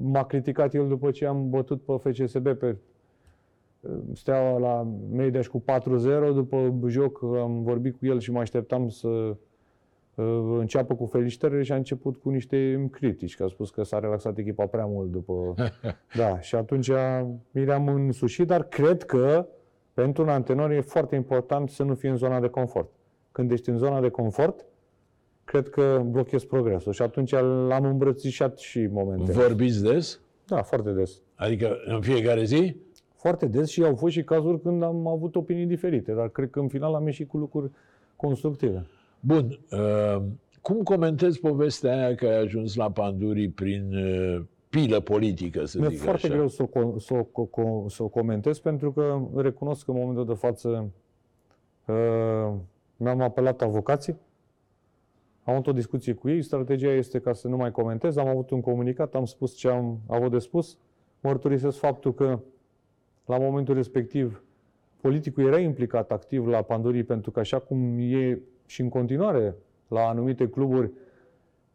M-a 0.00 0.24
criticat 0.24 0.74
el 0.74 0.88
după 0.88 1.10
ce 1.10 1.26
am 1.26 1.50
bătut 1.50 1.82
pe 1.82 2.10
FCSB 2.10 2.48
pe 2.48 2.66
uh, 2.66 2.74
Steaua 4.12 4.58
la 4.58 4.88
Mediaș 5.10 5.46
cu 5.46 5.64
4-0. 6.30 6.34
După 6.34 6.74
joc 6.86 7.22
am 7.22 7.62
vorbit 7.62 7.98
cu 7.98 8.06
el 8.06 8.20
și 8.20 8.30
mă 8.30 8.40
așteptam 8.40 8.88
să 8.88 9.08
uh, 9.08 10.56
înceapă 10.58 10.94
cu 10.94 11.06
felicitările 11.06 11.62
și 11.62 11.72
a 11.72 11.76
început 11.76 12.16
cu 12.16 12.30
niște 12.30 12.88
critici, 12.90 13.36
că 13.36 13.42
a 13.44 13.48
spus 13.48 13.70
că 13.70 13.82
s-a 13.82 13.98
relaxat 13.98 14.38
echipa 14.38 14.66
prea 14.66 14.86
mult 14.86 15.10
după... 15.10 15.54
da, 16.16 16.40
și 16.40 16.54
atunci 16.54 16.90
mi 17.50 17.64
le-am 17.64 17.88
însușit, 17.88 18.46
dar 18.46 18.62
cred 18.62 19.02
că 19.02 19.46
pentru 19.94 20.22
un 20.22 20.28
antrenor 20.28 20.70
e 20.70 20.80
foarte 20.80 21.14
important 21.14 21.70
să 21.70 21.82
nu 21.82 21.94
fie 21.94 22.08
în 22.08 22.16
zona 22.16 22.40
de 22.40 22.48
confort. 22.48 22.90
Când 23.32 23.50
ești 23.50 23.68
în 23.68 23.76
zona 23.76 24.00
de 24.00 24.08
confort, 24.08 24.66
cred 25.44 25.68
că 25.68 26.02
blochezi 26.06 26.46
progresul 26.46 26.92
și 26.92 27.02
atunci 27.02 27.30
l-am 27.68 27.84
îmbrățișat 27.84 28.58
și 28.58 28.86
momente. 28.86 29.32
Vorbiți 29.32 29.82
des? 29.82 30.20
Da, 30.46 30.62
foarte 30.62 30.90
des. 30.90 31.20
Adică 31.34 31.76
în 31.84 32.00
fiecare 32.00 32.44
zi? 32.44 32.76
Foarte 33.22 33.46
des 33.46 33.68
și 33.70 33.82
au 33.82 33.94
fost 33.96 34.12
și 34.12 34.24
cazuri 34.24 34.60
când 34.60 34.82
am 34.82 35.06
avut 35.06 35.36
opinii 35.36 35.66
diferite, 35.66 36.12
dar 36.12 36.28
cred 36.28 36.50
că 36.50 36.60
în 36.60 36.68
final 36.68 36.94
am 36.94 37.06
ieșit 37.06 37.28
cu 37.28 37.36
lucruri 37.36 37.70
constructive. 38.16 38.86
Bun. 39.20 39.58
Uh, 39.70 40.22
cum 40.60 40.82
comentezi 40.82 41.40
povestea 41.40 41.92
aia 41.92 42.14
că 42.14 42.26
ai 42.26 42.38
ajuns 42.40 42.74
la 42.74 42.90
Pandurii 42.90 43.48
prin 43.48 43.94
uh, 43.94 44.42
pilă 44.68 45.00
politică, 45.00 45.64
să 45.64 45.78
Mi-e 45.78 45.88
zic 45.88 45.98
foarte 45.98 46.26
așa? 46.26 46.34
greu 46.34 46.48
să 46.48 46.62
o, 46.62 46.66
co- 46.66 46.96
să, 46.96 47.14
o, 47.14 47.22
co- 47.24 47.48
co- 47.50 47.86
să 47.86 48.02
o 48.02 48.08
comentez 48.08 48.58
pentru 48.58 48.92
că 48.92 49.20
recunosc 49.36 49.84
că 49.84 49.90
în 49.90 49.96
momentul 49.96 50.26
de 50.26 50.34
față 50.34 50.90
uh, 51.86 52.52
mi-am 52.96 53.20
apelat 53.20 53.62
avocații, 53.62 54.16
am 55.44 55.52
avut 55.54 55.66
o 55.66 55.72
discuție 55.72 56.12
cu 56.12 56.28
ei, 56.28 56.42
strategia 56.42 56.92
este 56.92 57.18
ca 57.18 57.32
să 57.32 57.48
nu 57.48 57.56
mai 57.56 57.70
comentez, 57.70 58.16
am 58.16 58.26
avut 58.28 58.50
un 58.50 58.60
comunicat, 58.60 59.14
am 59.14 59.24
spus 59.24 59.56
ce 59.56 59.68
am 59.68 60.00
avut 60.06 60.30
de 60.30 60.38
spus, 60.38 60.78
mărturisesc 61.20 61.78
faptul 61.78 62.14
că 62.14 62.38
la 63.24 63.38
momentul 63.38 63.74
respectiv 63.74 64.42
politicul 65.00 65.46
era 65.46 65.58
implicat 65.58 66.10
activ 66.10 66.46
la 66.46 66.62
Pandurii 66.62 67.04
pentru 67.04 67.30
că 67.30 67.40
așa 67.40 67.58
cum 67.58 67.98
e 67.98 68.38
și 68.66 68.80
în 68.80 68.88
continuare 68.88 69.56
la 69.88 70.00
anumite 70.08 70.48
cluburi, 70.48 70.90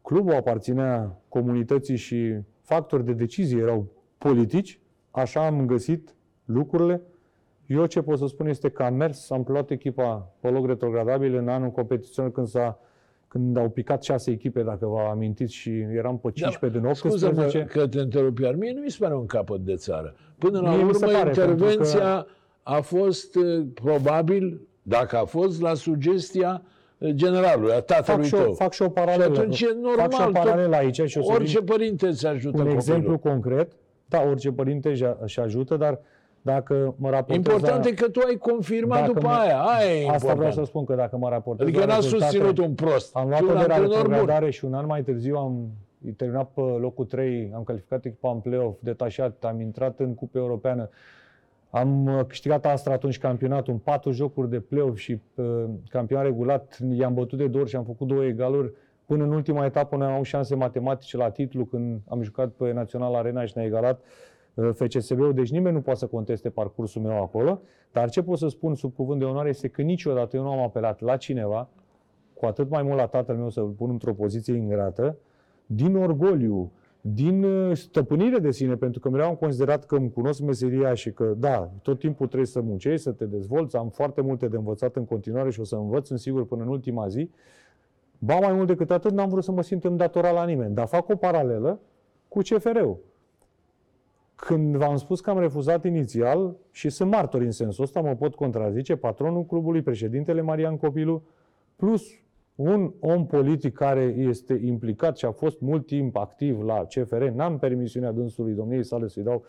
clubul 0.02 0.34
aparținea 0.34 1.20
comunității 1.28 1.96
și 1.96 2.34
factori 2.60 3.04
de 3.04 3.12
decizie 3.12 3.58
erau 3.58 3.86
politici, 4.18 4.80
așa 5.10 5.46
am 5.46 5.66
găsit 5.66 6.14
lucrurile. 6.44 7.02
Eu 7.66 7.86
ce 7.86 8.02
pot 8.02 8.18
să 8.18 8.26
spun 8.26 8.46
este 8.46 8.68
că 8.68 8.82
am 8.82 8.94
mers, 8.94 9.30
am 9.30 9.44
luat 9.48 9.70
echipa 9.70 10.34
pe 10.40 10.48
loc 10.48 10.66
retrogradabil 10.66 11.34
în 11.34 11.48
anul 11.48 11.70
competițional 11.70 12.30
când 12.30 12.46
s-a 12.46 12.78
când 13.28 13.56
au 13.56 13.68
picat 13.68 14.02
șase 14.02 14.30
echipe, 14.30 14.62
dacă 14.62 14.86
vă 14.86 14.98
amintiți, 15.10 15.54
și 15.54 15.70
eram 15.70 16.18
pe 16.18 16.30
15 16.30 16.80
din 16.80 16.94
Scuză-mă 16.94 17.40
18. 17.42 17.78
că 17.78 17.86
te 17.86 17.98
întrerup, 18.00 18.38
iar 18.38 18.54
mie 18.54 18.72
nu 18.74 18.80
mi 18.80 18.90
se 18.90 18.96
pare 19.00 19.14
un 19.14 19.26
capăt 19.26 19.60
de 19.60 19.74
țară. 19.74 20.14
Până 20.38 20.60
la 20.60 20.74
Mie 20.74 20.84
mi 20.84 20.94
se 20.94 21.04
urmă, 21.04 21.16
pare, 21.18 21.28
intervenția 21.28 22.26
a 22.62 22.80
fost 22.80 23.34
uh, 23.34 23.66
probabil, 23.74 24.60
dacă 24.82 25.16
a 25.16 25.24
fost, 25.24 25.60
la 25.60 25.74
sugestia 25.74 26.62
uh, 26.98 27.10
generalului, 27.14 27.70
a 27.70 27.74
Fac 27.74 27.84
tatălui 27.84 28.24
și, 28.26 28.34
tău. 28.34 28.50
o, 28.50 28.54
fac 28.54 28.72
și 28.72 28.82
o 28.82 28.88
paralelă. 28.88 29.34
Și 29.34 29.40
atunci 29.40 29.60
e 29.60 29.76
normal, 29.82 30.10
Fac 30.10 30.12
și 30.12 30.20
o 30.20 30.24
tot- 30.24 30.32
paralelă 30.32 30.76
aici 30.76 31.00
și 31.02 31.18
o 31.18 31.22
să 31.22 31.32
Orice 31.32 31.56
vin 31.58 31.64
părinte 31.64 32.06
îți 32.06 32.26
ajută 32.26 32.48
un 32.48 32.52
copilul. 32.68 32.74
exemplu 32.78 33.18
concret. 33.18 33.72
Da, 34.06 34.22
orice 34.22 34.50
părinte 34.52 34.88
își- 34.90 35.04
își 35.20 35.40
ajută, 35.40 35.76
dar 35.76 35.98
Dacă 36.42 36.94
mă 36.98 37.10
raportez 37.10 37.36
Important 37.36 37.84
la... 37.84 37.88
e 37.90 37.92
că 37.92 38.08
tu 38.08 38.20
ai 38.26 38.36
confirmat 38.36 39.00
Dacă 39.00 39.12
după 39.12 39.26
mă- 39.26 39.32
aia. 39.32 39.60
Aia 39.60 39.86
e 39.90 39.94
Asta 39.94 40.12
important. 40.12 40.36
vreau 40.38 40.52
să 40.52 40.64
spun, 40.64 40.84
că 40.84 40.94
dacă 40.94 41.16
mă 41.16 41.28
raportez 41.28 41.66
Adică 41.66 41.80
la 41.80 41.86
n-a 41.86 41.94
rezultate- 41.94 42.30
susținut 42.30 42.58
un 42.58 42.74
prost. 42.74 43.16
Am 43.16 43.24
ci 43.24 43.28
luat-o 43.28 43.44
un 43.44 43.48
de 43.48 43.54
la 43.54 43.60
antrenor 43.74 43.86
bun. 43.88 43.96
retrogradare 44.10 44.50
și 44.50 44.64
un 44.64 44.74
an 44.74 44.86
mai 44.86 45.02
târziu 45.02 45.36
am 45.36 45.68
terminat 46.16 46.50
pe 46.54 46.60
locul 46.60 47.04
3, 47.04 47.52
am 47.54 47.62
calificat 47.62 48.04
echipa 48.04 48.30
în 48.30 48.38
play-off, 48.38 48.76
detașat, 48.80 49.44
am 49.44 49.60
intrat 49.60 49.98
în 50.00 50.14
Cupa 50.14 50.38
Europeană. 50.38 50.88
Am 51.70 52.06
uh, 52.06 52.24
câștigat 52.26 52.66
Astra 52.66 52.92
atunci 52.92 53.18
campionatul, 53.18 53.72
în 53.72 53.78
patru 53.78 54.10
jocuri 54.10 54.50
de 54.50 54.60
play-off 54.60 54.96
și 54.98 55.20
uh, 55.34 55.64
campion 55.88 56.22
regulat. 56.22 56.78
I-am 56.98 57.14
bătut 57.14 57.38
de 57.38 57.46
două 57.46 57.60
ori 57.62 57.70
și 57.70 57.76
am 57.76 57.84
făcut 57.84 58.06
două 58.06 58.24
egaluri. 58.24 58.72
Până 59.06 59.24
în 59.24 59.32
ultima 59.32 59.64
etapă 59.64 59.96
noi 59.96 60.06
am 60.06 60.12
avut 60.12 60.24
șanse 60.24 60.54
matematice 60.54 61.16
la 61.16 61.30
titlu 61.30 61.64
când 61.64 62.00
am 62.08 62.22
jucat 62.22 62.48
pe 62.48 62.72
Național 62.72 63.14
Arena 63.14 63.44
și 63.44 63.52
ne-a 63.56 63.64
egalat 63.66 63.98
uh, 64.00 64.04
FCSB-ul, 64.74 65.34
deci 65.34 65.50
nimeni 65.50 65.74
nu 65.74 65.80
poate 65.80 65.98
să 65.98 66.06
conteste 66.06 66.50
parcursul 66.50 67.02
meu 67.02 67.22
acolo. 67.22 67.60
Dar 67.92 68.10
ce 68.10 68.22
pot 68.22 68.38
să 68.38 68.48
spun 68.48 68.74
sub 68.74 68.94
cuvânt 68.94 69.18
de 69.18 69.24
onoare 69.24 69.48
este 69.48 69.68
că 69.68 69.82
niciodată 69.82 70.36
eu 70.36 70.42
nu 70.42 70.50
am 70.50 70.58
apelat 70.58 71.00
la 71.00 71.16
cineva, 71.16 71.68
cu 72.34 72.46
atât 72.46 72.70
mai 72.70 72.82
mult 72.82 72.96
la 72.96 73.06
tatăl 73.06 73.36
meu 73.36 73.50
să-l 73.50 73.68
pun 73.68 73.90
într-o 73.90 74.14
poziție 74.14 74.54
ingrată, 74.54 75.16
din 75.66 75.96
orgoliu, 75.96 76.72
din 77.00 77.44
uh, 77.44 77.76
stăpânire 77.76 78.38
de 78.38 78.50
sine, 78.50 78.76
pentru 78.76 79.00
că 79.00 79.10
mereu 79.10 79.26
am 79.26 79.34
considerat 79.34 79.84
că 79.84 79.96
îmi 79.96 80.12
cunosc 80.12 80.40
meseria 80.40 80.94
și 80.94 81.12
că, 81.12 81.34
da, 81.36 81.70
tot 81.82 81.98
timpul 81.98 82.26
trebuie 82.26 82.46
să 82.46 82.60
muncești, 82.60 83.02
să 83.02 83.10
te 83.10 83.24
dezvolți, 83.24 83.76
am 83.76 83.88
foarte 83.88 84.20
multe 84.20 84.48
de 84.48 84.56
învățat 84.56 84.96
în 84.96 85.04
continuare 85.04 85.50
și 85.50 85.60
o 85.60 85.64
să 85.64 85.76
învăț, 85.76 86.06
sunt 86.06 86.18
sigur, 86.18 86.46
până 86.46 86.62
în 86.62 86.68
ultima 86.68 87.08
zi. 87.08 87.30
Ba 88.18 88.38
mai 88.38 88.52
mult 88.52 88.66
decât 88.66 88.90
atât, 88.90 89.12
n-am 89.12 89.28
vrut 89.28 89.44
să 89.44 89.52
mă 89.52 89.62
simt 89.62 89.84
îndatorat 89.84 90.32
la 90.32 90.44
nimeni, 90.44 90.74
dar 90.74 90.86
fac 90.86 91.08
o 91.08 91.16
paralelă 91.16 91.80
cu 92.28 92.38
CFR-ul. 92.38 92.98
Când 94.46 94.76
v-am 94.76 94.96
spus 94.96 95.20
că 95.20 95.30
am 95.30 95.38
refuzat 95.38 95.84
inițial, 95.84 96.56
și 96.70 96.88
sunt 96.88 97.10
martori 97.10 97.44
în 97.44 97.50
sensul 97.50 97.84
ăsta, 97.84 98.00
mă 98.00 98.14
pot 98.14 98.34
contrazice, 98.34 98.96
patronul 98.96 99.44
clubului, 99.44 99.82
președintele 99.82 100.40
Marian 100.40 100.76
Copilu, 100.76 101.22
plus 101.76 102.02
un 102.54 102.92
om 103.00 103.26
politic 103.26 103.74
care 103.74 104.14
este 104.18 104.60
implicat 104.64 105.16
și 105.16 105.24
a 105.24 105.30
fost 105.30 105.60
mult 105.60 105.86
timp 105.86 106.16
activ 106.16 106.62
la 106.62 106.84
CFR, 106.84 107.22
n-am 107.22 107.58
permisiunea 107.58 108.12
dânsului 108.12 108.52
domniei 108.52 108.84
sale 108.84 109.08
să-i 109.08 109.22
dau 109.22 109.44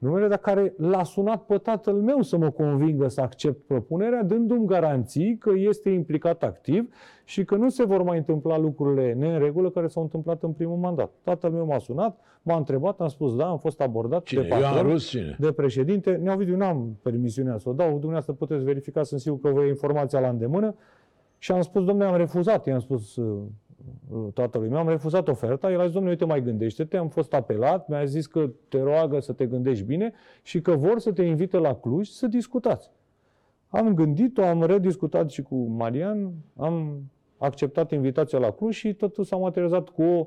numele, 0.00 0.28
dar 0.28 0.38
care 0.38 0.74
l-a 0.76 1.02
sunat 1.02 1.44
pe 1.44 1.58
tatăl 1.58 1.94
meu 1.94 2.22
să 2.22 2.36
mă 2.36 2.50
convingă 2.50 3.08
să 3.08 3.20
accept 3.20 3.66
propunerea, 3.66 4.22
dându-mi 4.22 4.66
garanții 4.66 5.36
că 5.38 5.50
este 5.54 5.90
implicat 5.90 6.42
activ 6.42 6.94
și 7.24 7.44
că 7.44 7.54
nu 7.54 7.68
se 7.68 7.84
vor 7.84 8.02
mai 8.02 8.16
întâmpla 8.16 8.58
lucrurile 8.58 9.12
neînregulă 9.12 9.70
care 9.70 9.86
s-au 9.86 10.02
întâmplat 10.02 10.42
în 10.42 10.52
primul 10.52 10.76
mandat. 10.76 11.10
Tatăl 11.22 11.50
meu 11.50 11.66
m-a 11.66 11.78
sunat, 11.78 12.18
m-a 12.42 12.56
întrebat, 12.56 13.00
am 13.00 13.08
spus 13.08 13.36
da, 13.36 13.48
am 13.48 13.58
fost 13.58 13.80
abordat 13.80 14.22
Cine? 14.22 14.42
de 14.42 14.48
patron 14.48 14.72
Ioan 14.72 14.86
Rus? 14.86 15.08
Cine? 15.08 15.36
de 15.38 15.52
președinte. 15.52 16.10
Neovidiu, 16.22 16.56
n-am 16.56 16.98
permisiunea 17.02 17.58
să 17.58 17.68
o 17.68 17.72
dau, 17.72 17.90
dumneavoastră 17.90 18.32
puteți 18.32 18.64
verifica, 18.64 19.02
sunt 19.02 19.20
sigur 19.20 19.40
că 19.40 19.48
vă 19.48 19.64
e 19.64 19.68
informația 19.68 20.20
la 20.20 20.28
îndemână. 20.28 20.74
Și 21.38 21.52
am 21.52 21.60
spus, 21.60 21.84
domnule, 21.84 22.08
am 22.08 22.16
refuzat, 22.16 22.66
i-am 22.66 22.78
spus 22.78 23.16
uh, 23.16 23.26
uh, 23.26 23.42
tatălui 24.34 24.68
meu, 24.68 24.78
am 24.78 24.88
refuzat 24.88 25.28
oferta, 25.28 25.70
el 25.70 25.80
a 25.80 25.82
zis, 25.82 25.92
domnule, 25.92 26.12
uite, 26.12 26.24
mai 26.24 26.42
gândește-te, 26.42 26.96
am 26.96 27.08
fost 27.08 27.32
apelat, 27.34 27.88
mi-a 27.88 28.04
zis 28.04 28.26
că 28.26 28.50
te 28.68 28.82
roagă 28.82 29.20
să 29.20 29.32
te 29.32 29.46
gândești 29.46 29.84
bine 29.84 30.12
și 30.42 30.60
că 30.60 30.74
vor 30.74 30.98
să 30.98 31.12
te 31.12 31.22
invite 31.22 31.58
la 31.58 31.74
Cluj 31.74 32.08
să 32.08 32.26
discutați. 32.26 32.90
Am 33.68 33.94
gândit-o, 33.94 34.44
am 34.44 34.62
rediscutat 34.62 35.30
și 35.30 35.42
cu 35.42 35.54
Marian, 35.54 36.32
am 36.56 37.02
acceptat 37.38 37.90
invitația 37.92 38.38
la 38.38 38.50
Cluj 38.50 38.74
și 38.74 38.94
totul 38.94 39.24
s-a 39.24 39.36
materializat 39.36 39.88
cu 39.88 40.02
o 40.02 40.26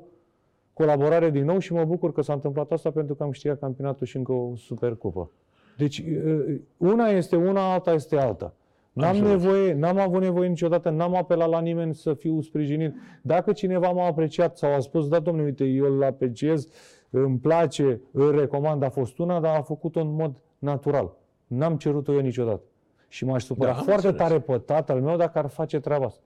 colaborare 0.72 1.30
din 1.30 1.44
nou 1.44 1.58
și 1.58 1.72
mă 1.72 1.84
bucur 1.84 2.12
că 2.12 2.22
s-a 2.22 2.32
întâmplat 2.32 2.72
asta 2.72 2.90
pentru 2.90 3.14
că 3.14 3.22
am 3.22 3.30
câștigat 3.30 3.58
campionatul 3.58 4.06
și 4.06 4.16
încă 4.16 4.32
o 4.32 4.56
supercupă. 4.56 5.30
Deci 5.76 5.98
uh, 5.98 6.60
una 6.76 7.06
este 7.06 7.36
una, 7.36 7.72
alta 7.72 7.92
este 7.92 8.16
alta. 8.16 8.54
N-am 8.94 9.16
înțeles. 9.16 9.42
nevoie, 9.42 9.72
n-am 9.72 9.98
avut 9.98 10.20
nevoie 10.20 10.48
niciodată, 10.48 10.90
n-am 10.90 11.16
apelat 11.16 11.48
la 11.48 11.60
nimeni 11.60 11.94
să 11.94 12.14
fiu 12.14 12.40
sprijinit. 12.40 12.94
Dacă 13.22 13.52
cineva 13.52 13.90
m-a 13.90 14.06
apreciat 14.06 14.56
sau 14.58 14.74
a 14.74 14.80
spus, 14.80 15.08
da, 15.08 15.18
domnule, 15.18 15.46
uite, 15.46 15.64
eu 15.64 15.84
îl 15.84 16.02
apreciez, 16.04 16.68
îmi 17.10 17.38
place, 17.38 18.00
îl 18.12 18.38
recomand, 18.38 18.82
a 18.82 18.88
fost 18.90 19.18
una, 19.18 19.40
dar 19.40 19.56
a 19.56 19.62
făcut-o 19.62 20.00
în 20.00 20.14
mod 20.14 20.34
natural. 20.58 21.16
N-am 21.46 21.76
cerut-o 21.76 22.12
eu 22.12 22.20
niciodată. 22.20 22.62
Și 23.08 23.24
m-aș 23.24 23.44
supăra 23.44 23.70
Da, 23.70 23.76
am 23.78 23.84
foarte 23.84 24.06
înțeles. 24.06 24.28
tare 24.28 24.40
pe 24.40 24.58
tatăl 24.58 25.00
meu 25.00 25.16
dacă 25.16 25.38
ar 25.38 25.48
face 25.48 25.80
treaba 25.80 26.04
asta. 26.04 26.22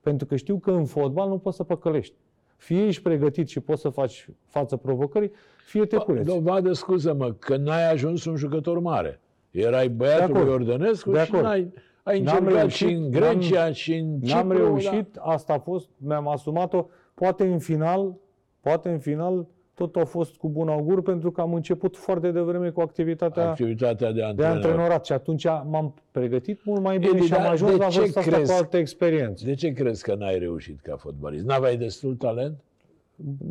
Pentru 0.00 0.26
că 0.26 0.36
știu 0.36 0.58
că 0.58 0.70
în 0.70 0.84
fotbal 0.84 1.28
nu 1.28 1.38
poți 1.38 1.56
să 1.56 1.64
păcălești. 1.64 2.14
Fie 2.56 2.86
ești 2.86 3.02
pregătit 3.02 3.48
și 3.48 3.60
poți 3.60 3.80
să 3.80 3.88
faci 3.88 4.28
față 4.46 4.76
provocării, 4.76 5.30
fie 5.66 5.84
te 5.84 5.96
cureți. 5.96 6.26
Dovadă, 6.26 6.72
scuză-mă, 6.72 7.32
că 7.32 7.56
n-ai 7.56 7.90
ajuns 7.92 8.24
un 8.24 8.36
jucător 8.36 8.78
mare. 8.78 9.20
Erai 9.50 9.88
băiatul 9.88 10.26
De 10.26 10.32
acord. 10.32 10.44
lui 10.44 10.54
Ordănescu 10.54 11.10
De 11.10 11.18
și 11.18 11.30
acord. 11.30 11.42
n-ai, 11.44 11.72
ai 12.10 12.20
N-am 12.20 12.34
încercat 12.36 12.58
reușit, 12.60 12.88
și 12.88 12.94
în 12.94 13.10
Grecia 13.10 13.62
n-am- 13.62 13.72
și 13.72 13.94
în 13.94 14.20
Cipru. 14.20 14.34
N-am 14.36 14.52
reușit, 14.52 15.12
Da. 15.14 15.22
asta 15.22 15.52
a 15.52 15.58
fost, 15.58 15.88
mi-am 15.96 16.28
asumat-o. 16.28 16.86
Poate 17.14 17.44
în 17.46 17.58
final, 17.58 18.14
poate 18.60 18.88
în 18.90 18.98
final, 18.98 19.46
tot 19.74 19.96
a 19.96 20.04
fost 20.04 20.36
cu 20.36 20.48
bun 20.48 20.68
augur 20.68 21.02
pentru 21.02 21.30
că 21.30 21.40
am 21.40 21.54
început 21.54 21.96
foarte 21.96 22.30
devreme 22.30 22.70
cu 22.70 22.80
activitatea 22.80 23.48
Activitatea 23.48 24.08
de 24.12 24.18
de 24.18 24.22
antrenor. 24.24 24.54
antrenorat 24.54 25.04
și 25.04 25.12
atunci 25.12 25.44
m-am 25.44 25.94
pregătit 26.10 26.64
mult 26.64 26.82
mai 26.82 26.98
bine 26.98 27.16
Edi, 27.16 27.26
și 27.26 27.34
am 27.34 27.42
dar 27.42 27.50
ajuns 27.52 27.70
de 27.70 27.76
la 27.76 27.88
ce 27.88 27.98
vârsta 28.00 28.20
asta 28.20 28.32
crezi? 28.32 28.50
cu 28.52 28.56
altă 28.58 28.76
experiență. 28.76 29.44
De 29.44 29.54
ce 29.54 29.72
crezi 29.72 30.02
că 30.02 30.14
n-ai 30.14 30.38
reușit 30.38 30.80
ca 30.80 30.96
fotbalist? 30.96 31.44
N-aveai 31.44 31.76
destul 31.76 32.14
talent? 32.14 32.58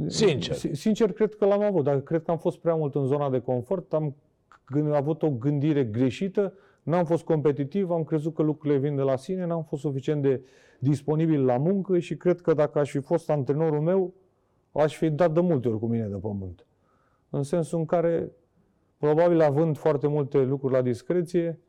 Sincer. 0.08 0.56
Si- 0.56 0.74
Sincer, 0.76 1.12
cred 1.12 1.36
că 1.36 1.46
l-am 1.46 1.62
avut, 1.64 1.84
dar 1.84 2.00
cred 2.00 2.24
că 2.24 2.32
am 2.32 2.38
fost 2.38 2.58
prea 2.58 2.76
mult 2.76 2.96
în 2.96 3.06
zona 3.06 3.30
de 3.30 3.40
confort, 3.40 3.94
am 3.94 4.16
gând- 4.72 4.94
avut 4.94 5.22
o 5.24 5.30
gândire 5.30 5.84
greșită, 5.84 6.54
n-am 6.84 7.06
fost 7.06 7.24
competitiv, 7.24 7.90
am 7.92 8.04
crezut 8.04 8.34
că 8.34 8.42
lucrurile 8.42 8.80
vin 8.80 8.96
de 8.96 9.02
la 9.02 9.16
sine, 9.16 9.46
n-am 9.46 9.64
fost 9.64 9.82
suficient 9.82 10.22
de 10.22 10.42
disponibil 10.80 11.46
la 11.46 11.58
muncă 11.58 12.00
și 12.00 12.16
cred 12.18 12.42
că 12.42 12.54
dacă 12.54 12.80
aș 12.80 12.92
fi 12.92 13.00
fost 13.00 13.30
antrenorul 13.30 13.82
meu, 13.82 14.14
aș 14.72 14.96
fi 14.98 15.10
dat 15.10 15.34
de 15.34 15.40
multe 15.40 15.68
ori 15.68 15.80
cu 15.80 15.86
mine 15.88 16.06
de 16.08 16.16
pământ. 16.16 16.66
În 17.30 17.44
sensul 17.44 17.80
în 17.80 17.86
care, 17.86 18.32
probabil 18.98 19.42
având 19.42 19.78
foarte 19.78 20.08
multe 20.08 20.38
lucruri 20.38 20.74
la 20.74 20.82
discreție, 20.82 21.60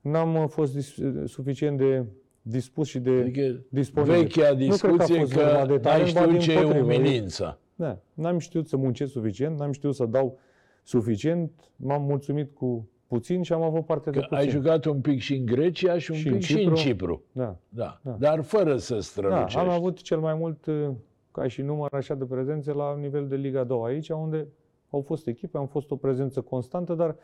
n-am 0.00 0.34
uh, 0.34 0.44
fost 0.48 0.74
dis- 0.74 0.98
suficient 1.24 1.78
de 1.78 2.04
dispus 2.42 2.88
și 2.88 2.98
de 2.98 3.10
Adică 3.10 3.64
disponibil. 3.68 4.20
vechea 4.20 4.50
Nu 4.50 4.56
cred 4.56 4.78
că 4.78 4.84
a 4.84 5.06
discuție 5.06 5.18
fost 5.18 5.32
că, 5.32 5.38
vorba 5.42 5.66
de 5.66 5.72
n-ai 5.72 5.80
talent, 5.80 6.12
ba 6.12 6.20
știut 6.20 6.38
ce 6.40 6.52
e 6.52 6.54
dimpotrivă. 6.54 6.84
umilința. 6.84 7.58
Da, 7.74 7.98
n-am 8.14 8.38
știut 8.38 8.68
să 8.68 8.76
muncesc 8.76 9.12
suficient, 9.12 9.58
n-am 9.58 9.72
știut 9.72 9.94
să 9.94 10.04
dau 10.06 10.38
suficient, 10.82 11.50
m-am 11.76 12.02
mulțumit 12.02 12.54
cu 12.54 12.88
puțin 13.10 13.42
și 13.42 13.52
am 13.52 13.62
avut 13.62 13.84
parte 13.86 14.10
de 14.10 14.18
Că 14.18 14.26
puțin. 14.28 14.36
ai 14.44 14.48
jucat 14.48 14.84
un 14.84 15.00
pic 15.00 15.20
și 15.20 15.34
în 15.36 15.44
Grecia 15.46 15.98
și 15.98 16.10
un 16.10 16.16
Și 16.16 16.22
pic 16.24 16.32
în 16.32 16.40
și 16.40 16.52
în 16.52 16.58
Cipru. 16.58 16.74
Cipru. 16.74 17.22
Da. 17.32 17.56
Da. 17.68 18.00
Da. 18.02 18.10
Dar 18.18 18.42
fără 18.42 18.76
să 18.76 18.94
da, 18.94 19.00
strălucești. 19.00 19.58
am 19.58 19.68
avut 19.68 20.02
cel 20.02 20.18
mai 20.20 20.34
mult 20.34 20.66
uh, 20.66 20.88
ca 21.32 21.48
și 21.48 21.62
număr 21.62 21.92
așa 21.94 22.14
de 22.14 22.24
prezențe 22.24 22.72
la 22.72 22.96
nivel 22.96 23.28
de 23.28 23.36
Liga 23.36 23.64
2 23.64 23.80
aici, 23.84 24.08
unde 24.08 24.46
au 24.90 25.00
fost 25.00 25.26
echipe, 25.26 25.58
am 25.58 25.66
fost 25.66 25.90
o 25.90 25.96
prezență 25.96 26.40
constantă, 26.40 26.94
dar 26.94 27.16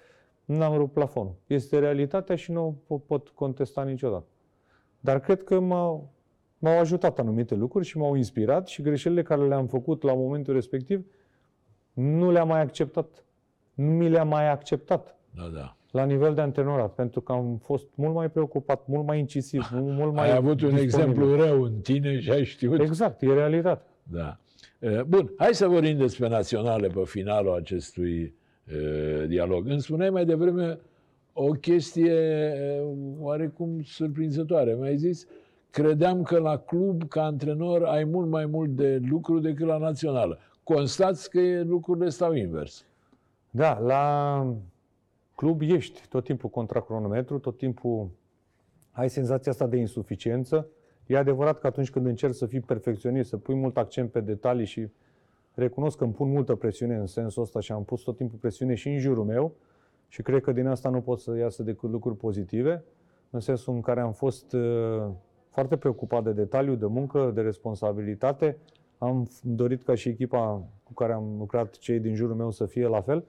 n-am 0.44 0.76
rupt 0.76 0.92
plafonul. 0.92 1.34
Este 1.46 1.78
realitatea 1.78 2.36
și 2.36 2.52
nu 2.52 2.76
o 2.86 2.98
pot 2.98 3.28
contesta 3.28 3.82
niciodată. 3.82 4.26
Dar 5.00 5.20
cred 5.20 5.44
că 5.44 5.60
m-au, 5.60 6.12
m-au 6.58 6.78
ajutat 6.78 7.18
anumite 7.18 7.54
lucruri 7.54 7.84
și 7.86 7.98
m-au 7.98 8.14
inspirat 8.14 8.66
și 8.68 8.82
greșelile 8.82 9.22
care 9.22 9.46
le-am 9.46 9.66
făcut 9.66 10.02
la 10.02 10.14
momentul 10.14 10.54
respectiv 10.54 11.06
nu 11.92 12.30
le-am 12.30 12.48
mai 12.48 12.60
acceptat. 12.60 13.24
Nu 13.74 13.90
mi 13.90 14.08
le-am 14.08 14.28
mai 14.28 14.50
acceptat 14.50 15.18
Da, 15.36 15.50
da. 15.54 15.76
la 15.90 16.04
nivel 16.04 16.34
de 16.34 16.40
antrenorat, 16.40 16.94
pentru 16.94 17.20
că 17.20 17.32
am 17.32 17.56
fost 17.62 17.86
mult 17.94 18.14
mai 18.14 18.30
preocupat, 18.30 18.86
mult 18.86 19.06
mai 19.06 19.18
incisiv, 19.18 19.68
mult 19.72 19.96
mult 20.00 20.14
mai 20.14 20.30
Ai 20.30 20.36
avut 20.36 20.60
un 20.60 20.74
disponibil. 20.74 20.82
exemplu 20.84 21.34
rău 21.34 21.62
în 21.62 21.80
tine 21.80 22.20
și 22.20 22.30
ai 22.30 22.44
știut. 22.44 22.80
Exact, 22.80 23.22
e 23.22 23.32
realitate. 23.32 23.82
Da. 24.02 24.38
Eh, 24.78 25.02
Bun, 25.02 25.32
hai 25.36 25.54
să 25.54 25.66
vorbim 25.68 25.96
despre 25.96 26.28
naționale 26.28 26.86
pe 26.88 27.00
finalul 27.04 27.54
acestui 27.54 28.34
eh, 28.64 29.26
dialog. 29.28 29.66
Îmi 29.68 29.80
spuneai 29.80 30.10
mai 30.10 30.24
devreme 30.24 30.78
o 31.32 31.50
chestie 31.50 32.12
eh, 32.12 32.82
oarecum 33.18 33.82
surprinzătoare. 33.82 34.74
Mi-ai 34.80 34.96
zis, 34.96 35.26
credeam 35.70 36.22
că 36.22 36.38
la 36.38 36.56
club, 36.58 37.08
ca 37.08 37.24
antrenor, 37.24 37.84
ai 37.84 38.04
mult 38.04 38.28
mai 38.28 38.46
mult 38.46 38.70
de 38.70 39.00
lucru 39.08 39.38
decât 39.38 39.66
la 39.66 39.78
națională. 39.78 40.38
Constați 40.62 41.30
că 41.30 41.40
lucrurile 41.64 42.08
stau 42.08 42.32
invers. 42.32 42.84
Da, 43.50 43.78
la 43.78 44.56
club 45.36 45.60
ești 45.60 46.08
tot 46.08 46.24
timpul 46.24 46.50
contra 46.50 46.80
cronometru, 46.80 47.38
tot 47.38 47.56
timpul 47.56 48.10
ai 48.90 49.10
senzația 49.10 49.52
asta 49.52 49.66
de 49.66 49.76
insuficiență. 49.76 50.68
E 51.06 51.16
adevărat 51.16 51.58
că 51.58 51.66
atunci 51.66 51.90
când 51.90 52.06
încerci 52.06 52.34
să 52.34 52.46
fii 52.46 52.60
perfecționist, 52.60 53.28
să 53.28 53.36
pui 53.36 53.54
mult 53.54 53.76
accent 53.76 54.10
pe 54.10 54.20
detalii 54.20 54.64
și 54.64 54.88
recunosc 55.54 55.98
că 55.98 56.04
îmi 56.04 56.12
pun 56.12 56.30
multă 56.30 56.54
presiune 56.54 56.96
în 56.96 57.06
sensul 57.06 57.42
ăsta 57.42 57.60
și 57.60 57.72
am 57.72 57.84
pus 57.84 58.02
tot 58.02 58.16
timpul 58.16 58.38
presiune 58.38 58.74
și 58.74 58.88
în 58.88 58.98
jurul 58.98 59.24
meu 59.24 59.54
și 60.08 60.22
cred 60.22 60.42
că 60.42 60.52
din 60.52 60.66
asta 60.66 60.88
nu 60.88 61.00
pot 61.00 61.20
să 61.20 61.36
iasă 61.36 61.62
decât 61.62 61.90
lucruri 61.90 62.16
pozitive, 62.16 62.84
în 63.30 63.40
sensul 63.40 63.74
în 63.74 63.80
care 63.80 64.00
am 64.00 64.12
fost 64.12 64.52
uh, 64.52 65.06
foarte 65.50 65.76
preocupat 65.76 66.24
de 66.24 66.32
detaliu, 66.32 66.74
de 66.74 66.86
muncă, 66.86 67.30
de 67.34 67.40
responsabilitate. 67.40 68.58
Am 68.98 69.28
f- 69.28 69.40
dorit 69.42 69.82
ca 69.82 69.94
și 69.94 70.08
echipa 70.08 70.62
cu 70.82 70.92
care 70.92 71.12
am 71.12 71.34
lucrat, 71.38 71.78
cei 71.78 71.98
din 71.98 72.14
jurul 72.14 72.36
meu, 72.36 72.50
să 72.50 72.66
fie 72.66 72.86
la 72.86 73.00
fel. 73.00 73.24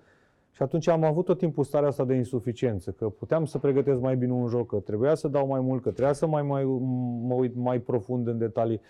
Și 0.58 0.64
atunci 0.64 0.88
am 0.88 1.04
avut 1.04 1.26
tot 1.26 1.38
timpul 1.38 1.64
starea 1.64 1.88
asta 1.88 2.06
de 2.06 2.14
insuficiență, 2.14 2.92
că 2.92 3.10
puteam 3.10 3.46
să 3.46 3.58
pregătesc 3.58 4.00
mai 4.00 4.16
bine 4.16 4.32
un 4.32 4.48
joc, 4.48 4.68
că 4.68 4.76
trebuia 4.76 5.16
să 5.16 5.28
dau 5.28 5.48
mai 5.48 5.60
mult, 5.60 5.82
că 5.82 5.90
trebuia 5.90 6.14
să 6.14 6.28
mai, 6.28 6.42
mai, 6.42 6.64
mă 7.22 7.34
uit 7.34 7.56
mai 7.56 7.80
profund 7.80 8.28
în 8.28 8.38
detalii. 8.38 8.82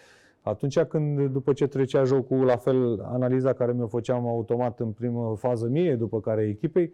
Atunci 0.42 0.80
când, 0.80 1.28
după 1.28 1.54
ce 1.54 1.68
trecea 1.68 2.04
jocul, 2.04 2.46
la 2.46 2.56
fel, 2.56 3.02
analiza 3.04 3.54
care 3.54 3.74
mi-o 3.74 3.88
făceam 3.88 4.28
automat 4.28 4.80
în 4.80 4.92
primă 4.92 5.36
fază 5.38 5.68
mie, 5.68 5.96
după 5.96 6.20
care 6.20 6.44
echipei, 6.44 6.94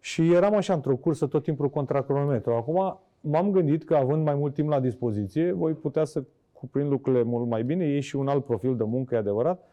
și 0.00 0.32
eram 0.32 0.54
așa 0.54 0.74
într-o 0.74 0.96
cursă 0.96 1.26
tot 1.26 1.42
timpul 1.42 1.68
contra 1.70 2.02
cronometru. 2.02 2.52
Acum 2.52 2.98
m-am 3.20 3.50
gândit 3.50 3.84
că 3.84 3.94
având 3.94 4.24
mai 4.24 4.34
mult 4.34 4.54
timp 4.54 4.68
la 4.68 4.80
dispoziție, 4.80 5.52
voi 5.52 5.72
putea 5.72 6.04
să 6.04 6.22
cuprind 6.52 6.90
lucrurile 6.90 7.22
mult 7.22 7.48
mai 7.48 7.62
bine, 7.62 7.84
e 7.84 8.00
și 8.00 8.16
un 8.16 8.28
alt 8.28 8.44
profil 8.44 8.76
de 8.76 8.84
muncă, 8.84 9.14
e 9.14 9.18
adevărat, 9.18 9.68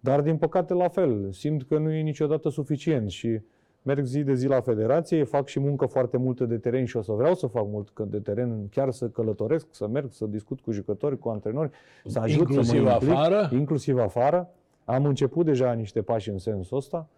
dar 0.00 0.20
din 0.20 0.36
păcate 0.36 0.74
la 0.74 0.88
fel, 0.88 1.32
simt 1.32 1.62
că 1.62 1.78
nu 1.78 1.92
e 1.92 2.00
niciodată 2.00 2.48
suficient 2.48 3.10
și 3.10 3.40
merg 3.86 4.04
zi 4.04 4.22
de 4.22 4.34
zi 4.34 4.46
la 4.46 4.60
federație, 4.60 5.24
fac 5.24 5.46
și 5.46 5.60
muncă 5.60 5.86
foarte 5.86 6.16
multă 6.16 6.44
de 6.44 6.58
teren 6.58 6.84
și 6.84 6.96
o 6.96 7.02
să 7.02 7.12
vreau 7.12 7.34
să 7.34 7.46
fac 7.46 7.66
mult 7.66 8.00
de 8.00 8.18
teren, 8.18 8.68
chiar 8.68 8.90
să 8.90 9.08
călătoresc, 9.08 9.66
să 9.70 9.86
merg, 9.86 10.12
să 10.12 10.24
discut 10.26 10.60
cu 10.60 10.70
jucători, 10.70 11.18
cu 11.18 11.28
antrenori, 11.28 11.70
să 12.04 12.18
ajut 12.18 12.38
inclusiv 12.48 12.78
să 12.78 12.82
mă 12.82 12.90
implic, 12.90 13.10
afară? 13.10 13.48
Inclusiv 13.52 13.98
afară. 13.98 14.48
Am 14.84 15.04
început 15.04 15.44
deja 15.44 15.72
niște 15.72 16.02
pași 16.02 16.28
în 16.30 16.38
sensul 16.38 16.76
ăsta. 16.76 17.08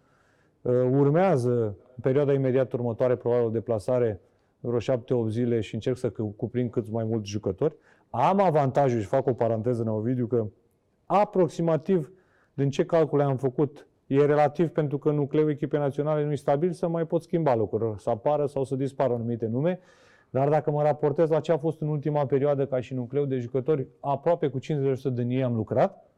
Uh, 0.61 0.73
urmează, 0.73 1.63
în 1.95 2.01
perioada 2.01 2.33
imediat 2.33 2.73
următoare, 2.73 3.15
probabil 3.15 3.45
o 3.45 3.49
deplasare 3.49 4.21
vreo 4.59 4.79
șapte-opt 4.79 5.31
zile 5.31 5.59
și 5.59 5.73
încerc 5.73 5.97
să 5.97 6.09
cuprind 6.35 6.71
cât 6.71 6.91
mai 6.91 7.03
mulți 7.03 7.29
jucători. 7.29 7.75
Am 8.09 8.41
avantajul 8.41 8.99
și 8.99 9.07
fac 9.07 9.27
o 9.27 9.33
paranteză 9.33 9.81
în 9.81 9.87
Ovidiu 9.87 10.25
că 10.25 10.45
aproximativ 11.05 12.11
din 12.53 12.69
ce 12.69 12.85
calcule 12.85 13.23
am 13.23 13.37
făcut 13.37 13.87
e 14.09 14.25
relativ 14.25 14.69
pentru 14.69 14.97
că 14.97 15.11
nucleul 15.11 15.49
echipei 15.49 15.79
naționale 15.79 16.25
nu 16.25 16.31
e 16.31 16.35
stabil 16.35 16.71
să 16.71 16.87
mai 16.87 17.05
pot 17.05 17.21
schimba 17.21 17.55
lucruri, 17.55 18.01
să 18.01 18.09
apară 18.09 18.45
sau 18.45 18.63
să 18.63 18.75
dispară 18.75 19.13
anumite 19.13 19.45
nume. 19.45 19.79
Dar 20.29 20.49
dacă 20.49 20.71
mă 20.71 20.81
raportez 20.81 21.29
la 21.29 21.39
ce 21.39 21.51
a 21.51 21.57
fost 21.57 21.81
în 21.81 21.87
ultima 21.87 22.25
perioadă 22.25 22.65
ca 22.65 22.79
și 22.79 22.93
nucleu 22.93 23.25
de 23.25 23.37
jucători, 23.37 23.87
aproape 23.99 24.47
cu 24.47 24.59
50% 24.59 24.63
din 25.11 25.29
ei 25.29 25.43
am 25.43 25.55
lucrat 25.55 26.09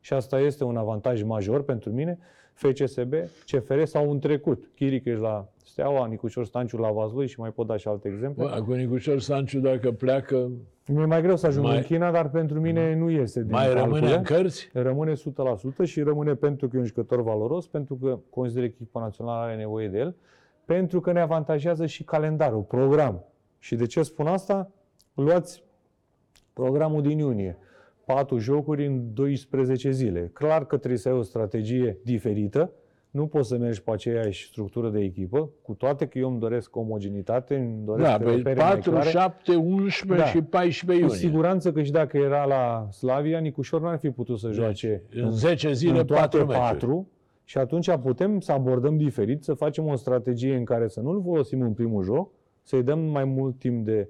și 0.00 0.12
asta 0.12 0.38
este 0.38 0.64
un 0.64 0.76
avantaj 0.76 1.22
major 1.22 1.62
pentru 1.62 1.90
mine. 1.90 2.18
FCSB, 2.56 3.12
CFR 3.46 3.82
sau 3.84 4.10
în 4.10 4.18
trecut. 4.18 4.70
Chiric 4.74 5.18
la 5.18 5.48
Steaua, 5.64 6.06
Nicușor 6.06 6.44
Stanciu 6.44 6.76
la 6.76 6.90
Vazlui 6.90 7.26
și 7.26 7.40
mai 7.40 7.50
pot 7.50 7.66
da 7.66 7.76
și 7.76 7.88
alte 7.88 8.08
exemple. 8.08 8.44
Bă, 8.44 8.62
cu 8.66 8.72
Nicușor 8.72 9.20
Stanciu, 9.20 9.60
dacă 9.60 9.92
pleacă, 9.92 10.50
Mi-e 10.88 11.04
mai 11.04 11.22
greu 11.22 11.36
să 11.36 11.46
ajung 11.46 11.64
Mai- 11.64 11.76
în 11.76 11.82
China, 11.82 12.10
dar 12.10 12.30
pentru 12.30 12.60
mine 12.60 12.94
nu 12.94 13.10
este 13.10 13.40
din 13.42 13.50
mai 13.50 13.66
rămâne 13.72 13.90
calcule. 14.00 14.14
în 14.16 14.22
cărți? 14.22 14.70
Rămâne 14.72 15.12
100% 15.14 15.84
și 15.84 16.02
rămâne 16.02 16.34
pentru 16.34 16.68
că 16.68 16.76
e 16.76 16.78
un 16.80 16.84
jucător 16.86 17.22
valoros, 17.22 17.66
pentru 17.66 17.94
că 17.94 18.18
consider 18.30 18.64
echipa 18.64 19.00
națională 19.00 19.44
are 19.44 19.56
nevoie 19.56 19.88
de 19.88 19.98
el, 19.98 20.14
pentru 20.64 21.00
că 21.00 21.12
ne 21.12 21.20
avantajează 21.20 21.86
și 21.86 22.04
calendarul, 22.04 22.62
program. 22.62 23.24
Și 23.58 23.74
de 23.74 23.86
ce 23.86 24.02
spun 24.02 24.26
asta? 24.26 24.70
Luați 25.14 25.62
programul 26.52 27.02
din 27.02 27.18
iunie. 27.18 27.58
Patru 28.06 28.38
jocuri 28.38 28.86
în 28.86 29.02
12 29.14 29.90
zile. 29.90 30.30
Clar 30.32 30.66
că 30.66 30.76
trebuie 30.76 30.98
să 30.98 31.08
ai 31.08 31.14
o 31.14 31.22
strategie 31.22 31.98
diferită. 32.04 32.72
Nu 33.10 33.26
poți 33.26 33.48
să 33.48 33.56
mergi 33.58 33.82
pe 33.82 33.90
aceeași 33.90 34.46
structură 34.46 34.88
de 34.90 35.00
echipă, 35.00 35.50
cu 35.62 35.72
toate 35.74 36.06
că 36.06 36.18
eu 36.18 36.28
îmi 36.30 36.38
doresc 36.38 36.76
omogenitate, 36.76 37.54
îmi 37.56 37.84
doresc 37.84 38.08
Da, 38.10 38.16
pe 38.16 38.24
repere 38.30 38.54
mai 38.60 38.68
4, 38.72 38.90
clare. 38.90 39.08
7, 39.08 39.54
11 39.54 40.16
Da. 40.18 40.24
și 40.24 40.42
14 40.42 41.04
Cu 41.06 41.10
iunie. 41.12 41.26
siguranță 41.28 41.72
că 41.72 41.82
și 41.82 41.90
dacă 41.90 42.16
era 42.16 42.44
la 42.44 42.88
Slavia, 42.90 43.38
Nicușor 43.38 43.80
n-ar 43.80 43.98
fi 43.98 44.10
putut 44.10 44.38
să 44.38 44.50
joace 44.50 45.02
În 45.14 45.30
10 45.30 45.72
zile, 45.72 45.98
în 45.98 46.06
toate 46.06 46.36
4 46.36 46.38
meciuri. 46.46 46.58
patru 46.68 47.08
și 47.44 47.58
atunci 47.58 47.90
putem 47.96 48.40
să 48.40 48.52
abordăm 48.52 48.96
diferit, 48.96 49.42
să 49.44 49.54
facem 49.54 49.86
o 49.86 49.96
strategie 49.96 50.56
în 50.56 50.64
care 50.64 50.88
să 50.88 51.00
nu-l 51.00 51.22
folosim 51.22 51.60
în 51.60 51.72
primul 51.72 52.02
joc, 52.02 52.30
să-i 52.62 52.82
dăm 52.82 52.98
mai 52.98 53.24
mult 53.24 53.58
timp 53.58 53.84
de 53.84 54.08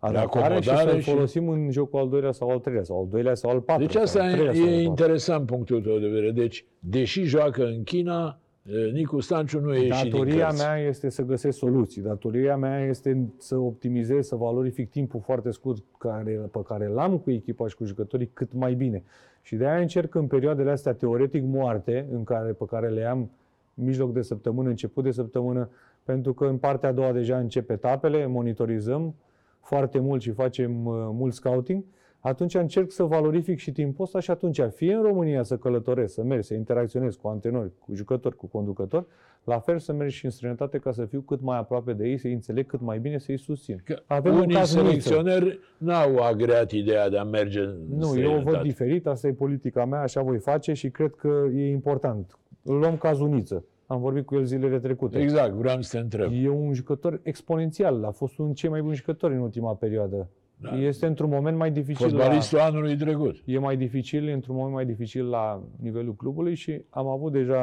adaptare 0.00 0.60
și 0.60 0.68
acomodare 0.68 0.90
să-l 0.90 1.00
și- 1.00 1.10
folosim 1.10 1.48
în 1.48 1.70
jocul 1.70 1.98
al 2.00 2.08
doilea 2.08 2.32
sau 2.32 2.50
al 2.50 2.58
treilea, 2.58 2.84
sau 2.84 3.00
al 3.00 3.06
doilea 3.08 3.34
sau 3.34 3.50
al 3.50 3.60
patrulea. 3.60 3.86
Deci 3.92 4.02
asta 4.02 4.18
sau 4.18 4.26
al 4.28 4.32
treilea 4.32 4.52
sau 4.54 4.62
al 4.62 4.68
e 4.68 4.72
patrulea. 4.72 4.88
interesant 4.88 5.46
punctul 5.46 5.80
tău 5.82 5.98
de 5.98 6.06
vedere. 6.08 6.30
Deci, 6.30 6.64
deși 6.78 7.22
joacă 7.22 7.64
în 7.64 7.82
China, 7.82 8.38
eh, 8.62 8.92
Nicu 8.92 9.20
Stanciu 9.20 9.60
nu 9.60 9.74
e 9.74 9.86
ieșit 9.86 10.02
din 10.02 10.10
Datoria 10.12 10.46
cărți. 10.46 10.62
mea 10.62 10.76
este 10.78 11.08
să 11.10 11.22
găsesc 11.22 11.58
soluții. 11.58 12.02
Datoria 12.02 12.56
mea 12.56 12.84
este 12.86 13.28
să 13.38 13.56
optimizez, 13.56 14.26
să 14.26 14.36
valorific 14.36 14.90
timpul 14.90 15.20
foarte 15.24 15.50
scurt 15.50 15.82
care, 15.98 16.40
pe 16.52 16.60
care 16.66 16.86
l-am 16.86 17.18
cu 17.18 17.30
echipa 17.30 17.66
și 17.68 17.76
cu 17.76 17.84
jucătorii 17.84 18.30
cât 18.32 18.48
mai 18.52 18.74
bine. 18.74 19.02
Și 19.42 19.56
de 19.56 19.66
aia 19.66 19.80
încerc 19.80 20.14
în 20.14 20.26
perioadele 20.26 20.70
astea 20.70 20.92
teoretic 20.92 21.42
moarte, 21.44 22.06
în 22.12 22.24
care, 22.24 22.52
pe 22.52 22.64
care 22.68 22.88
le 22.88 23.04
am 23.04 23.30
mijloc 23.74 24.12
de 24.12 24.22
săptămână, 24.22 24.68
început 24.68 25.04
de 25.04 25.10
săptămână, 25.10 25.68
pentru 26.04 26.32
că 26.34 26.44
în 26.44 26.56
partea 26.56 26.88
a 26.88 26.92
doua 26.92 27.12
deja 27.12 27.38
încep 27.38 27.70
etapele, 27.70 28.26
monitorizăm 28.26 29.14
foarte 29.60 29.98
mult 29.98 30.20
și 30.22 30.30
facem 30.30 30.86
uh, 30.86 30.94
mult 31.12 31.32
scouting, 31.32 31.84
atunci 32.20 32.54
încerc 32.54 32.90
să 32.90 33.02
valorific 33.02 33.58
și 33.58 33.72
timpul 33.72 34.04
ăsta 34.04 34.20
și 34.20 34.30
atunci 34.30 34.60
fie 34.74 34.94
în 34.94 35.02
România 35.02 35.42
să 35.42 35.56
călătoresc, 35.56 36.14
să 36.14 36.22
merg, 36.22 36.42
să 36.42 36.54
interacționez 36.54 37.14
cu 37.14 37.28
antrenori, 37.28 37.70
cu 37.78 37.94
jucători, 37.94 38.36
cu 38.36 38.46
conducători, 38.46 39.06
la 39.44 39.58
fel 39.58 39.78
să 39.78 39.92
merg 39.92 40.10
și 40.10 40.24
în 40.24 40.30
străinătate 40.30 40.78
ca 40.78 40.92
să 40.92 41.04
fiu 41.04 41.20
cât 41.20 41.40
mai 41.40 41.58
aproape 41.58 41.92
de 41.92 42.08
ei, 42.08 42.18
să-i 42.18 42.32
înțeleg 42.32 42.66
cât 42.66 42.80
mai 42.80 42.98
bine, 42.98 43.18
să-i 43.18 43.38
susțin. 43.38 43.80
Că 43.84 44.02
Avem 44.06 44.32
un 44.34 44.40
unii 44.40 44.54
caz 44.54 44.74
Niță. 44.74 44.86
selecționeri 44.86 45.58
n-au 45.78 46.16
agreat 46.16 46.70
ideea 46.70 47.08
de 47.08 47.18
a 47.18 47.24
merge 47.24 47.60
în 47.60 47.76
Nu, 47.88 48.06
eu 48.06 48.06
o 48.06 48.12
văd 48.12 48.20
străinătate. 48.20 48.62
diferit, 48.68 49.06
asta 49.06 49.26
e 49.28 49.32
politica 49.32 49.84
mea, 49.84 50.00
așa 50.00 50.22
voi 50.22 50.38
face 50.38 50.72
și 50.72 50.90
cred 50.90 51.14
că 51.14 51.46
e 51.54 51.70
important. 51.70 52.38
Îl 52.62 52.78
luăm 52.78 52.96
cazul 52.96 53.28
Niță. 53.28 53.64
Am 53.90 54.00
vorbit 54.00 54.26
cu 54.26 54.34
el 54.34 54.44
zilele 54.44 54.78
trecute. 54.78 55.18
Exact, 55.18 55.52
vreau 55.52 55.80
să 55.80 55.96
te 55.96 56.02
întreb. 56.02 56.30
E 56.32 56.48
un 56.48 56.72
jucător 56.72 57.20
exponențial, 57.22 58.04
a 58.04 58.10
fost 58.10 58.38
un 58.38 58.52
cei 58.52 58.70
mai 58.70 58.82
buni 58.82 58.94
jucători 58.94 59.34
în 59.34 59.40
ultima 59.40 59.74
perioadă. 59.74 60.28
Da. 60.56 60.76
Este 60.76 61.06
într-un 61.06 61.30
moment 61.30 61.56
mai 61.56 61.70
dificil 61.70 62.06
la, 62.06 62.10
Fotbalistul 62.10 62.58
anului 62.58 62.96
trecut. 62.96 63.42
e 63.44 63.58
mai 63.58 63.76
dificil, 63.76 64.28
e 64.28 64.32
într-un 64.32 64.54
moment 64.56 64.74
mai 64.74 64.86
dificil 64.86 65.28
la 65.28 65.62
nivelul 65.80 66.14
clubului 66.14 66.54
și 66.54 66.84
am 66.90 67.06
avut 67.06 67.32
deja, 67.32 67.60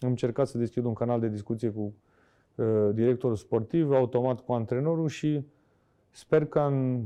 am 0.00 0.08
încercat 0.08 0.46
să 0.46 0.58
deschid 0.58 0.84
un 0.84 0.92
canal 0.92 1.20
de 1.20 1.28
discuție 1.28 1.68
cu 1.68 1.94
uh, 2.54 2.66
directorul 2.94 3.36
sportiv, 3.36 3.92
automat 3.92 4.40
cu 4.40 4.52
antrenorul 4.52 5.08
și 5.08 5.44
sper 6.10 6.44
că 6.44 6.60
în 6.60 7.04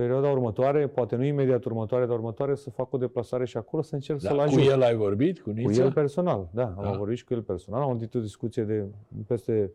perioada 0.00 0.30
următoare, 0.30 0.86
poate 0.86 1.16
nu 1.16 1.24
imediat 1.24 1.64
următoare, 1.64 2.06
dar 2.06 2.14
următoare, 2.16 2.54
să 2.54 2.70
fac 2.70 2.92
o 2.92 2.98
deplasare 2.98 3.44
și 3.44 3.56
acolo 3.56 3.82
să 3.82 3.94
încerc 3.94 4.20
Da, 4.20 4.28
să-l 4.28 4.36
cu 4.36 4.42
ajut. 4.42 4.60
el 4.70 4.82
ai 4.82 4.94
vorbit, 4.94 5.40
cu 5.40 5.50
Cu 5.50 5.56
Nița? 5.56 5.82
el 5.82 5.92
personal, 5.92 6.48
da. 6.52 6.64
Am 6.64 6.82
Da. 6.82 6.90
vorbit 6.96 7.16
și 7.16 7.24
cu 7.24 7.34
el 7.34 7.42
personal. 7.42 7.82
Am 7.82 7.90
avut 7.90 8.14
o 8.14 8.20
discuție 8.20 8.62
de 8.64 8.84
peste 9.26 9.72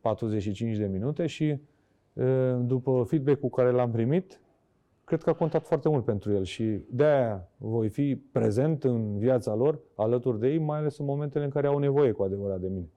45 0.00 0.76
de 0.76 0.86
minute 0.86 1.26
și 1.26 1.44
e, 1.44 1.60
după 2.60 3.04
feedback-ul 3.08 3.48
care 3.48 3.70
l-am 3.70 3.90
primit, 3.90 4.40
cred 5.04 5.22
că 5.22 5.30
a 5.30 5.32
contat 5.32 5.66
foarte 5.66 5.88
mult 5.88 6.04
pentru 6.04 6.32
el 6.32 6.42
și 6.44 6.80
de-aia 6.90 7.48
voi 7.56 7.88
fi 7.88 8.16
prezent 8.32 8.84
în 8.84 9.18
viața 9.18 9.54
lor, 9.54 9.78
alături 9.94 10.38
de 10.40 10.48
ei, 10.48 10.58
mai 10.58 10.78
ales 10.78 10.98
în 10.98 11.04
momentele 11.04 11.44
în 11.44 11.50
care 11.50 11.66
au 11.66 11.78
nevoie 11.78 12.12
cu 12.12 12.22
adevărat 12.22 12.60
de 12.60 12.68
mine. 12.68 12.88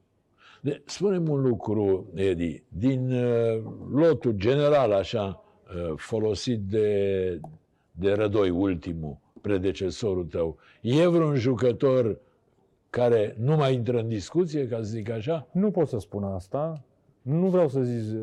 De, 0.62 0.82
spune-mi 0.86 1.30
un 1.30 1.42
lucru, 1.42 2.10
Edi. 2.16 2.64
Din 2.68 3.12
uh, 3.12 3.62
lotul 3.94 4.32
general, 4.32 4.92
așa, 4.92 5.44
uh, 5.44 5.50
folosit 5.96 6.60
de, 6.60 7.40
de 7.92 8.12
Rădoi, 8.12 8.50
ultimul, 8.50 9.18
predecesorul 9.42 10.26
tău, 10.26 10.58
e 10.82 11.08
vreun 11.08 11.36
jucător 11.36 12.20
care 12.90 13.36
nu 13.40 13.56
mai 13.56 13.74
intră 13.74 14.00
în 14.00 14.08
discuție, 14.08 14.68
ca 14.68 14.78
să 14.78 14.84
zic 14.84 15.10
așa? 15.10 15.48
Nu 15.52 15.72
pot 15.72 15.88
să 15.88 16.00
spun 16.00 16.24
asta. 16.24 16.84
Nu 17.22 17.48
vreau 17.48 17.68
să 17.68 17.82
zic, 17.82 18.20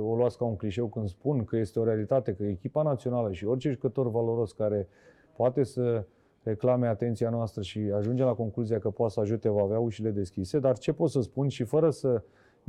o 0.00 0.16
luați 0.16 0.38
ca 0.38 0.44
un 0.44 0.56
clișeu 0.56 0.86
când 0.86 1.08
spun 1.08 1.44
că 1.44 1.56
este 1.56 1.78
o 1.78 1.84
realitate, 1.84 2.34
că 2.34 2.44
echipa 2.44 2.82
națională 2.82 3.32
și 3.32 3.44
orice 3.44 3.70
jucător 3.70 4.10
valoros 4.10 4.52
care 4.52 4.88
poate 5.36 5.62
să 5.62 6.04
reclame 6.42 6.86
atenția 6.86 7.30
noastră 7.30 7.62
și 7.62 7.78
ajunge 7.78 8.22
la 8.22 8.34
concluzia 8.34 8.78
că 8.78 8.90
poate 8.90 9.12
să 9.12 9.20
ajute, 9.20 9.48
va 9.48 9.62
avea 9.62 9.78
ușile 9.78 10.10
deschise, 10.10 10.58
dar 10.58 10.78
ce 10.78 10.92
pot 10.92 11.10
să 11.10 11.20
spun 11.20 11.48
și 11.48 11.64
fără 11.64 11.90
să 11.90 12.08
mi 12.08 12.22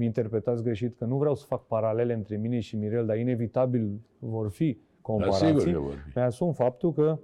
interpretați 0.04 0.64
greșit, 0.64 0.98
că 0.98 1.06
nu 1.06 1.18
vreau 1.18 1.36
să 1.36 1.46
fac 1.48 1.66
paralele 1.68 2.14
între 2.14 2.36
mine 2.38 2.60
și 2.60 2.76
Mirel, 2.76 3.06
dar 3.06 3.18
inevitabil 3.18 3.90
vor 4.20 4.50
fi 4.50 4.72
Dar 4.74 5.02
comparații. 5.02 5.48
sigur 5.48 5.64
că 5.74 5.80
vor 5.80 6.04
fi. 6.12 6.18
Mi-asum 6.18 6.52
faptul 6.54 6.94
că 6.94 7.20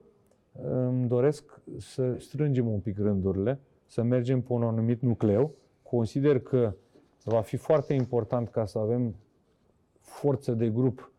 îmi 0.64 1.08
doresc 1.08 1.60
să 1.78 2.16
strângem 2.20 2.68
un 2.68 2.80
pic 2.80 2.98
rândurile, 2.98 3.60
să 3.86 4.04
mergem 4.04 4.42
pe 4.42 4.54
un 4.54 4.64
anumit 4.64 5.02
nucleu. 5.02 5.56
Consider 5.84 6.40
că 6.40 6.74
va 7.24 7.42
fi 7.42 7.58
foarte 7.58 7.94
important 7.94 8.50
ca 8.50 8.66
să 8.66 8.80
avem 8.80 9.16
forță 10.00 10.52
de 10.52 10.70
grup 10.70 11.12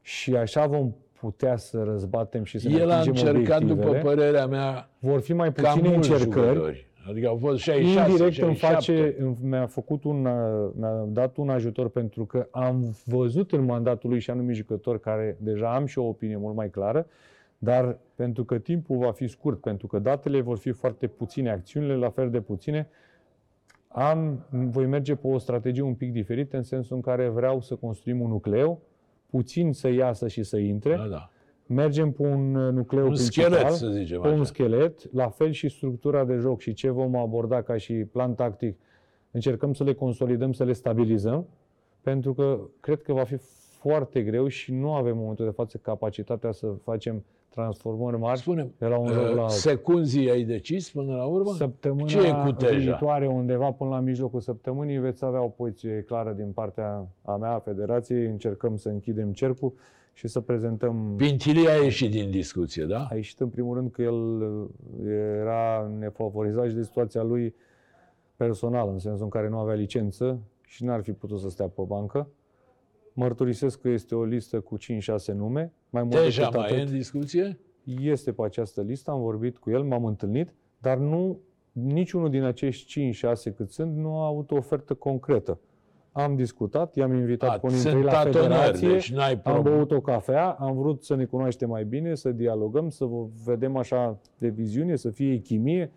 și 0.00 0.36
așa 0.36 0.66
vom 0.66 0.92
putea 1.20 1.56
să 1.56 1.82
răzbatem 1.82 2.44
și 2.44 2.58
să 2.58 2.68
ne 2.68 2.74
El 2.74 2.90
a 2.90 2.98
atingem 2.98 3.26
încercat, 3.26 3.60
după 3.60 3.72
obiectivele. 3.72 4.14
părerea 4.14 4.46
mea, 4.46 4.90
Vor 4.98 5.20
fi 5.20 5.32
mai 5.32 5.52
cam 5.52 5.72
puține 5.74 5.94
mulți 5.94 6.10
încercări. 6.10 6.46
jucători. 6.46 6.87
Adică 7.08 7.28
au 7.28 7.36
fost 7.36 7.58
66, 7.58 8.10
Indirect 8.10 8.38
îmi 8.38 8.54
67. 8.54 8.74
face, 8.74 9.22
îmi- 9.22 9.36
mi-a 9.42 9.66
făcut 9.66 10.04
un, 10.04 10.24
uh, 10.24 10.70
mi-a 10.74 11.04
dat 11.08 11.36
un 11.36 11.48
ajutor 11.48 11.88
pentru 11.88 12.24
că 12.24 12.48
am 12.50 12.96
văzut 13.04 13.52
în 13.52 13.64
mandatul 13.64 14.10
lui 14.10 14.20
și 14.20 14.30
anumit 14.30 14.56
jucători 14.56 15.00
care 15.00 15.36
deja 15.40 15.74
am 15.74 15.86
și 15.86 15.98
o 15.98 16.04
opinie 16.04 16.36
mult 16.36 16.54
mai 16.54 16.70
clară, 16.70 17.06
dar 17.58 17.98
pentru 18.14 18.44
că 18.44 18.58
timpul 18.58 18.96
va 18.96 19.12
fi 19.12 19.26
scurt, 19.26 19.60
pentru 19.60 19.86
că 19.86 19.98
datele 19.98 20.40
vor 20.40 20.58
fi 20.58 20.70
foarte 20.70 21.06
puține, 21.06 21.50
acțiunile 21.50 21.94
la 21.94 22.10
fel 22.10 22.30
de 22.30 22.40
puține, 22.40 22.88
am, 23.88 24.46
voi 24.50 24.86
merge 24.86 25.14
pe 25.14 25.26
o 25.26 25.38
strategie 25.38 25.82
un 25.82 25.94
pic 25.94 26.12
diferită, 26.12 26.56
în 26.56 26.62
sensul 26.62 26.96
în 26.96 27.02
care 27.02 27.28
vreau 27.28 27.60
să 27.60 27.74
construim 27.74 28.20
un 28.20 28.28
nucleu, 28.28 28.80
puțin 29.30 29.72
să 29.72 29.88
iasă 29.88 30.28
și 30.28 30.42
să 30.42 30.56
intre. 30.56 30.96
Da, 30.96 31.06
da. 31.06 31.30
Mergem 31.68 32.10
pe 32.12 32.22
un 32.22 32.54
uh, 32.54 32.72
nucleu 32.72 33.06
Un 33.06 33.12
principal, 33.12 33.50
schelet, 33.50 33.72
să 33.72 33.88
zicem 33.88 34.20
pe 34.20 34.26
un 34.28 34.32
așa. 34.34 34.44
schelet, 34.44 35.12
la 35.12 35.28
fel 35.28 35.50
și 35.50 35.68
structura 35.68 36.24
de 36.24 36.34
joc 36.34 36.60
și 36.60 36.72
ce 36.72 36.90
vom 36.90 37.16
aborda 37.16 37.62
ca 37.62 37.76
și 37.76 37.92
plan 37.94 38.34
tactic. 38.34 38.76
Încercăm 39.30 39.72
să 39.72 39.84
le 39.84 39.94
consolidăm, 39.94 40.52
să 40.52 40.64
le 40.64 40.72
stabilizăm, 40.72 41.46
pentru 42.00 42.34
că 42.34 42.60
cred 42.80 43.02
că 43.02 43.12
va 43.12 43.24
fi 43.24 43.36
foarte 43.80 44.22
greu 44.22 44.46
și 44.46 44.72
nu 44.72 44.92
avem 44.94 45.12
în 45.12 45.18
momentul 45.18 45.44
de 45.44 45.50
față 45.50 45.78
capacitatea 45.82 46.52
să 46.52 46.66
facem 46.82 47.24
transformări 47.48 48.18
mari 48.18 48.38
Spune, 48.38 48.70
de 48.78 48.86
la 48.86 48.98
un 48.98 49.06
joc 49.06 49.22
la 49.22 49.28
altul. 49.28 49.48
secunzii 49.48 50.30
ai 50.30 50.42
decis 50.42 50.90
până 50.90 51.16
la 51.16 51.24
urmă? 51.24 51.52
Săptămâna 51.52 52.06
Ce 52.06 52.18
e 52.18 52.32
cu 52.44 52.52
Teja? 52.52 52.76
viitoare, 52.78 53.26
undeva 53.26 53.70
până 53.72 53.90
la 53.90 54.00
mijlocul 54.00 54.40
săptămânii, 54.40 54.98
veți 54.98 55.24
avea 55.24 55.42
o 55.42 55.48
poziție 55.48 56.02
clară 56.06 56.32
din 56.32 56.50
partea 56.52 57.06
a 57.22 57.36
mea, 57.36 57.50
a 57.50 57.58
Federației. 57.58 58.26
Încercăm 58.26 58.76
să 58.76 58.88
închidem 58.88 59.32
cercul 59.32 59.72
și 60.18 60.28
să 60.28 60.40
prezentăm... 60.40 61.14
Pintilia 61.16 61.70
a 61.70 61.82
ieșit 61.82 62.10
din 62.10 62.30
discuție, 62.30 62.84
da? 62.84 63.06
A 63.10 63.14
ieșit 63.14 63.40
în 63.40 63.48
primul 63.48 63.74
rând 63.74 63.90
că 63.90 64.02
el 64.02 64.40
uh, 64.40 64.68
era 65.40 65.90
nefavorizat 65.98 66.68
și 66.68 66.74
de 66.74 66.82
situația 66.82 67.22
lui 67.22 67.54
personală, 68.36 68.90
în 68.90 68.98
sensul 68.98 69.24
în 69.24 69.30
care 69.30 69.48
nu 69.48 69.58
avea 69.58 69.74
licență 69.74 70.40
și 70.62 70.84
n-ar 70.84 71.02
fi 71.02 71.12
putut 71.12 71.40
să 71.40 71.48
stea 71.48 71.68
pe 71.68 71.82
bancă. 71.86 72.28
Mărturisesc 73.12 73.80
că 73.80 73.88
este 73.88 74.14
o 74.14 74.24
listă 74.24 74.60
cu 74.60 74.76
5-6 74.78 74.84
nume. 75.34 75.72
Mai 75.90 76.02
mult 76.02 76.22
Deja 76.22 76.42
decât 76.42 76.58
mai 76.58 76.70
e 76.70 76.74
atât, 76.74 76.88
în 76.88 76.94
discuție? 76.94 77.58
este 78.00 78.32
pe 78.32 78.42
această 78.42 78.82
listă, 78.82 79.10
am 79.10 79.20
vorbit 79.20 79.58
cu 79.58 79.70
el, 79.70 79.82
m-am 79.82 80.04
întâlnit, 80.04 80.54
dar 80.78 80.96
nu, 80.96 81.38
niciunul 81.72 82.30
din 82.30 82.42
acești 82.42 83.12
5-6 83.50 83.54
cât 83.56 83.70
sunt 83.70 83.96
nu 83.96 84.18
a 84.18 84.26
avut 84.26 84.50
o 84.50 84.56
ofertă 84.56 84.94
concretă. 84.94 85.60
Am 86.12 86.36
discutat, 86.36 86.94
i-am 86.96 87.12
invitat 87.14 87.50
A, 87.50 87.58
pe 87.58 87.66
unii 87.66 87.78
sunt 87.78 87.92
dintre 87.94 88.10
ei 88.10 88.16
la 88.16 88.22
tatonări, 88.22 88.52
federație, 88.54 88.88
deci 88.88 89.12
n-ai 89.12 89.32
am 89.32 89.38
problemă. 89.52 89.76
băut 89.76 89.90
o 89.90 90.00
cafea, 90.00 90.50
am 90.50 90.76
vrut 90.76 91.04
să 91.04 91.14
ne 91.14 91.24
cunoaștem 91.24 91.68
mai 91.68 91.84
bine, 91.84 92.14
să 92.14 92.30
dialogăm, 92.30 92.88
să 92.88 93.04
vă 93.04 93.26
vedem 93.44 93.76
așa 93.76 94.18
de 94.38 94.48
viziune, 94.48 94.96
să 94.96 95.10
fie 95.10 95.36
chimie. 95.36 95.90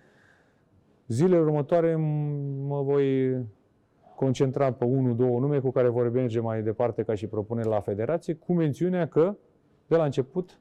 Zilele 1.07 1.41
următoare 1.41 1.93
m- 1.93 2.66
mă 2.68 2.82
voi 2.82 3.38
concentra 4.16 4.72
pe 4.74 4.86
unul, 4.86 5.16
două 5.16 5.39
nume 5.39 5.59
cu 5.59 5.72
care 5.72 5.88
vor 5.88 6.09
merge 6.12 6.39
mai 6.39 6.64
departe 6.64 7.03
ca 7.03 7.16
și 7.16 7.28
propunere 7.28 7.70
la 7.70 7.80
federație, 7.80 8.34
cu 8.34 8.53
mențiunea 8.53 9.07
că, 9.07 9.36
de 9.88 9.95
la 9.95 10.03
început, 10.03 10.59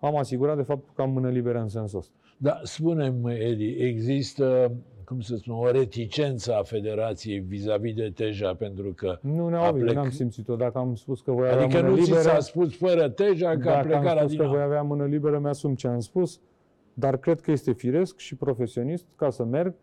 am 0.00 0.16
asigurat 0.16 0.56
de 0.56 0.62
fapt 0.62 0.94
că 0.94 1.02
am 1.02 1.10
mână 1.10 1.28
liberă 1.30 1.60
în 1.60 1.68
sensul 1.68 1.98
ăsta. 1.98 2.12
Da, 2.36 2.60
spune-mi, 2.62 3.32
Edi, 3.38 3.68
există, 3.68 4.72
cum 5.08 5.20
să 5.20 5.36
spun, 5.36 5.54
o 5.54 5.70
reticență 5.70 6.54
a 6.54 6.62
Federației 6.62 7.38
vis-a-vis 7.38 7.94
de 7.94 8.12
Teja, 8.14 8.54
pentru 8.54 8.92
că... 8.92 9.18
Nu 9.20 9.48
ne-au 9.48 9.62
a 9.62 9.66
auzit, 9.66 9.90
plec- 9.90 9.94
n-am 9.94 10.10
simțit-o. 10.10 10.56
Dacă 10.56 10.78
am 10.78 10.94
spus 10.94 11.20
că 11.20 11.32
voi 11.32 11.48
avea 11.48 11.64
Adică 11.64 11.80
mână 11.80 11.90
nu 11.90 11.96
ți 11.96 12.02
liberă, 12.02 12.22
s-a 12.22 12.40
spus 12.40 12.76
fără 12.76 13.08
Teja 13.08 13.56
că 13.56 13.68
a 13.68 13.72
dacă 13.72 13.86
plecat 13.86 14.06
am 14.06 14.14
la 14.14 14.20
spus 14.20 14.36
că 14.36 14.42
voi 14.42 14.46
Dinamo. 14.46 14.64
avea 14.64 14.82
mână 14.82 15.06
liberă, 15.06 15.38
mi-asum 15.38 15.74
ce 15.74 15.88
am 15.88 16.00
spus, 16.00 16.40
dar 16.94 17.16
cred 17.16 17.40
că 17.40 17.50
este 17.50 17.72
firesc 17.72 18.18
și 18.18 18.34
profesionist 18.34 19.06
ca 19.16 19.30
să 19.30 19.44
merg, 19.44 19.74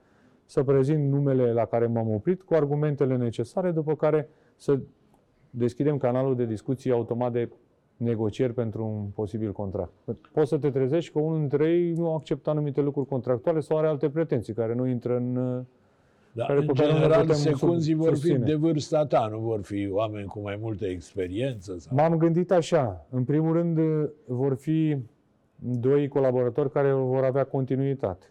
să 0.46 0.64
prezint 0.64 1.12
numele 1.12 1.52
la 1.52 1.66
care 1.66 1.86
m-am 1.86 2.10
oprit 2.10 2.42
cu 2.42 2.54
argumentele 2.54 3.16
necesare, 3.16 3.72
după 3.72 3.96
care 3.96 4.30
să 4.56 4.80
deschidem 5.50 5.98
canalul 5.98 6.36
de 6.36 6.46
discuții 6.46 6.92
automat 6.92 7.32
de 7.32 7.50
negocieri 7.98 8.54
pentru 8.54 8.86
un 8.86 9.06
posibil 9.14 9.52
contract. 9.52 9.92
Poți 10.32 10.50
să 10.50 10.58
te 10.58 10.70
trezești 10.70 11.12
că 11.12 11.20
unul 11.20 11.40
dintre 11.40 11.70
ei 11.72 11.92
nu 11.94 12.14
acceptă 12.14 12.50
anumite 12.50 12.82
lucruri 12.82 13.08
contractuale 13.08 13.60
sau 13.60 13.78
are 13.78 13.88
alte 13.88 14.10
pretenții 14.10 14.54
care 14.54 14.74
nu 14.74 14.88
intră 14.88 15.16
în... 15.16 15.36
uh, 15.36 15.62
Da, 16.32 16.46
care- 16.46 16.60
în 16.60 16.66
pe 16.66 16.74
care 16.74 16.88
nu 16.88 16.94
le 16.94 17.02
general, 17.02 17.22
putem 17.22 17.36
secunzii 17.40 17.94
sub- 17.94 18.02
vor 18.02 18.14
fi 18.14 18.20
susține. 18.20 18.46
de 18.46 18.54
vârsta 18.56 19.06
ta, 19.06 19.28
nu 19.32 19.40
vor 19.40 19.62
fi 19.64 19.90
oameni 19.92 20.26
cu 20.28 20.40
mai 20.40 20.58
multă 20.62 20.86
experiență. 20.86 21.76
Sau... 21.80 21.96
M-am 21.98 22.18
gândit 22.18 22.52
așa. 22.52 23.06
În 23.10 23.24
primul 23.24 23.54
rând, 23.54 23.78
uh, 23.78 24.10
vor 24.26 24.56
fi 24.56 24.98
doi 25.60 26.08
colaboratori 26.08 26.72
care 26.72 26.92
vor 26.94 27.24
avea 27.24 27.44
continuitate. 27.44 28.26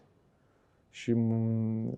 Și 0.89 1.13
m, 1.13 1.87
uh, 1.87 1.93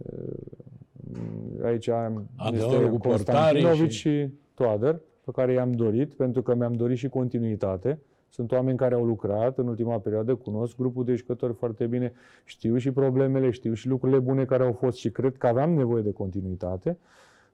aici 1.63 1.88
am- 1.89 2.28
Antrenorul 2.36 2.76
este 2.80 2.89
cu 2.89 2.97
portarii 2.97 3.61
Constantinovici 3.61 3.93
și- 3.93 3.99
și... 3.99 4.22
și 4.22 4.30
Toader, 4.53 4.99
pe 5.28 5.34
care 5.34 5.53
i-am 5.53 5.71
dorit, 5.71 6.13
pentru 6.13 6.41
că 6.41 6.55
mi-am 6.55 6.73
dorit 6.73 6.97
și 6.97 7.09
continuitate. 7.09 7.99
Sunt 8.30 8.51
oameni 8.51 8.78
care 8.78 8.95
au 8.95 9.05
lucrat 9.05 9.57
în 9.57 9.67
ultima 9.67 9.99
perioadă, 9.99 10.36
cunosc 10.36 10.75
grupul 10.75 11.03
de 11.03 11.15
jucători 11.15 11.53
foarte 11.53 11.86
bine, 11.88 12.13
știu 12.45 12.78
și 12.78 12.91
problemele, 12.91 13.49
știu 13.49 13.73
și 13.73 13.88
lucrurile 13.88 14.19
bune 14.19 14.45
care 14.45 14.63
au 14.63 14.71
fost 14.71 14.97
și 14.97 15.11
cred 15.11 15.38
că 15.38 15.47
aveam 15.47 15.73
nevoie 15.73 16.01
de 16.01 16.11
continuitate. 16.11 16.97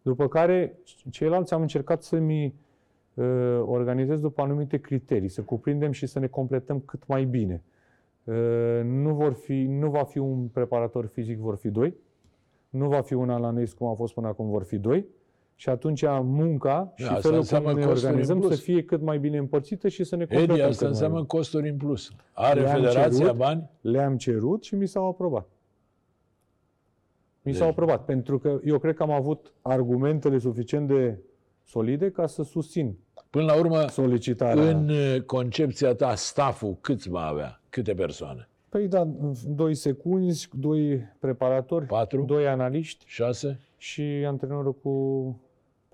După 0.01 0.27
care 0.27 0.79
ceilalți 1.09 1.53
am 1.53 1.61
încercat 1.61 2.03
să-mi 2.03 2.53
uh, 3.13 3.61
organizez 3.65 4.19
după 4.19 4.41
anumite 4.41 4.77
criterii, 4.77 5.29
să 5.29 5.41
cuprindem 5.41 5.91
și 5.91 6.05
să 6.05 6.19
ne 6.19 6.27
completăm 6.27 6.79
cât 6.79 7.07
mai 7.07 7.25
bine. 7.25 7.63
Uh, 8.23 8.81
nu, 8.83 9.13
vor 9.13 9.33
fi, 9.33 9.63
nu 9.63 9.89
va 9.89 10.03
fi 10.03 10.17
un 10.17 10.47
preparator 10.47 11.05
fizic, 11.05 11.37
vor 11.37 11.55
fi 11.55 11.69
doi. 11.69 11.95
Nu 12.69 12.87
va 12.87 13.01
fi 13.01 13.13
un 13.13 13.29
analist 13.29 13.75
cum 13.75 13.87
a 13.87 13.93
fost 13.93 14.13
până 14.13 14.27
acum, 14.27 14.49
vor 14.49 14.63
fi 14.63 14.77
doi. 14.77 15.05
Și 15.55 15.69
atunci 15.69 16.03
munca 16.21 16.93
și 16.95 17.03
Da, 17.03 17.09
asta 17.09 17.21
felul 17.21 17.37
înseamnă 17.37 17.69
cum 17.69 17.79
ne 17.79 17.85
costuri 17.85 18.05
în 18.05 18.09
organizăm 18.09 18.39
plus. 18.39 18.55
să 18.55 18.61
fie 18.61 18.83
cât 18.83 19.01
mai 19.01 19.19
bine 19.19 19.37
împărțită 19.37 19.87
și 19.87 20.03
să 20.03 20.15
ne 20.15 20.25
completăm 20.25 20.55
Edi, 20.55 20.61
asta 20.63 20.71
cât 20.71 20.81
mai 20.81 20.89
înseamnă 20.89 21.15
bine. 21.15 21.27
costuri 21.27 21.69
în 21.69 21.77
plus. 21.77 22.09
Are 22.33 22.59
Le-am 22.61 22.73
Federația 22.75 23.17
cerut. 23.19 23.35
bani? 23.37 23.69
Le-am 23.81 24.17
cerut 24.17 24.63
și 24.63 24.75
mi 24.75 24.87
s-au 24.87 25.07
aprobat. 25.07 25.47
Mi 27.41 27.53
s-au 27.53 27.61
Deci- 27.67 27.71
aprobat, 27.77 28.05
pentru 28.05 28.39
că 28.39 28.59
eu 28.65 28.77
cred 28.79 28.95
că 28.95 29.03
am 29.03 29.11
avut 29.11 29.53
argumentele 29.61 30.37
suficient 30.37 30.87
de 30.87 31.17
solide 31.63 32.09
ca 32.11 32.27
să 32.27 32.43
susțin 32.43 32.97
Până 33.29 33.45
la 33.45 33.55
urmă, 33.59 33.87
solicitarea. 33.89 34.69
în 34.69 34.89
uh, 34.89 35.21
concepția 35.25 35.93
ta, 35.95 36.15
staful 36.15 36.77
câți 36.81 37.09
va 37.09 37.21
avea? 37.25 37.61
Câte 37.69 37.93
persoane? 37.93 38.47
Păi 38.69 38.87
da, 38.87 39.07
doi 39.47 39.75
secunzi, 39.75 40.49
doi 40.59 40.99
preparatori, 41.19 41.85
Patru? 41.85 42.23
doi 42.23 42.47
analiști 42.47 43.03
Șase? 43.07 43.59
și 43.77 44.01
antrenorul 44.01 44.73
cu 44.73 44.91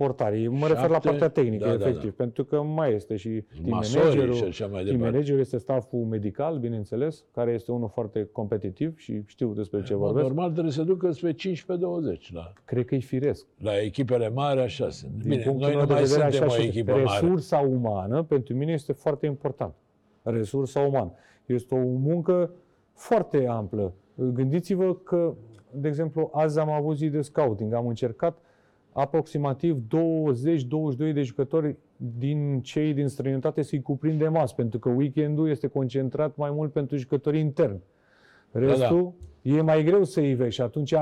portarii. 0.04 0.48
Mă 0.48 0.68
refer 0.68 0.88
la 0.88 0.94
Șapte? 0.94 1.08
partea 1.10 1.28
tehnică, 1.30 1.66
Da, 1.70 1.76
da, 1.76 1.88
efectiv, 1.88 2.14
pentru 2.14 2.44
că 2.46 2.62
mai 2.62 2.94
este 2.94 3.16
și 3.16 3.30
team 3.30 3.64
Masorii 3.70 4.04
managerul. 4.08 4.34
și 4.34 4.44
așa 4.44 4.66
mai 4.66 4.84
Team 4.84 4.86
departe. 4.96 5.12
managerul 5.12 5.40
este 5.40 5.58
stafful 5.58 6.00
medical, 6.00 6.58
bineînțeles, 6.60 7.24
care 7.32 7.52
este 7.52 7.72
unul 7.72 7.90
foarte 7.90 8.30
competitiv 8.32 8.98
și 8.98 9.22
știu 9.26 9.54
despre 9.54 9.82
ce 9.84 9.94
În 9.94 10.00
mod 10.00 10.08
vorbesc. 10.08 10.28
normal 10.28 10.52
trebuie 10.52 10.72
să 10.74 10.84
ducă 10.84 11.12
spre 11.12 11.34
15-20 11.34 12.32
la, 12.34 12.54
Cred 12.66 12.86
că 12.86 12.96
e 12.96 13.00
firesc. 13.00 13.46
la 13.58 13.82
echipele 13.82 14.30
mari, 14.30 14.60
așa 14.60 14.90
sunt. 14.90 15.12
Din 15.12 15.30
Bine, 15.30 15.42
punctul 15.44 15.62
noi 15.68 15.70
meu 15.76 15.80
nu 15.82 15.88
de 15.88 15.94
mai 15.94 16.02
vedere, 16.04 16.22
suntem 16.32 16.48
așa 16.48 16.58
o 16.58 16.62
și 16.62 16.68
echipă 16.68 16.92
mare. 16.92 17.04
resursa 17.04 17.58
umană 17.60 18.24
pentru 18.24 18.56
mine 18.56 18.72
este 18.72 18.94
foarte 18.94 19.26
important. 19.26 19.74
Resursa 20.24 20.80
umană. 20.80 21.12
Este 21.46 21.76
o 21.76 21.84
muncă 21.88 22.52
foarte 22.94 23.48
amplă. 23.48 23.94
Gândiți-vă 24.16 24.96
că, 24.96 25.34
de 25.72 25.88
exemplu, 25.88 26.30
azi 26.34 26.60
am 26.60 26.70
avut 26.70 26.98
zi 26.98 27.10
de 27.10 27.22
scouting. 27.22 27.74
Am 27.74 27.88
încercat 27.88 28.38
aproximativ 29.00 29.78
20-22 29.78 31.14
de 31.14 31.22
jucători 31.22 31.76
din 32.18 32.62
cei 32.62 32.94
din 32.94 33.08
străinătate 33.08 33.62
să-i 33.62 33.82
cuprindem 33.82 34.38
azi, 34.38 34.56
pentru 34.56 34.80
că 34.80 34.90
weekendul 34.90 35.50
este 35.50 35.68
concentrat 35.68 36.36
mai 36.36 36.52
mult 36.52 36.72
pentru 36.72 36.98
jucătorii 36.98 37.40
interni. 37.40 37.82
Restul 38.52 39.14
e 39.42 39.62
mai 39.62 39.84
greu 39.84 40.04
să 40.04 40.20
îi 40.20 40.34
vezi 40.34 40.56
și 40.56 40.62
atunci 40.62 40.94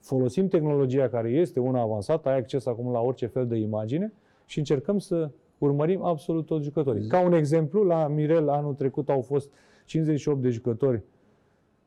folosim 0.00 0.48
tehnologia 0.48 1.08
care 1.08 1.28
este 1.28 1.60
una 1.60 1.80
avansată, 1.80 2.28
ai 2.28 2.36
acces 2.36 2.66
acum 2.66 2.92
la 2.92 3.00
orice 3.00 3.26
fel 3.26 3.46
de 3.46 3.56
imagine 3.56 4.12
și 4.44 4.58
încercăm 4.58 4.98
să 4.98 5.30
urmărim 5.58 6.02
absolut 6.02 6.46
toți 6.46 6.64
jucătorii. 6.64 7.06
Ca 7.06 7.20
un 7.20 7.32
exemplu, 7.32 7.82
la 7.82 8.08
Mirel 8.08 8.48
anul 8.48 8.74
trecut 8.74 9.08
au 9.08 9.20
fost 9.20 9.50
58 9.84 10.42
de 10.42 10.50
jucători 10.50 11.02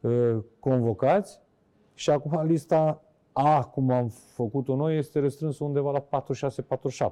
uh, 0.02 0.38
convocați 0.60 1.41
și 1.93 2.10
acum 2.10 2.45
lista 2.45 3.04
A, 3.42 3.64
cum 3.64 3.92
am 3.92 4.08
făcut-o 4.34 4.76
noi, 4.76 4.98
este 4.98 5.20
restrânsă 5.20 5.64
undeva 5.64 5.92
la 5.92 6.24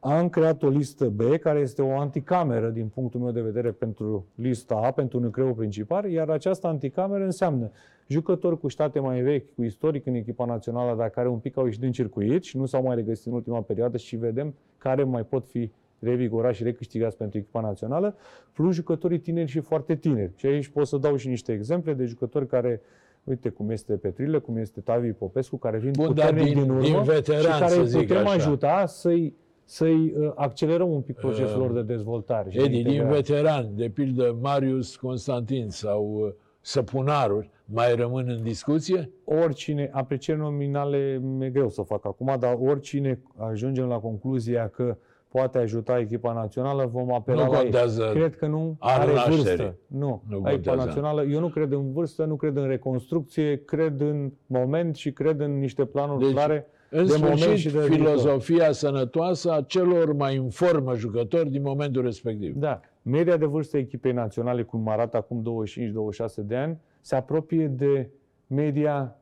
Am 0.00 0.28
creat 0.28 0.62
o 0.62 0.68
listă 0.68 1.08
B, 1.08 1.20
care 1.40 1.58
este 1.58 1.82
o 1.82 1.98
anticameră 1.98 2.68
din 2.68 2.88
punctul 2.88 3.20
meu 3.20 3.30
de 3.30 3.40
vedere 3.40 3.70
pentru 3.70 4.26
lista 4.34 4.74
A, 4.74 4.90
pentru 4.90 5.20
nucleul 5.20 5.52
principal, 5.52 6.10
iar 6.10 6.30
această 6.30 6.66
anticameră 6.66 7.24
înseamnă 7.24 7.70
jucători 8.06 8.60
cu 8.60 8.68
state 8.68 8.98
mai 8.98 9.20
vechi, 9.20 9.54
cu 9.54 9.62
istoric 9.62 10.06
în 10.06 10.14
echipa 10.14 10.44
națională, 10.44 10.96
dar 10.96 11.08
care 11.08 11.28
un 11.28 11.38
pic 11.38 11.56
au 11.56 11.64
ieșit 11.64 11.80
din 11.80 11.92
circuit 11.92 12.42
și 12.42 12.56
nu 12.56 12.66
s-au 12.66 12.82
mai 12.82 12.94
regăsit 12.94 13.26
în 13.26 13.32
ultima 13.32 13.60
perioadă 13.60 13.96
și 13.96 14.16
vedem 14.16 14.54
care 14.78 15.04
mai 15.04 15.24
pot 15.24 15.46
fi 15.46 15.70
revigorați 15.98 16.56
și 16.56 16.62
recâștigați 16.62 17.16
pentru 17.16 17.38
echipa 17.38 17.60
națională, 17.60 18.16
plus 18.52 18.74
jucătorii 18.74 19.18
tineri 19.18 19.50
și 19.50 19.60
foarte 19.60 19.94
tineri. 19.94 20.32
Și 20.36 20.46
aici 20.46 20.68
pot 20.68 20.86
să 20.86 20.96
dau 20.96 21.16
și 21.16 21.28
niște 21.28 21.52
exemple 21.52 21.94
de 21.94 22.04
jucători 22.04 22.46
care 22.46 22.80
Uite 23.24 23.48
cum 23.48 23.70
este 23.70 23.92
Petrilă, 23.96 24.40
cum 24.40 24.56
este 24.56 24.80
Tavi 24.80 25.12
Popescu, 25.12 25.56
care 25.56 25.78
vin 25.78 25.90
Bun, 25.96 26.14
dar 26.14 26.28
puternic 26.28 26.54
din- 26.54 26.62
din, 26.62 26.70
urmă 26.70 26.82
din 26.82 27.02
veterani, 27.02 27.44
și 27.54 27.58
care 27.60 27.72
să 27.72 27.80
îi 27.80 27.86
zic 27.86 28.00
putem 28.00 28.16
așa. 28.26 28.32
ajuta 28.34 28.86
să-i, 28.86 29.34
să-i 29.64 30.14
uh, 30.16 30.32
accelerăm 30.34 30.90
un 30.90 31.00
pic 31.00 31.16
procesul 31.16 31.58
lor 31.60 31.72
de 31.72 31.82
dezvoltare. 31.82 32.50
și 32.50 32.56
de 32.56 32.62
Edi, 32.62 32.72
din 32.72 32.86
integrare. 32.86 33.14
veterani, 33.14 33.68
de 33.76 33.88
pildă 33.88 34.36
Marius 34.40 34.96
Constantin 34.96 35.68
sau 35.68 36.20
uh, 36.26 36.32
Săpunaru, 36.60 37.50
mai 37.64 37.94
rămân 37.94 38.28
în 38.28 38.42
discuție? 38.42 39.10
Oricine, 39.24 39.90
aprecieri 39.92 40.38
nominale 40.38 41.20
mi-e 41.22 41.50
greu 41.50 41.68
să 41.68 41.82
fac 41.82 42.04
acum, 42.06 42.36
dar 42.38 42.58
oricine 42.60 43.20
ajungem 43.36 43.86
la 43.86 43.98
concluzia 43.98 44.68
că 44.68 44.96
poate 45.34 45.58
ajuta 45.58 45.98
echipa 45.98 46.32
națională, 46.32 46.86
vom 46.92 47.12
apela 47.12 47.44
Nu 47.44 47.50
la 47.52 47.58
contează 47.58 48.02
ei. 48.02 48.12
Cred 48.20 48.36
că 48.36 48.46
nu 48.46 48.76
anul 48.78 49.02
are 49.02 49.12
nașterii. 49.12 49.36
vârstă. 49.42 49.76
Nu. 49.86 50.22
Nu 50.28 50.36
echipa 50.36 50.50
contează. 50.50 50.84
națională, 50.84 51.22
eu 51.22 51.40
nu 51.40 51.48
cred 51.48 51.72
în 51.72 51.92
vârstă, 51.92 52.24
nu 52.24 52.36
cred 52.36 52.56
în 52.56 52.66
reconstrucție, 52.66 53.64
cred 53.64 54.00
în 54.00 54.32
moment 54.46 54.96
și 54.96 55.12
cred 55.12 55.40
în 55.40 55.58
niște 55.58 55.84
planuri 55.84 56.24
Deci, 56.24 56.32
clare 56.32 56.66
În 56.90 57.06
de 57.06 57.14
moment 57.18 57.38
sfârșit, 57.38 57.58
și 57.58 57.76
de 57.76 57.86
viitor. 57.86 57.96
filozofia 57.96 58.72
sănătoasă 58.72 59.52
a 59.52 59.62
celor 59.62 60.12
mai 60.12 60.36
în 60.36 60.50
formă 60.50 60.94
jucători 60.94 61.50
din 61.50 61.62
momentul 61.62 62.02
respectiv. 62.02 62.54
Da. 62.56 62.80
Media 63.02 63.36
de 63.36 63.46
vârstă 63.46 63.76
a 63.76 63.80
echipei 63.80 64.12
naționale, 64.12 64.62
cum 64.62 64.88
arată 64.88 65.16
acum 65.16 65.42
25-26 65.42 66.34
de 66.36 66.56
ani, 66.56 66.78
se 67.00 67.14
apropie 67.14 67.66
de 67.66 68.08
media 68.46 69.16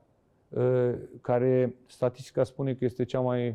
uh, 0.49 0.63
care 1.21 1.75
statistica 1.87 2.45
spune 2.45 2.73
că 2.75 2.85
este 2.85 3.05
cea 3.05 3.21
mai 3.21 3.49
uh, 3.49 3.55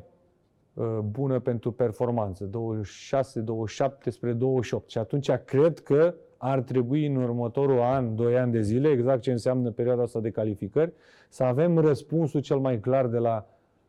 bună 1.03 1.39
pentru 1.39 1.71
performanță, 1.71 2.45
26, 2.45 3.39
27 3.39 4.09
spre 4.09 4.33
28. 4.33 4.89
Și 4.89 4.97
atunci 4.97 5.31
cred 5.31 5.79
că 5.79 6.13
ar 6.37 6.61
trebui 6.61 7.05
în 7.05 7.15
următorul 7.15 7.79
an, 7.79 8.15
2 8.15 8.37
ani 8.37 8.51
de 8.51 8.61
zile, 8.61 8.89
exact 8.89 9.21
ce 9.21 9.31
înseamnă 9.31 9.71
perioada 9.71 10.01
asta 10.01 10.19
de 10.19 10.29
calificări, 10.29 10.93
să 11.29 11.43
avem 11.43 11.77
răspunsul 11.77 12.41
cel 12.41 12.57
mai 12.57 12.79
clar 12.79 13.07
de 13.07 13.17
la 13.17 13.47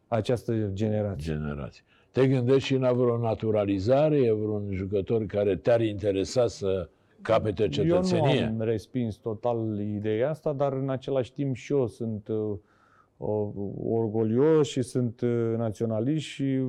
această 0.09 0.71
generație. 0.73 1.35
generație. 1.35 1.83
Te 2.11 2.27
gândești 2.27 2.67
și 2.67 2.77
la 2.77 2.93
vreo 2.93 3.19
naturalizare? 3.19 4.17
E 4.17 4.33
vreun 4.33 4.69
jucător 4.71 5.27
care 5.27 5.57
te-ar 5.57 5.81
interesa 5.81 6.47
să 6.47 6.89
capete 7.23 7.69
cetățenie? 7.69 8.35
Eu 8.35 8.41
nu 8.41 8.61
am 8.61 8.61
respins 8.61 9.17
total 9.17 9.81
ideea 9.81 10.31
asta, 10.31 10.53
dar 10.53 10.73
în 10.73 10.91
același 10.91 11.33
timp 11.33 11.57
și 11.57 11.73
eu 11.73 11.87
sunt 11.87 12.29
uh, 12.29 12.59
o- 13.19 13.53
orgolios 13.89 14.67
și 14.69 14.83
sunt 14.83 15.21
uh, 15.21 15.55
naționalist 15.57 16.25
și 16.25 16.61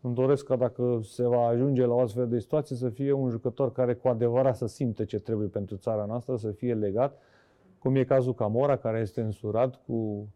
îmi 0.00 0.14
doresc 0.14 0.46
ca 0.46 0.56
dacă 0.56 1.00
se 1.02 1.26
va 1.26 1.46
ajunge 1.46 1.84
la 1.86 1.94
o 1.94 2.00
astfel 2.00 2.28
de 2.28 2.38
situație 2.38 2.76
să 2.76 2.88
fie 2.88 3.12
un 3.12 3.30
jucător 3.30 3.72
care 3.72 3.94
cu 3.94 4.08
adevărat 4.08 4.56
să 4.56 4.66
simtă 4.66 5.04
ce 5.04 5.18
trebuie 5.18 5.48
pentru 5.48 5.76
țara 5.76 6.04
noastră, 6.08 6.36
să 6.36 6.50
fie 6.50 6.74
legat, 6.74 7.18
cum 7.78 7.94
e 7.94 8.04
cazul 8.04 8.34
Camora, 8.34 8.76
care 8.76 8.98
este 9.00 9.20
însurat 9.20 9.80
cu 9.86 10.28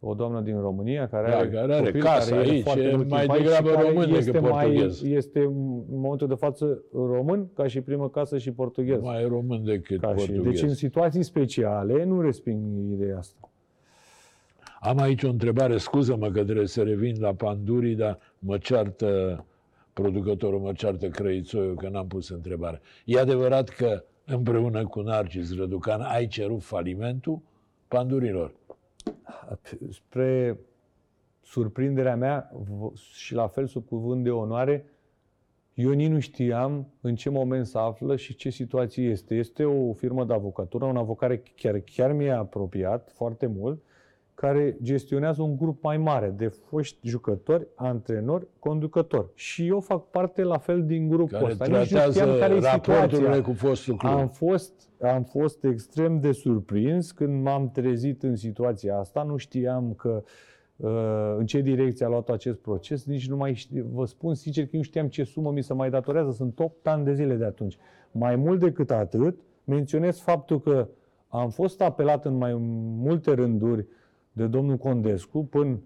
o 0.00 0.14
doamnă 0.14 0.40
din 0.40 0.60
România 0.60 1.08
care 1.08 1.30
Da, 1.30 1.36
are, 1.36 1.48
care 1.48 1.74
are 1.74 1.84
copil, 1.84 2.02
casă 2.02 2.34
care 2.34 2.46
e 2.46 2.50
aici, 2.50 2.62
foarte 2.62 2.82
e 2.82 2.94
mult 2.96 3.08
mai 3.08 3.20
timp 3.20 3.32
aici 3.32 3.42
degrabă 3.42 3.68
și 3.68 3.74
care 3.74 3.88
român 3.88 4.06
decât 4.06 4.16
este 4.26 4.38
mai- 4.38 4.64
portughez. 4.66 5.02
Este 5.04 5.40
în 5.40 5.82
momentul 5.90 6.26
de 6.28 6.34
față 6.34 6.82
român 6.92 7.48
ca 7.54 7.66
și 7.66 7.80
primă 7.80 8.08
casă 8.08 8.38
și 8.38 8.52
portughez. 8.52 9.00
Mai 9.02 9.24
român 9.24 9.64
decât 9.64 10.00
Ca 10.00 10.08
și, 10.08 10.14
portughez. 10.14 10.42
deci 10.44 10.62
în 10.62 10.74
situații 10.74 11.22
speciale 11.22 12.04
nu 12.04 12.20
resping 12.20 12.90
ideea 12.92 13.18
asta. 13.18 13.50
Am 14.80 14.98
aici 14.98 15.22
o 15.22 15.28
întrebare, 15.28 15.76
scuză-mă 15.78 16.30
că 16.30 16.44
trebuie 16.44 16.66
să 16.66 16.82
revin 16.82 17.20
la 17.20 17.34
Pandurii, 17.34 17.94
dar 17.94 18.18
mă 18.38 18.58
ceartă 18.58 19.44
producătorul, 19.92 20.60
mă 20.60 20.72
ceartă 20.72 21.08
Crăițoiu 21.08 21.74
că 21.74 21.88
n-am 21.88 22.06
pus 22.06 22.28
întrebare. 22.28 22.80
E 23.04 23.18
adevărat 23.20 23.68
că 23.68 24.04
împreună 24.24 24.86
cu 24.86 25.00
Narcis 25.00 25.56
Răducan 25.56 26.00
ai 26.00 26.26
cerut 26.26 26.62
falimentul 26.62 27.40
Pandurilor? 27.88 28.54
Spre 29.90 30.58
surprinderea 31.42 32.16
mea 32.16 32.50
v- 32.52 32.96
și 32.96 33.34
la 33.34 33.46
fel 33.46 33.66
sub 33.66 33.86
cuvânt 33.86 34.24
de 34.24 34.30
onoare, 34.30 34.84
eu 35.74 35.90
nici 35.90 36.10
nu 36.10 36.18
știam 36.18 36.88
în 37.00 37.14
ce 37.14 37.30
moment 37.30 37.66
se 37.66 37.78
află 37.78 38.16
și 38.16 38.34
ce 38.34 38.50
situație 38.50 39.08
este. 39.08 39.34
Este 39.34 39.64
o 39.64 39.92
firmă 39.92 40.24
de 40.24 40.32
avocatură, 40.32 40.84
un 40.84 40.96
avocat 40.96 41.28
care 41.28 41.42
chiar, 41.56 41.78
chiar 41.78 42.12
mi-a 42.12 42.38
apropiat 42.38 43.10
foarte 43.14 43.46
mult, 43.46 43.82
care 44.36 44.76
gestionează 44.82 45.42
un 45.42 45.56
grup 45.56 45.82
mai 45.82 45.96
mare 45.96 46.34
de 46.36 46.48
foști 46.48 46.98
jucători, 47.02 47.66
antrenori, 47.74 48.46
conducători. 48.58 49.28
Și 49.34 49.66
eu 49.66 49.80
fac 49.80 50.10
parte 50.10 50.42
la 50.42 50.58
fel 50.58 50.84
din 50.84 51.08
grupul 51.08 51.38
Care 51.38 51.50
ăsta. 51.50 51.66
Nici 51.66 51.74
nu 51.74 51.84
tratează 51.84 52.18
știam 52.18 52.38
care 52.38 52.54
e 52.54 52.58
raporturile 52.58 53.18
situația. 53.18 53.42
cu 53.42 53.52
fostul 53.52 53.96
club. 53.96 54.12
Am 54.12 54.28
fost, 54.28 54.72
am 55.00 55.22
fost 55.22 55.64
extrem 55.64 56.20
de 56.20 56.32
surprins 56.32 57.10
când 57.12 57.42
m-am 57.42 57.70
trezit 57.70 58.22
în 58.22 58.36
situația 58.36 58.98
asta. 58.98 59.22
Nu 59.22 59.36
știam 59.36 59.94
că 59.94 60.22
uh, 60.76 61.34
în 61.38 61.46
ce 61.46 61.60
direcție 61.60 62.06
a 62.06 62.08
luat 62.08 62.28
acest 62.28 62.58
proces. 62.58 63.04
Nici 63.04 63.28
nu 63.28 63.36
mai 63.36 63.54
știu, 63.54 63.86
vă 63.92 64.04
spun 64.04 64.34
sincer 64.34 64.66
că 64.66 64.76
nu 64.76 64.82
știam 64.82 65.08
ce 65.08 65.24
sumă 65.24 65.50
mi 65.50 65.62
se 65.62 65.74
mai 65.74 65.90
datorează. 65.90 66.30
Sunt 66.30 66.58
8 66.58 66.86
ani 66.86 67.04
de 67.04 67.14
zile 67.14 67.34
de 67.34 67.44
atunci. 67.44 67.78
Mai 68.10 68.36
mult 68.36 68.60
decât 68.60 68.90
atât, 68.90 69.38
menționez 69.64 70.20
faptul 70.20 70.60
că 70.60 70.88
am 71.28 71.50
fost 71.50 71.80
apelat 71.80 72.24
în 72.24 72.36
mai 72.36 72.54
multe 72.98 73.34
rânduri 73.34 73.86
de 74.36 74.46
domnul 74.46 74.76
Condescu 74.76 75.44
până 75.44 75.78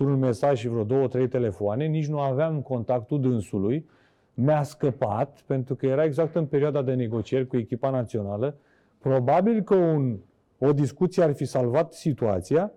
un 0.00 0.18
mesaj 0.18 0.58
și 0.58 0.68
vreo 0.68 0.84
două, 0.84 1.08
trei 1.08 1.28
telefoane, 1.28 1.86
nici 1.86 2.06
nu 2.06 2.20
aveam 2.20 2.60
contactul 2.60 3.20
dânsului, 3.20 3.86
mi-a 4.34 4.62
scăpat, 4.62 5.42
pentru 5.46 5.74
că 5.74 5.86
era 5.86 6.04
exact 6.04 6.34
în 6.34 6.46
perioada 6.46 6.82
de 6.82 6.94
negocieri 6.94 7.46
cu 7.46 7.56
echipa 7.56 7.90
națională. 7.90 8.56
Probabil 8.98 9.62
că 9.62 9.74
un, 9.74 10.18
o 10.58 10.72
discuție 10.72 11.22
ar 11.22 11.32
fi 11.32 11.44
salvat 11.44 11.92
situația. 11.92 12.72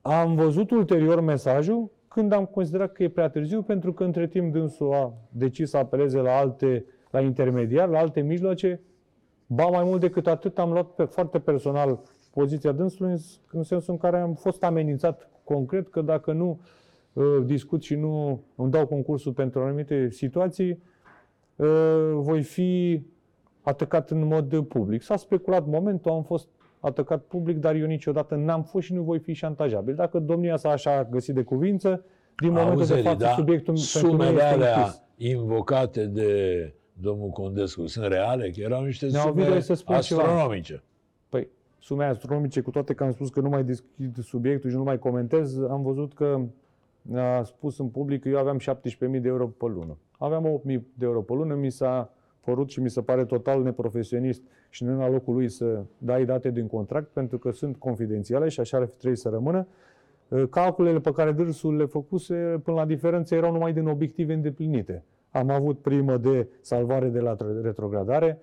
Am 0.00 0.34
văzut 0.34 0.70
ulterior 0.70 1.20
mesajul 1.20 1.90
când 2.08 2.32
am 2.32 2.44
considerat 2.44 2.92
că 2.92 3.02
e 3.02 3.08
prea 3.08 3.28
târziu, 3.28 3.62
pentru 3.62 3.92
că 3.92 4.04
între 4.04 4.26
timp 4.26 4.52
dânsul 4.52 4.92
a 4.92 5.12
decis 5.30 5.70
să 5.70 5.76
apeleze 5.76 6.18
la 6.18 6.36
alte, 6.36 6.84
la 7.10 7.20
intermediari, 7.20 7.90
la 7.90 7.98
alte 7.98 8.20
mijloace. 8.20 8.80
Ba 9.46 9.64
mai 9.64 9.84
mult 9.84 10.00
decât 10.00 10.26
atât, 10.26 10.58
am 10.58 10.72
luat 10.72 10.86
pe, 10.86 11.04
foarte 11.04 11.38
personal 11.38 12.00
poziția 12.34 12.72
dânsului, 12.72 13.12
în, 13.12 13.18
în 13.50 13.62
sensul 13.62 13.92
în 13.92 13.98
care 13.98 14.20
am 14.20 14.34
fost 14.34 14.62
amenințat 14.64 15.30
concret 15.44 15.88
că 15.88 16.00
dacă 16.00 16.32
nu 16.32 16.60
uh, 17.12 17.24
discut 17.44 17.82
și 17.82 17.94
nu 17.94 18.42
îmi 18.56 18.70
dau 18.70 18.86
concursul 18.86 19.32
pentru 19.32 19.60
anumite 19.60 20.10
situații, 20.10 20.82
uh, 21.56 21.66
voi 22.14 22.42
fi 22.42 23.02
atacat 23.62 24.10
în 24.10 24.26
mod 24.26 24.60
public. 24.60 25.02
S-a 25.02 25.16
speculat 25.16 25.66
momentul, 25.66 26.10
am 26.10 26.22
fost 26.22 26.48
atacat 26.80 27.22
public, 27.22 27.56
dar 27.56 27.74
eu 27.74 27.86
niciodată 27.86 28.34
n-am 28.34 28.62
fost 28.62 28.86
și 28.86 28.92
nu 28.92 29.02
voi 29.02 29.18
fi 29.18 29.32
șantajabil. 29.32 29.94
Dacă 29.94 30.18
domnia 30.18 30.56
sa 30.56 30.68
așa 30.70 30.96
a 30.96 31.04
găsit 31.04 31.34
de 31.34 31.42
cuvință, 31.42 32.04
din 32.36 32.50
momentul 32.50 32.76
Auzi, 32.78 32.92
de 32.92 32.98
Edi, 32.98 33.06
față, 33.06 33.24
da, 33.24 33.30
subiectul 33.30 33.74
pentru 33.74 33.82
sumele 33.82 34.30
mine 34.30 34.42
este 34.42 34.54
alea 34.54 34.76
închis. 34.76 35.02
invocate 35.16 36.06
de 36.06 36.74
domnul 36.92 37.28
Condescu 37.28 37.86
sunt 37.86 38.06
reale? 38.06 38.50
Că 38.50 38.60
erau 38.60 38.84
niște 38.84 39.06
Ne-au 39.06 39.28
sume 39.28 39.44
voie 39.44 39.60
să 39.60 39.74
spun 39.74 40.00
ceva. 40.00 40.22
astronomice. 40.22 40.82
Păi, 41.82 41.96
sume 41.96 42.04
astronomice, 42.04 42.60
cu 42.60 42.70
toate 42.70 42.94
că 42.94 43.04
am 43.04 43.12
spus 43.12 43.30
că 43.30 43.40
nu 43.40 43.48
mai 43.48 43.64
deschid 43.64 44.18
subiectul 44.18 44.70
și 44.70 44.76
nu 44.76 44.82
mai 44.82 44.98
comentez, 44.98 45.58
am 45.58 45.82
văzut 45.82 46.14
că 46.14 46.40
a 47.14 47.42
spus 47.42 47.78
în 47.78 47.88
public 47.88 48.22
că 48.22 48.28
eu 48.28 48.38
aveam 48.38 48.58
17.000 48.58 49.20
de 49.20 49.28
euro 49.28 49.46
pe 49.46 49.66
lună. 49.66 49.96
Aveam 50.18 50.62
8.000 50.68 50.80
de 50.94 51.04
euro 51.04 51.20
pe 51.20 51.32
lună, 51.32 51.54
mi 51.54 51.70
s-a 51.70 52.10
părut 52.40 52.70
și 52.70 52.80
mi 52.80 52.90
se 52.90 53.00
pare 53.00 53.24
total 53.24 53.62
neprofesionist 53.62 54.42
și 54.70 54.84
nu 54.84 54.98
la 54.98 55.08
locul 55.08 55.34
lui 55.34 55.48
să 55.48 55.82
dai 55.98 56.24
date 56.24 56.50
din 56.50 56.66
contract, 56.66 57.08
pentru 57.12 57.38
că 57.38 57.50
sunt 57.50 57.76
confidențiale 57.76 58.48
și 58.48 58.60
așa 58.60 58.76
ar 58.76 58.86
fi 58.86 58.94
trebuit 58.96 59.18
să 59.18 59.28
rămână. 59.28 59.66
Calculele 60.50 61.00
pe 61.00 61.12
care 61.12 61.32
dânsul 61.32 61.76
le 61.76 61.84
făcuse 61.84 62.60
până 62.64 62.76
la 62.76 62.84
diferență 62.84 63.34
erau 63.34 63.52
numai 63.52 63.72
din 63.72 63.86
obiective 63.86 64.32
îndeplinite. 64.32 65.04
Am 65.30 65.50
avut 65.50 65.78
primă 65.78 66.16
de 66.16 66.48
salvare 66.60 67.08
de 67.08 67.20
la 67.20 67.36
retrogradare, 67.62 68.38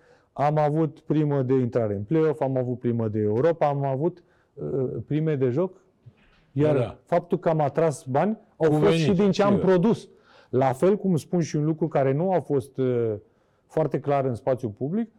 am 0.46 0.58
avut 0.58 1.00
primă 1.00 1.42
de 1.42 1.54
intrare 1.54 1.94
în 1.96 2.02
play-off, 2.02 2.42
am 2.42 2.58
avut 2.58 2.80
primă 2.80 3.08
de 3.08 3.20
Europa, 3.20 3.68
am 3.68 3.86
avut 3.86 4.24
uh, 4.54 4.90
prime 5.06 5.36
de 5.36 5.50
joc, 5.50 5.82
iar 6.52 6.74
Da, 6.74 6.80
da, 6.80 6.86
da. 6.86 6.98
faptul 7.04 7.40
că 7.40 7.50
am 7.50 7.60
atras 7.60 8.04
bani 8.04 8.38
au 8.58 8.70
Cuvenit, 8.70 8.88
fost 8.88 8.98
și 8.98 9.12
din 9.12 9.32
ce 9.32 9.44
am 9.44 9.54
sigur. 9.54 9.66
produs. 9.66 10.10
La 10.50 10.74
fel 10.74 10.98
cum 10.98 11.16
spun 11.16 11.42
și 11.42 11.56
un 11.56 11.66
lucru 11.66 11.88
care 11.88 12.14
nu 12.14 12.32
a 12.32 12.40
fost 12.40 12.78
uh, 12.78 13.14
foarte 13.68 14.00
clar 14.00 14.26
în 14.26 14.36
spațiul 14.36 14.72
public, 14.72 15.12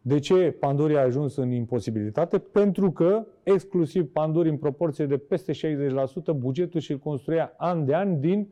de 0.00 0.18
ce 0.18 0.34
Panduri 0.60 0.96
a 0.96 1.00
ajuns 1.00 1.36
în 1.36 1.50
imposibilitate? 1.50 2.38
Pentru 2.38 2.90
că, 2.90 3.26
exclusiv 3.42 4.12
Panduri, 4.12 4.48
în 4.48 4.56
proporție 4.56 5.06
de 5.06 5.16
peste 5.16 5.52
60%, 5.52 6.32
bugetul 6.36 6.80
și-l 6.80 6.98
construia 6.98 7.54
an 7.56 7.84
de 7.84 7.94
an 7.94 8.20
din, 8.20 8.48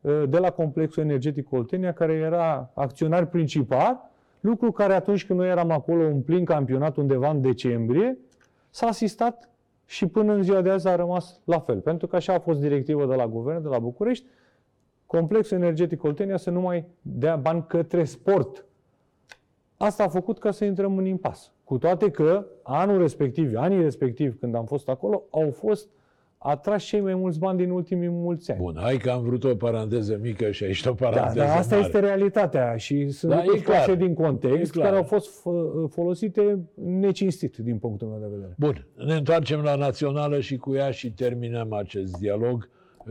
uh, 0.00 0.22
de 0.28 0.38
la 0.38 0.50
complexul 0.50 1.02
energetic 1.02 1.52
Oltenia, 1.52 1.92
care 1.92 2.12
era 2.12 2.70
acționar 2.74 3.26
principal, 3.26 4.12
lucru 4.44 4.72
care 4.72 4.94
atunci 4.94 5.26
când 5.26 5.38
noi 5.38 5.48
eram 5.48 5.70
acolo 5.70 6.06
în 6.06 6.22
plin 6.22 6.44
campionat 6.44 6.96
undeva 6.96 7.30
în 7.30 7.40
decembrie, 7.40 8.18
s-a 8.70 8.86
asistat 8.86 9.50
și 9.86 10.06
până 10.06 10.32
în 10.32 10.42
ziua 10.42 10.60
de 10.60 10.70
azi 10.70 10.88
a 10.88 10.94
rămas 10.94 11.40
la 11.44 11.58
fel. 11.58 11.80
Pentru 11.80 12.06
că 12.06 12.16
așa 12.16 12.32
a 12.34 12.38
fost 12.38 12.60
directivă 12.60 13.06
de 13.06 13.14
la 13.14 13.26
guvern, 13.26 13.62
de 13.62 13.68
la 13.68 13.78
București, 13.78 14.26
complexul 15.06 15.56
energetic 15.56 16.02
Oltenia 16.02 16.36
să 16.36 16.50
nu 16.50 16.60
mai 16.60 16.84
dea 17.02 17.36
bani 17.36 17.64
către 17.66 18.04
sport. 18.04 18.66
Asta 19.76 20.04
a 20.04 20.08
făcut 20.08 20.38
ca 20.38 20.50
să 20.50 20.64
intrăm 20.64 20.96
în 20.96 21.04
impas. 21.04 21.52
Cu 21.64 21.78
toate 21.78 22.10
că 22.10 22.46
anul 22.62 22.98
respectiv, 22.98 23.56
anii 23.56 23.82
respectiv, 23.82 24.38
când 24.38 24.54
am 24.54 24.64
fost 24.64 24.88
acolo, 24.88 25.22
au 25.30 25.50
fost 25.50 25.88
a 26.46 26.56
tras 26.56 26.82
cei 26.82 27.00
mai 27.00 27.14
mulți 27.14 27.38
bani 27.38 27.58
din 27.58 27.70
ultimii 27.70 28.08
mulți 28.08 28.50
ani. 28.50 28.60
Bun, 28.60 28.76
hai 28.80 28.96
că 28.96 29.10
am 29.10 29.22
vrut 29.22 29.44
o 29.44 29.54
paranteză 29.54 30.18
mică 30.22 30.50
și 30.50 30.64
aici 30.64 30.84
o 30.86 30.92
Da, 30.92 31.08
paranteză 31.08 31.38
dar 31.46 31.56
asta 31.58 31.74
mare. 31.74 31.86
este 31.86 32.00
realitatea 32.00 32.76
și 32.76 33.08
sunt 33.08 33.32
Da, 33.32 33.36
lucruri 33.36 33.58
e 33.60 33.62
clar. 33.62 33.80
scoase 33.82 33.98
din 34.00 34.10
E 34.10 34.14
context 34.14 34.72
clar. 34.72 34.84
care 34.84 34.96
au 34.96 35.02
fost 35.02 35.40
fă- 35.40 35.90
folosite 35.90 36.58
necinstit 36.84 37.56
din 37.56 37.78
punctul 37.78 38.08
meu 38.08 38.18
de 38.18 38.26
vedere. 38.34 38.54
Bun, 38.58 38.86
ne 39.06 39.14
întoarcem 39.14 39.60
la 39.60 39.74
națională 39.74 40.40
și 40.40 40.56
cu 40.56 40.74
ea 40.74 40.90
și 40.90 41.12
terminăm 41.12 41.72
acest 41.72 42.18
dialog. 42.18 42.68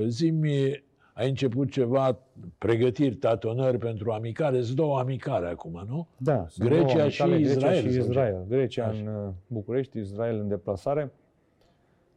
Zimi, 0.08 0.84
ai 1.14 1.28
început 1.30 1.72
ceva 1.72 2.20
pregătiri, 2.58 3.16
tatonări 3.16 3.78
pentru 3.78 4.12
amicale. 4.12 4.62
Sunt 4.62 4.76
două 4.76 5.00
amicale 5.00 5.48
acum, 5.48 5.86
nu? 5.90 6.08
Da, 6.18 6.46
sunt 6.50 6.68
Grecia 6.70 6.96
două 6.98 7.10
și 7.10 7.22
amicale, 7.22 7.42
Israel, 7.50 7.82
Grecia 7.82 7.90
și 7.90 7.94
sau 7.94 8.04
ce? 8.04 8.10
Israel. 8.10 8.46
Grecia 8.50 8.86
Așa. 8.86 9.00
în 9.00 9.08
uh, 9.08 9.32
București, 9.48 10.00
Israel 10.00 10.40
în 10.40 10.48
deplasare. 10.48 11.12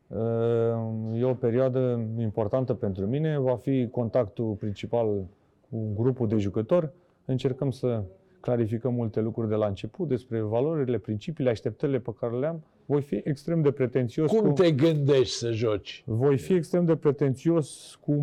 Uh, 0.09 1.19
E 1.19 1.25
o 1.25 1.35
perioadă 1.35 2.09
importantă 2.19 2.75
pentru 2.75 3.07
mine. 3.07 3.39
Va 3.39 3.57
fi 3.57 3.89
contactul 3.89 4.53
principal 4.55 5.25
cu 5.71 5.93
grupul 5.95 6.29
de 6.29 6.37
jucători. 6.37 6.91
Încercăm 7.25 7.71
să 7.71 8.03
clarificăm 8.41 8.95
multe 8.95 9.21
lucruri 9.21 9.49
de 9.49 9.55
la 9.55 9.67
început 9.67 10.09
despre 10.09 10.41
valorile, 10.41 10.99
principiile, 10.99 11.51
așteptările 11.51 11.99
pe 11.99 12.15
care 12.21 12.39
le 12.39 12.47
am. 12.47 12.63
Voi 12.85 13.03
fi 13.03 13.21
extrem 13.25 13.63
de 13.63 13.71
pretențios 13.71 14.31
Cum 14.31 14.49
cu... 14.49 14.53
te 14.53 14.73
gândești 14.73 15.35
să 15.35 15.51
joci? 15.51 16.03
Voi 16.07 16.39
fi 16.39 16.53
extrem 16.53 16.85
de 16.85 16.97
pretențios 16.97 17.99
cu, 18.01 18.15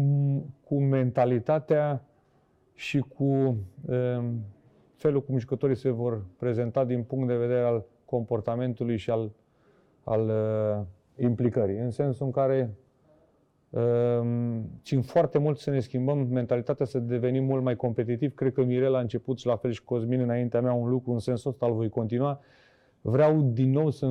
cu 0.64 0.80
mentalitatea 0.80 2.06
și 2.74 3.00
cu 3.00 3.24
um, 3.24 4.42
felul 4.96 5.24
cum 5.24 5.38
jucătorii 5.38 5.76
se 5.76 5.90
vor 5.90 6.26
prezenta 6.38 6.86
din 6.86 7.04
punct 7.04 7.28
de 7.28 7.36
vedere 7.36 7.64
al 7.64 7.86
comportamentului 8.06 8.98
și 8.98 9.10
al, 9.10 9.32
al 10.04 10.28
uh, 10.28 10.86
implicării. 11.18 11.78
În 11.78 11.89
sensul 11.89 12.26
în 12.26 12.32
care 12.32 12.76
um, 13.70 14.70
țin 14.84 15.01
foarte 15.01 15.38
mult 15.38 15.57
să 15.57 15.70
ne 15.70 15.80
schimbăm 15.80 16.28
mentalitatea, 16.32 16.86
să 16.86 16.99
devenim 16.99 17.43
mult 17.43 17.64
mai 17.64 17.76
competitiv. 17.76 18.34
Cred 18.34 18.53
că 18.53 18.64
Mirel 18.64 18.95
a 18.95 18.99
început 18.99 19.39
și 19.39 19.45
la 19.45 19.55
fel 19.55 19.72
și 19.72 19.84
Cosmin 19.84 20.20
înaintea 20.20 20.61
mea 20.61 20.74
un 20.74 20.89
lucru 20.89 21.11
în 21.11 21.20
sensul 21.20 21.51
ăsta, 21.51 21.66
îl 21.66 21.74
voi 21.74 21.89
continua. 21.89 22.39
Vreau 23.01 23.41
din 23.41 23.72
nou 23.72 23.89
să 23.89 24.05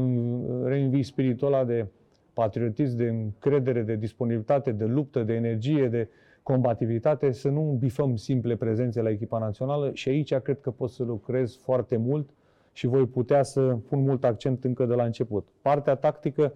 reînvii 0.64 1.03
spiritul 1.03 1.46
ăla 1.46 1.64
de 1.64 1.86
patriotism, 2.32 2.96
de 2.96 3.09
încredere, 3.09 3.82
de 3.82 3.96
disponibilitate, 3.96 4.72
de 4.72 4.84
luptă, 4.84 5.22
de 5.22 5.34
energie, 5.34 5.88
de 5.88 6.09
combativitate, 6.42 7.30
să 7.30 7.48
nu 7.48 7.76
bifăm 7.78 8.16
simple 8.16 8.57
prezențe 8.57 9.00
la 9.00 9.11
echipa 9.11 9.38
națională 9.38 9.90
și 9.92 10.09
aici 10.09 10.34
cred 10.34 10.61
că 10.61 10.70
pot 10.70 10.90
să 10.90 11.03
lucrez 11.03 11.57
foarte 11.57 11.96
mult 11.96 12.30
și 12.72 12.86
voi 12.86 13.07
putea 13.07 13.42
să 13.42 13.61
pun 13.61 14.03
mult 14.03 14.24
accent 14.24 14.64
încă 14.64 14.84
de 14.84 14.94
la 14.94 15.05
început. 15.05 15.48
Partea 15.62 15.94
tactică, 15.94 16.53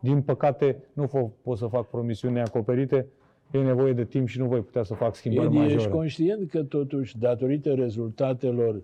din 0.00 0.22
păcate, 0.22 0.76
nu 0.92 1.04
fo- 1.06 1.42
pot 1.42 1.58
să 1.58 1.66
fac 1.66 1.90
promisiuni 1.90 2.34
neacoperite, 2.34 3.06
e 3.50 3.58
nevoie 3.58 3.92
de 3.92 4.04
timp 4.04 4.28
și 4.28 4.38
nu 4.38 4.46
voi 4.46 4.60
putea 4.60 4.82
să 4.82 4.94
fac 4.94 5.14
schimbări 5.14 5.46
Edi, 5.46 5.56
ești 5.56 5.72
majore. 5.74 5.90
conștient 5.92 6.50
că 6.50 6.62
totuși, 6.62 7.18
datorită 7.18 7.72
rezultatelor, 7.74 8.82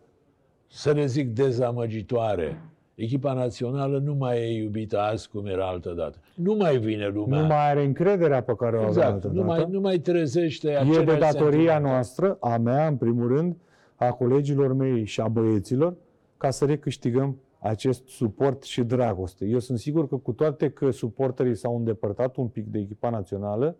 să 0.66 0.90
le 0.92 1.06
zic, 1.06 1.28
dezamăgitoare, 1.34 2.60
echipa 2.94 3.32
națională 3.32 3.98
nu 3.98 4.14
mai 4.14 4.38
e 4.38 4.62
iubită 4.62 4.98
azi 4.98 5.28
cum 5.28 5.46
era 5.46 5.66
altă 5.66 5.92
dată. 5.96 6.18
Nu 6.34 6.54
mai 6.54 6.76
vine 6.78 7.06
lumea. 7.08 7.40
Nu 7.40 7.46
mai 7.46 7.70
are 7.70 7.84
încrederea 7.84 8.42
pe 8.42 8.54
care 8.56 8.76
o 8.76 8.78
avea 8.78 8.88
exact, 8.88 9.12
altă 9.12 9.26
nu 9.26 9.32
dată. 9.34 9.46
mai, 9.46 9.66
nu 9.70 9.80
mai 9.80 9.98
trezește 9.98 10.70
E 10.70 10.78
aceleași 10.78 11.04
de 11.04 11.16
datoria 11.18 11.48
sentimente. 11.50 11.88
noastră, 11.88 12.36
a 12.40 12.56
mea, 12.58 12.86
în 12.86 12.96
primul 12.96 13.28
rând, 13.36 13.56
a 13.94 14.10
colegilor 14.12 14.72
mei 14.74 15.04
și 15.04 15.20
a 15.20 15.28
băieților, 15.28 15.94
ca 16.36 16.50
să 16.50 16.64
recâștigăm 16.64 17.36
acest 17.58 18.08
suport 18.08 18.62
și 18.62 18.82
dragoste. 18.82 19.44
Eu 19.44 19.58
sunt 19.58 19.78
sigur 19.78 20.08
că 20.08 20.16
cu 20.16 20.32
toate 20.32 20.70
că 20.70 20.90
suporterii 20.90 21.54
s-au 21.54 21.76
îndepărtat 21.76 22.36
un 22.36 22.48
pic 22.48 22.66
de 22.66 22.78
echipa 22.78 23.10
națională, 23.10 23.76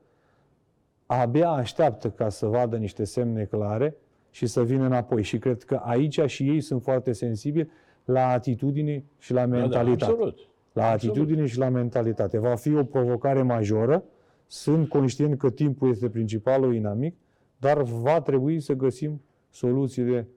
abia 1.07 1.51
așteaptă 1.51 2.11
ca 2.11 2.29
să 2.29 2.47
vadă 2.47 2.77
niște 2.77 3.05
semne 3.05 3.45
clare 3.45 3.97
și 4.31 4.47
să 4.47 4.65
vină 4.65 4.85
înapoi. 4.85 5.23
Și 5.23 5.39
cred 5.39 5.63
că 5.63 5.81
aici 5.85 6.21
și 6.27 6.49
ei 6.49 6.61
sunt 6.61 6.83
foarte 6.83 7.13
sensibili 7.13 7.71
la 8.05 8.29
atitudine 8.29 9.05
și 9.19 9.33
la 9.33 9.47
Da, 9.47 9.47
da, 9.47 9.57
mentalitate 9.57 10.13
absolut. 10.13 10.39
la 10.73 10.91
Absolut. 10.91 11.17
atitudine 11.17 11.47
și 11.47 11.59
la 11.59 11.69
mentalitate. 11.69 12.39
Va 12.39 12.55
fi 12.55 12.75
o 12.75 12.85
provocare 12.85 13.43
majoră. 13.43 14.05
Sunt 14.47 14.89
conștient 14.89 15.39
că 15.39 15.51
timpul 15.51 15.91
este 15.91 16.09
principalul 16.09 16.75
inamic, 16.75 17.17
dar 17.59 17.83
va 17.83 18.21
trebui 18.21 18.61
să 18.61 18.73
găsim 18.73 19.21
soluțiile 19.51 20.29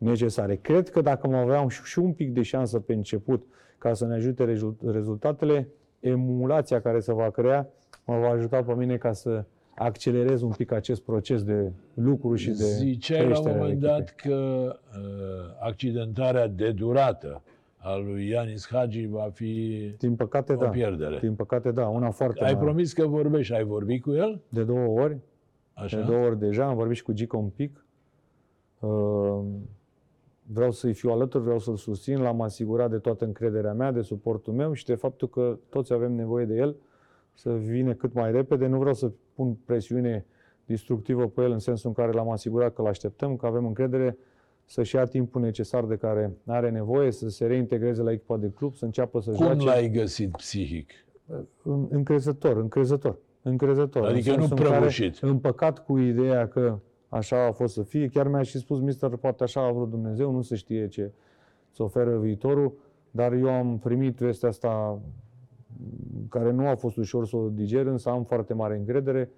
necesare. 0.00 0.56
Cred 0.56 0.88
că 0.88 1.00
dacă 1.00 1.28
mă 1.28 1.36
aveam 1.36 1.68
și 1.68 1.80
și 1.84 1.98
un 1.98 2.12
pic 2.12 2.32
de 2.32 2.42
șansă 2.42 2.78
pe 2.80 2.92
început 2.94 3.46
ca 3.78 3.92
să 3.94 4.06
ne 4.06 4.14
ajute 4.14 4.44
rezu- 4.44 4.76
rezultatele, 4.86 5.68
emulația 6.00 6.80
care 6.80 7.00
se 7.00 7.12
va 7.12 7.30
crea 7.30 7.68
mă 8.06 8.18
va 8.18 8.28
ajuta 8.28 8.62
pe 8.62 8.74
mine 8.74 8.96
ca 8.96 9.12
să 9.12 9.44
accelerez 9.74 10.42
un 10.42 10.50
pic 10.56 10.72
acest 10.72 11.02
proces 11.02 11.42
de 11.42 11.72
lucru 11.94 12.34
și 12.34 12.48
de 12.48 12.64
Ziceai 12.64 13.18
la 13.18 13.24
un 13.26 13.30
creștere 13.30 13.54
a 13.54 13.58
moment 13.58 13.82
echipei. 13.82 13.88
dat 13.98 14.14
că 14.14 14.34
uh, 14.96 15.56
accidentarea 15.60 16.46
de 16.48 16.70
durată 16.70 17.42
a 17.76 17.96
lui 17.96 18.28
Ianis 18.28 18.68
Hagi 18.70 19.06
va 19.06 19.28
fi 19.32 19.78
Din 19.98 20.14
păcate, 20.16 20.52
o 20.52 20.56
da. 20.56 20.68
pierdere. 20.68 21.18
Din 21.20 21.34
păcate, 21.34 21.70
da. 21.70 21.86
Una 21.88 22.10
foarte 22.10 22.44
Ai 22.44 22.52
mare. 22.52 22.64
promis 22.64 22.92
că 22.92 23.06
vorbești, 23.06 23.54
ai 23.54 23.64
vorbit 23.64 24.02
cu 24.02 24.12
el? 24.12 24.40
De 24.48 24.62
două 24.62 25.00
ori. 25.00 25.16
Așa? 25.72 25.96
De 25.96 26.02
două 26.02 26.24
ori 26.26 26.38
deja, 26.38 26.64
am 26.66 26.74
vorbit 26.74 26.96
și 26.96 27.02
cu 27.02 27.12
Gica 27.12 27.36
un 27.36 27.48
pic. 27.48 27.84
Uh, 28.78 29.40
Vreau 30.52 30.70
să-i 30.70 30.92
fiu 30.92 31.10
alături, 31.10 31.42
vreau 31.42 31.58
să-l 31.58 31.76
susțin, 31.76 32.20
l-am 32.22 32.40
asigurat 32.40 32.90
de 32.90 32.98
toată 32.98 33.24
încrederea 33.24 33.72
mea, 33.72 33.92
de 33.92 34.00
suportul 34.02 34.52
meu 34.52 34.72
și 34.72 34.84
de 34.84 34.94
faptul 34.94 35.28
că 35.28 35.58
toți 35.68 35.92
avem 35.92 36.12
nevoie 36.12 36.44
de 36.44 36.54
el 36.54 36.76
să 37.34 37.52
vină 37.52 37.92
cât 37.94 38.12
mai 38.12 38.32
repede. 38.32 38.66
Nu 38.66 38.78
vreau 38.78 38.94
să 38.94 39.10
pun 39.34 39.56
presiune 39.64 40.26
destructivă 40.66 41.28
pe 41.28 41.42
el 41.42 41.50
în 41.50 41.58
sensul 41.58 41.88
în 41.88 41.94
care 42.04 42.16
l-am 42.16 42.30
asigurat 42.30 42.74
că 42.74 42.82
l-așteptăm, 42.82 43.36
că 43.36 43.46
avem 43.46 43.66
încredere 43.66 44.16
să-și 44.64 44.94
ia 44.94 45.04
timpul 45.04 45.40
necesar 45.40 45.84
de 45.84 45.96
care 45.96 46.32
are 46.46 46.70
nevoie, 46.70 47.10
să 47.10 47.28
se 47.28 47.46
reintegreze 47.46 48.02
la 48.02 48.12
echipa 48.12 48.36
de 48.36 48.50
club, 48.54 48.74
să 48.74 48.84
înceapă 48.84 49.20
să 49.20 49.30
Cum 49.30 49.44
joace. 49.44 49.64
l-ai 49.64 49.90
găsit 49.90 50.30
psihic? 50.36 50.90
În- 51.62 51.86
încrezător, 51.90 52.56
încrezător, 52.56 53.18
încrezător. 53.42 54.04
Adică 54.06 54.30
în 54.30 54.34
nu 54.34 54.40
sensul 54.40 54.56
în 54.56 54.62
care, 54.64 54.76
prăbușit. 54.76 55.18
Împăcat 55.22 55.84
cu 55.84 55.98
ideea 55.98 56.48
că 56.48 56.78
așa 57.10 57.46
a 57.46 57.52
fost 57.52 57.74
să 57.74 57.82
fie. 57.82 58.08
Chiar 58.08 58.28
mi-a 58.28 58.42
și 58.42 58.58
spus, 58.58 58.80
mister, 58.80 59.16
poate 59.16 59.42
așa 59.42 59.66
a 59.66 59.72
vrut 59.72 59.90
Dumnezeu, 59.90 60.30
nu 60.32 60.42
se 60.42 60.54
știe 60.54 60.88
ce 60.88 61.12
să 61.70 61.82
oferă 61.82 62.18
viitorul, 62.18 62.72
dar 63.10 63.32
eu 63.32 63.48
am 63.48 63.78
primit 63.78 64.18
vestea 64.18 64.48
asta 64.48 65.00
care 66.28 66.50
nu 66.50 66.68
a 66.68 66.74
fost 66.74 66.96
ușor 66.96 67.26
să 67.26 67.36
o 67.36 67.48
diger, 67.48 67.86
însă 67.86 68.08
am 68.08 68.24
foarte 68.24 68.54
mare 68.54 68.76
încredere. 68.76 69.30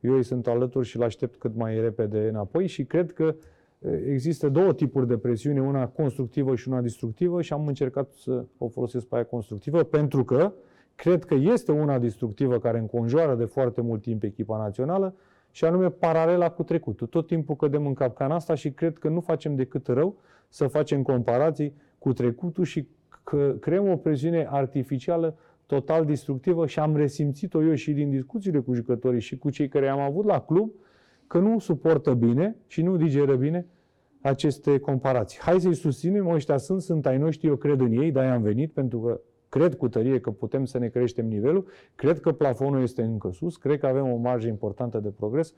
Eu 0.00 0.14
îi 0.14 0.22
sunt 0.22 0.46
alături 0.46 0.86
și 0.86 0.96
îl 0.96 1.02
aștept 1.02 1.36
cât 1.36 1.56
mai 1.56 1.80
repede 1.80 2.28
înapoi 2.28 2.66
și 2.66 2.84
cred 2.84 3.12
că 3.12 3.34
eh, 3.78 4.00
există 4.06 4.48
două 4.48 4.74
tipuri 4.74 5.06
de 5.06 5.18
presiune, 5.18 5.60
una 5.60 5.88
constructivă 5.88 6.54
și 6.54 6.68
una 6.68 6.80
destructivă 6.80 7.42
și 7.42 7.52
am 7.52 7.66
încercat 7.66 8.12
să 8.12 8.44
o 8.58 8.68
folosesc 8.68 9.06
pe 9.06 9.14
aia 9.14 9.24
constructivă 9.24 9.82
pentru 9.82 10.24
că 10.24 10.52
cred 10.94 11.24
că 11.24 11.34
este 11.34 11.72
una 11.72 11.98
destructivă 11.98 12.58
care 12.58 12.78
înconjoară 12.78 13.34
de 13.34 13.44
foarte 13.44 13.80
mult 13.80 14.02
timp 14.02 14.22
echipa 14.22 14.58
națională 14.58 15.14
și 15.50 15.64
anume 15.64 15.90
paralela 15.90 16.50
cu 16.50 16.62
trecutul. 16.62 17.06
Tot 17.06 17.26
timpul 17.26 17.56
cădem 17.56 17.86
în 17.86 17.94
capcana 17.94 18.34
asta 18.34 18.54
și 18.54 18.70
cred 18.70 18.98
că 18.98 19.08
nu 19.08 19.20
facem 19.20 19.54
decât 19.54 19.86
rău 19.86 20.16
să 20.48 20.66
facem 20.66 21.02
comparații 21.02 21.74
cu 21.98 22.12
trecutul 22.12 22.64
și 22.64 22.88
că 23.24 23.56
creăm 23.60 23.88
o 23.90 23.96
presiune 23.96 24.46
artificială 24.50 25.36
total 25.66 26.04
destructivă 26.04 26.66
și 26.66 26.78
am 26.78 26.96
resimțit-o 26.96 27.62
eu 27.62 27.74
și 27.74 27.92
din 27.92 28.10
discuțiile 28.10 28.58
cu 28.58 28.74
jucătorii 28.74 29.20
și 29.20 29.38
cu 29.38 29.50
cei 29.50 29.68
care 29.68 29.88
am 29.88 30.00
avut 30.00 30.24
la 30.24 30.40
club, 30.40 30.70
că 31.26 31.38
nu 31.38 31.58
suportă 31.58 32.14
bine 32.14 32.56
și 32.66 32.82
nu 32.82 32.96
digeră 32.96 33.34
bine 33.36 33.66
aceste 34.20 34.78
comparații. 34.78 35.38
Hai 35.40 35.60
să-i 35.60 35.74
susținem, 35.74 36.28
ăștia 36.28 36.56
sunt, 36.56 36.82
sunt 36.82 37.06
ai 37.06 37.18
noștri, 37.18 37.46
eu 37.46 37.56
cred 37.56 37.80
în 37.80 37.92
ei, 37.92 38.12
de-aia 38.12 38.34
am 38.34 38.42
venit, 38.42 38.72
pentru 38.72 39.00
că 39.00 39.20
cred 39.50 39.74
cu 39.74 39.88
tărie 39.88 40.20
că 40.20 40.30
putem 40.30 40.64
să 40.64 40.78
ne 40.78 40.88
creștem 40.88 41.26
nivelul, 41.26 41.66
cred 41.94 42.20
că 42.20 42.32
plafonul 42.32 42.82
este 42.82 43.02
încă 43.02 43.30
sus, 43.32 43.56
cred 43.56 43.78
că 43.78 43.86
avem 43.86 44.12
o 44.12 44.16
marjă 44.16 44.48
importantă 44.48 44.98
de 44.98 45.08
progres, 45.08 45.54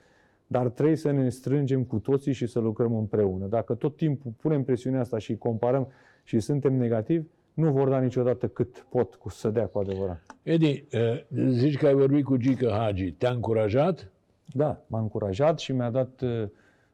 dar 0.47 0.68
trebuie 0.68 0.97
să 0.97 1.11
ne 1.11 1.28
strângem 1.28 1.84
cu 1.84 1.99
toții 1.99 2.32
și 2.32 2.47
să 2.47 2.59
lucrăm 2.59 2.95
împreună. 2.95 3.47
Dacă 3.47 3.74
tot 3.74 3.97
timpul 3.97 4.32
punem 4.40 4.62
presiunea 4.64 5.01
asta 5.01 5.18
și 5.18 5.36
comparăm 5.36 5.88
și 6.24 6.40
suntem 6.40 6.74
negativi, 6.74 7.26
nu 7.55 7.72
vor 7.72 7.88
da 7.88 8.01
niciodată 8.01 8.49
cât 8.49 8.86
pot 8.88 9.14
cu 9.14 9.28
să 9.28 9.51
dea 9.51 9.66
cu 9.66 9.78
adevărat. 9.78 10.22
Edi, 10.43 10.84
eh, 10.90 11.24
zici 11.49 11.78
că 11.78 11.86
ai 11.86 11.95
vorbit 11.95 12.24
cu 12.24 12.36
Gică 12.36 12.68
Hagi. 12.70 13.12
Te-a 13.12 13.30
încurajat? 13.30 14.11
Da, 14.47 14.84
m-a 14.86 15.01
încurajat 15.01 15.59
și 15.59 15.72
mi-a 15.72 15.90
dat 15.90 16.20
uh, 16.20 16.49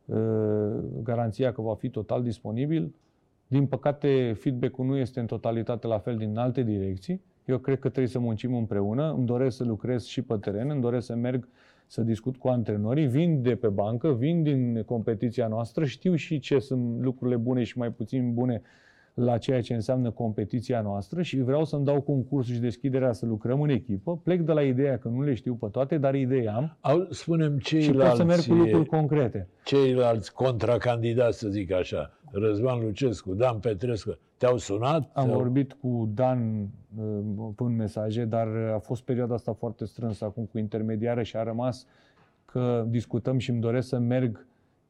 uh, 0.05 0.77
garanția 1.03 1.53
că 1.53 1.63
va 1.63 1.75
fi 1.75 1.89
total 1.89 2.23
disponibil. 2.23 2.95
Din 3.51 3.67
păcate, 3.67 4.33
feedback-ul 4.39 4.87
nu 4.87 4.97
este 4.97 5.21
în 5.21 5.27
totalitate 5.27 5.87
la 5.87 5.99
fel 5.99 6.17
din 6.17 6.37
alte 6.37 6.63
direcții. 6.63 7.21
Eu 7.45 7.59
cred 7.59 7.79
că 7.79 7.89
trebuie 7.89 8.13
să 8.13 8.19
muncim 8.19 8.55
împreună. 8.55 9.13
Îmi 9.13 9.27
doresc 9.27 9.57
să 9.57 9.65
lucrez 9.65 10.05
și 10.05 10.23
pe 10.23 10.37
teren, 10.37 10.71
îmi 10.71 10.81
doresc 10.81 11.07
să 11.07 11.15
merg 11.15 11.49
să 11.87 12.03
discut 12.03 12.37
cu 12.37 12.49
antrenorii. 12.49 13.07
Vin 13.07 13.43
de 13.43 13.57
pe 13.57 13.69
bancă, 13.69 14.13
vin 14.13 14.43
din 14.43 14.83
competiția 14.83 15.49
noastră, 15.49 15.85
știu 15.85 16.15
și 16.15 16.39
ce 16.39 16.59
sunt 16.59 17.01
lucrurile 17.03 17.37
bune 17.37 17.63
și 17.63 17.79
mai 17.79 17.93
puțin 17.93 18.35
bune 18.35 18.63
la 19.19 19.39
ceea 19.39 19.61
ce 19.61 19.75
înseamnă 19.75 20.11
competiția 20.11 20.81
noastră 20.81 21.23
și 21.23 21.41
vreau 21.41 21.65
să-mi 21.65 21.85
dau 21.85 22.01
concursul 22.01 22.55
și 22.55 22.61
deschiderea 22.61 23.13
să 23.13 23.27
lucrăm 23.27 23.61
în 23.61 23.69
echipă. 23.69 24.17
Plec 24.17 24.41
de 24.41 24.53
la 24.53 24.63
ideea 24.63 24.99
că 24.99 25.09
nu 25.09 25.23
le 25.23 25.35
știu 25.35 25.55
pe 25.55 25.67
toate, 25.71 25.99
dar 25.99 26.15
idei 26.15 26.49
am 26.49 26.77
Au, 26.81 27.07
spunem 27.11 27.59
și 27.59 27.75
pot 27.77 27.85
ceilalți, 27.85 28.17
să 28.17 28.25
merg 28.25 28.41
cu 28.47 28.55
lucruri 28.55 28.89
concrete. 28.89 29.49
ceilalți 29.65 30.33
contracandidați, 30.33 31.39
să 31.39 31.49
zic 31.49 31.73
așa, 31.73 32.13
Răzvan 32.33 32.81
Lucescu, 32.81 33.35
Dan 33.35 33.59
Petrescu, 33.59 34.19
te-au 34.37 34.57
sunat? 34.57 35.11
Am 35.13 35.27
Sau- 35.29 35.37
vorbit 35.39 35.73
cu 35.73 36.11
Dan 36.15 36.69
uh, 36.99 37.49
în 37.57 37.77
mesaje, 37.77 38.25
dar 38.25 38.47
a 38.75 38.79
fost 38.79 39.03
perioada 39.03 39.35
asta 39.35 39.53
foarte 39.53 39.85
strânsă 39.85 40.25
acum 40.25 40.45
cu 40.45 40.59
intermediară 40.59 41.23
și 41.23 41.37
a 41.37 41.43
rămas 41.43 41.87
că 42.45 42.85
discutăm 42.89 43.39
și 43.39 43.51
îmi 43.51 43.61
doresc 43.61 43.89
să 43.89 43.99
merg 43.99 44.47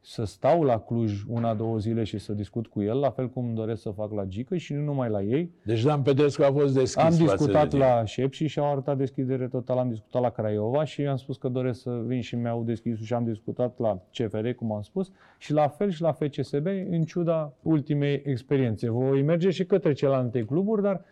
să 0.08 0.24
stau 0.24 0.62
la 0.62 0.78
Cluj 0.78 1.22
una, 1.28 1.54
două 1.54 1.78
zile 1.78 2.04
și 2.04 2.18
să 2.18 2.32
discut 2.32 2.66
cu 2.66 2.82
el, 2.82 2.98
la 2.98 3.10
fel 3.10 3.28
cum 3.28 3.44
îmi 3.44 3.54
doresc 3.54 3.82
să 3.82 3.90
fac 3.90 4.12
la 4.12 4.24
Gică 4.24 4.56
și 4.56 4.72
nu 4.72 4.82
numai 4.82 5.08
la 5.08 5.22
ei. 5.22 5.50
Deci 5.64 5.82
Dan 5.82 6.02
Petrescu 6.02 6.42
a 6.42 6.52
fost 6.52 6.74
deschis 6.74 6.96
Am 6.96 7.10
față 7.10 7.22
discutat 7.22 7.62
de 7.62 7.68
tine. 7.68 7.84
la 7.84 8.04
Șepși 8.04 8.46
și 8.46 8.58
au 8.58 8.70
arătat 8.70 8.96
deschidere 8.96 9.46
totală. 9.48 9.80
Am 9.80 9.88
discutat 9.88 10.22
la 10.22 10.30
Craiova 10.30 10.84
și 10.84 11.06
am 11.06 11.16
spus 11.16 11.36
că 11.36 11.48
doresc 11.48 11.80
să 11.80 12.02
vin 12.06 12.20
și 12.20 12.36
mi-au 12.36 12.62
deschis 12.62 13.00
și 13.00 13.14
am 13.14 13.24
discutat 13.24 13.78
la 13.78 14.02
CFR, 14.12 14.48
cum 14.48 14.72
am 14.72 14.82
spus, 14.82 15.10
și 15.38 15.52
la 15.52 15.68
fel 15.68 15.90
și 15.90 16.02
la 16.02 16.12
FCSB, 16.12 16.66
în 16.90 17.02
ciuda 17.02 17.52
ultimei 17.62 18.22
experiențe. 18.24 18.90
Voi 18.90 19.22
merge 19.22 19.50
și 19.50 19.64
către 19.64 19.92
celelalte 19.92 20.44
cluburi, 20.44 20.82
dar 20.82 21.04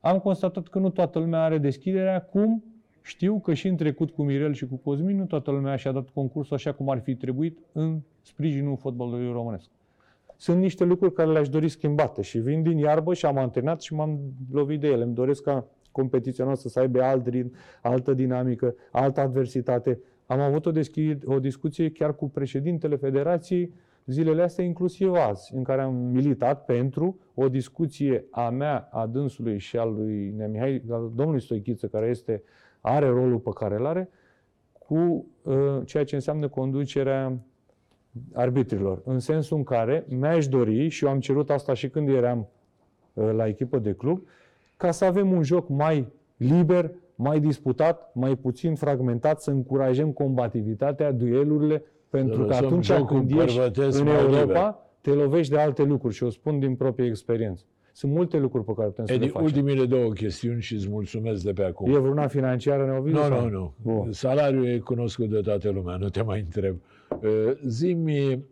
am 0.00 0.18
constatat 0.18 0.68
că 0.68 0.78
nu 0.78 0.90
toată 0.90 1.18
lumea 1.18 1.42
are 1.42 1.58
deschiderea, 1.58 2.22
cum 2.22 2.64
știu 3.10 3.40
că 3.40 3.54
și 3.54 3.68
în 3.68 3.76
trecut 3.76 4.10
cu 4.10 4.22
Mirel 4.22 4.52
și 4.52 4.66
cu 4.66 4.76
Cosmin, 4.76 5.16
nu 5.16 5.24
toată 5.24 5.50
lumea 5.50 5.76
și-a 5.76 5.92
dat 5.92 6.08
concursul 6.08 6.56
așa 6.56 6.72
cum 6.72 6.90
ar 6.90 7.00
fi 7.00 7.14
trebuit 7.14 7.58
în 7.72 8.00
sprijinul 8.22 8.76
fotbalului 8.76 9.32
românesc 9.32 9.70
sunt 10.36 10.60
niște 10.60 10.84
lucruri 10.84 11.12
care 11.12 11.30
le-aș 11.30 11.48
dori 11.48 11.68
schimbate 11.68 12.22
și 12.22 12.38
vin 12.38 12.62
din 12.62 12.78
iarbă 12.78 13.14
și 13.14 13.26
am 13.26 13.38
antrenat 13.38 13.80
și 13.80 13.94
m-am 13.94 14.20
lovit 14.52 14.80
de 14.80 14.88
ele. 14.88 15.02
Îmi 15.02 15.14
doresc 15.14 15.42
ca 15.42 15.66
competiția 15.92 16.44
noastră 16.44 16.68
să 16.68 16.80
aibă 16.80 17.02
alt 17.02 17.26
ritm, 17.26 17.54
altă 17.82 18.14
dinamică, 18.14 18.74
altă 18.92 19.20
adversitate. 19.20 20.00
Am 20.26 20.40
avut 20.40 20.66
o, 20.66 20.70
deschid, 20.70 21.22
o 21.26 21.38
discuție 21.38 21.90
chiar 21.90 22.14
cu 22.14 22.28
președintele 22.28 22.96
Federației 22.96 23.72
zilele 24.06 24.42
astea, 24.42 24.64
inclusiv 24.64 25.12
azi, 25.12 25.54
în 25.54 25.62
care 25.62 25.82
am 25.82 25.94
militat 25.94 26.64
pentru 26.64 27.18
o 27.34 27.48
discuție 27.48 28.24
a 28.30 28.50
mea, 28.50 28.88
a 28.92 29.06
dânsului 29.06 29.58
și 29.58 29.76
al 29.76 29.94
lui 29.94 30.34
Nemihai, 30.36 30.82
al 30.90 31.12
domnului 31.14 31.40
Stoichiță, 31.40 31.86
care 31.86 32.06
este, 32.06 32.42
are 32.80 33.06
rolul 33.06 33.38
pe 33.38 33.50
care 33.54 33.74
îl 33.74 33.86
are, 33.86 34.10
cu 34.78 35.26
uh, 35.42 35.54
ceea 35.84 36.04
ce 36.04 36.14
înseamnă 36.14 36.48
conducerea 36.48 37.38
arbitrilor, 38.32 39.02
în 39.04 39.18
sensul 39.18 39.56
în 39.56 39.64
care 39.64 40.04
mi-aș 40.08 40.48
dori, 40.48 40.88
și 40.88 41.04
eu 41.04 41.10
am 41.10 41.20
cerut 41.20 41.50
asta 41.50 41.74
și 41.74 41.88
când 41.88 42.08
eram 42.08 42.48
uh, 43.12 43.30
la 43.32 43.46
echipă 43.46 43.78
de 43.78 43.92
club, 43.92 44.22
ca 44.76 44.90
să 44.90 45.04
avem 45.04 45.32
un 45.32 45.42
joc 45.42 45.68
mai 45.68 46.12
liber, 46.36 46.90
mai 47.14 47.40
disputat, 47.40 48.10
mai 48.14 48.36
puțin 48.36 48.74
fragmentat, 48.74 49.40
să 49.40 49.50
încurajăm 49.50 50.12
combativitatea, 50.12 51.12
duelurile, 51.12 51.82
pentru 52.10 52.40
că 52.42 52.46
lăsăm 52.46 52.64
atunci 52.64 52.84
jocul 52.84 53.06
când 53.06 53.30
ești 53.30 53.56
bărbătesc 53.58 53.98
în 53.98 54.04
mai 54.06 54.20
Europa, 54.20 54.40
liber. 54.40 54.76
te 55.00 55.10
lovești 55.10 55.52
de 55.52 55.58
alte 55.58 55.82
lucruri 55.82 56.14
și 56.14 56.22
o 56.22 56.30
spun 56.30 56.58
din 56.58 56.76
proprie 56.76 57.06
experiență. 57.06 57.64
Sunt 57.92 58.12
multe 58.12 58.38
lucruri 58.38 58.64
pe 58.64 58.72
care 58.76 58.88
putem 58.88 59.04
să 59.06 59.12
le 59.12 59.18
Edi, 59.18 59.28
facem. 59.28 59.44
ultimile 59.46 59.86
două 59.86 60.10
chestiuni 60.12 60.60
și 60.60 60.74
îți 60.74 60.88
mulțumesc 60.88 61.42
de 61.44 61.52
pe 61.52 61.62
acum. 61.64 61.94
E 61.94 61.98
vreuna 61.98 62.26
financiară 62.26 62.84
neovită? 62.86 63.18
Nu, 63.18 63.24
sau? 63.24 63.42
nu, 63.42 63.48
nu. 63.48 63.74
Bun. 63.82 64.12
Salariul 64.12 64.66
e 64.66 64.78
cunoscut 64.78 65.28
de 65.30 65.40
toată 65.40 65.70
lumea, 65.70 65.96
nu 65.96 66.08
te 66.08 66.22
mai 66.22 66.40
întreb. 66.40 66.76
Uh, 67.22 67.28
Zimi, 67.66 68.44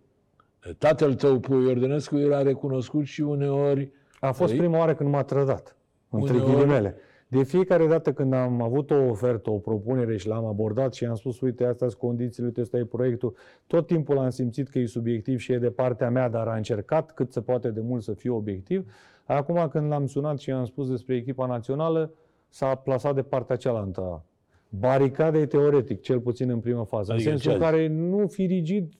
tatăl 0.78 1.14
tău, 1.14 1.38
Pui 1.38 1.64
Iordănescu, 1.64 2.16
era 2.16 2.42
recunoscut 2.42 3.04
și 3.04 3.20
uneori 3.20 3.90
A 4.20 4.32
fost 4.32 4.52
Ei? 4.52 4.58
prima 4.58 4.78
oară 4.78 4.94
când 4.94 5.10
m-a 5.10 5.22
trădat, 5.22 5.76
între 6.10 6.34
Uneori- 6.36 6.44
ghilimele. 6.44 6.96
De 7.30 7.42
fiecare 7.42 7.86
dată 7.86 8.12
când 8.12 8.32
am 8.32 8.62
avut 8.62 8.90
o 8.90 8.94
ofertă, 8.94 9.50
o 9.50 9.58
propunere 9.58 10.16
și 10.16 10.28
l-am 10.28 10.44
abordat 10.44 10.94
și 10.94 11.04
am 11.04 11.14
spus, 11.14 11.40
uite, 11.40 11.64
astea 11.64 11.88
sunt 11.88 12.00
condițiile, 12.00 12.46
uite, 12.46 12.60
ăsta 12.60 12.78
e 12.78 12.84
proiectul, 12.84 13.34
tot 13.66 13.86
timpul 13.86 14.18
am 14.18 14.30
simțit 14.30 14.68
că 14.68 14.78
e 14.78 14.86
subiectiv 14.86 15.38
și 15.38 15.52
e 15.52 15.58
de 15.58 15.70
partea 15.70 16.10
mea, 16.10 16.28
dar 16.28 16.46
a 16.46 16.56
încercat 16.56 17.12
cât 17.14 17.32
se 17.32 17.40
poate 17.40 17.70
de 17.70 17.80
mult 17.80 18.02
să 18.02 18.12
fie 18.12 18.30
obiectiv. 18.30 18.92
Acum 19.24 19.68
când 19.68 19.90
l-am 19.90 20.06
sunat 20.06 20.38
și 20.38 20.50
am 20.50 20.64
spus 20.64 20.88
despre 20.88 21.14
echipa 21.16 21.46
națională, 21.46 22.12
s-a 22.48 22.74
plasat 22.74 23.14
de 23.14 23.22
partea 23.22 23.56
cealaltă. 23.56 24.22
Baricade 24.68 25.46
teoretic, 25.46 26.00
cel 26.00 26.20
puțin 26.20 26.50
în 26.50 26.60
primă 26.60 26.84
fază. 26.84 27.12
Adică 27.12 27.30
în 27.30 27.36
sensul 27.36 27.60
în 27.60 27.64
ce- 27.66 27.70
care 27.70 27.88
nu 27.88 28.26
fi 28.26 28.46
rigid, 28.46 28.92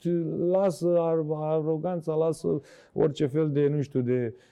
lasă 0.51 0.97
ar- 0.99 1.25
aroganța, 1.31 2.15
lasă 2.15 2.61
orice 2.93 3.27
fel 3.27 3.51
de, 3.51 3.69
nu 3.69 3.81
știu, 3.81 4.01
de 4.01 4.35
uh, 4.35 4.43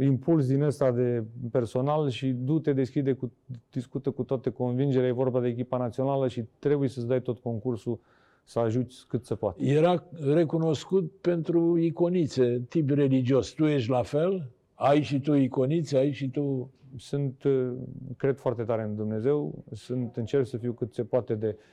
impuls 0.00 0.46
din 0.46 0.62
ăsta 0.62 0.92
de 0.92 1.24
personal 1.50 2.08
și 2.08 2.26
du-te, 2.26 2.72
deschide, 2.72 3.12
cu, 3.12 3.32
discută 3.70 4.10
cu 4.10 4.22
toate 4.22 4.50
convingerea, 4.50 5.08
e 5.08 5.12
vorba 5.12 5.40
de 5.40 5.48
echipa 5.48 5.76
națională 5.76 6.28
și 6.28 6.44
trebuie 6.58 6.88
să-ți 6.88 7.06
dai 7.06 7.22
tot 7.22 7.38
concursul 7.38 8.00
să 8.44 8.58
ajuți 8.58 9.06
cât 9.08 9.24
se 9.24 9.34
poate. 9.34 9.64
era 9.64 10.04
recunoscut 10.20 11.12
pentru 11.20 11.78
iconițe, 11.78 12.62
tip 12.68 12.90
religios. 12.90 13.50
Tu 13.50 13.64
ești 13.64 13.90
la 13.90 14.02
fel? 14.02 14.50
Ai 14.74 15.02
și 15.02 15.20
tu 15.20 15.32
iconițe? 15.32 15.96
Ai 15.96 16.12
și 16.12 16.28
tu... 16.28 16.70
Sunt, 16.96 17.44
uh, 17.44 17.72
cred 18.16 18.38
foarte 18.38 18.62
tare 18.62 18.82
în 18.82 18.96
Dumnezeu, 18.96 19.64
sunt, 19.72 20.16
încerc 20.16 20.46
să 20.46 20.56
fiu 20.56 20.72
cât 20.72 20.94
se 20.94 21.04
poate 21.04 21.34
de 21.34 21.46
uh, 21.46 21.64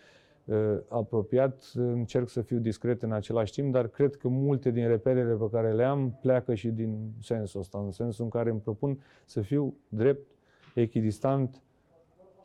apropiat, 0.87 1.71
încerc 1.73 2.29
să 2.29 2.41
fiu 2.41 2.59
discret 2.59 3.03
în 3.03 3.11
același 3.11 3.51
timp, 3.51 3.73
dar 3.73 3.87
cred 3.87 4.15
că 4.15 4.27
multe 4.27 4.71
din 4.71 4.87
reperele 4.87 5.33
pe 5.33 5.49
care 5.51 5.73
le 5.73 5.83
am 5.83 6.17
pleacă 6.21 6.53
și 6.53 6.69
din 6.69 7.11
sensul 7.21 7.59
ăsta, 7.59 7.77
în 7.77 7.91
sensul 7.91 8.23
în 8.23 8.29
care 8.29 8.49
îmi 8.49 8.59
propun 8.59 9.03
să 9.25 9.41
fiu 9.41 9.75
drept, 9.89 10.27
echidistant, 10.73 11.61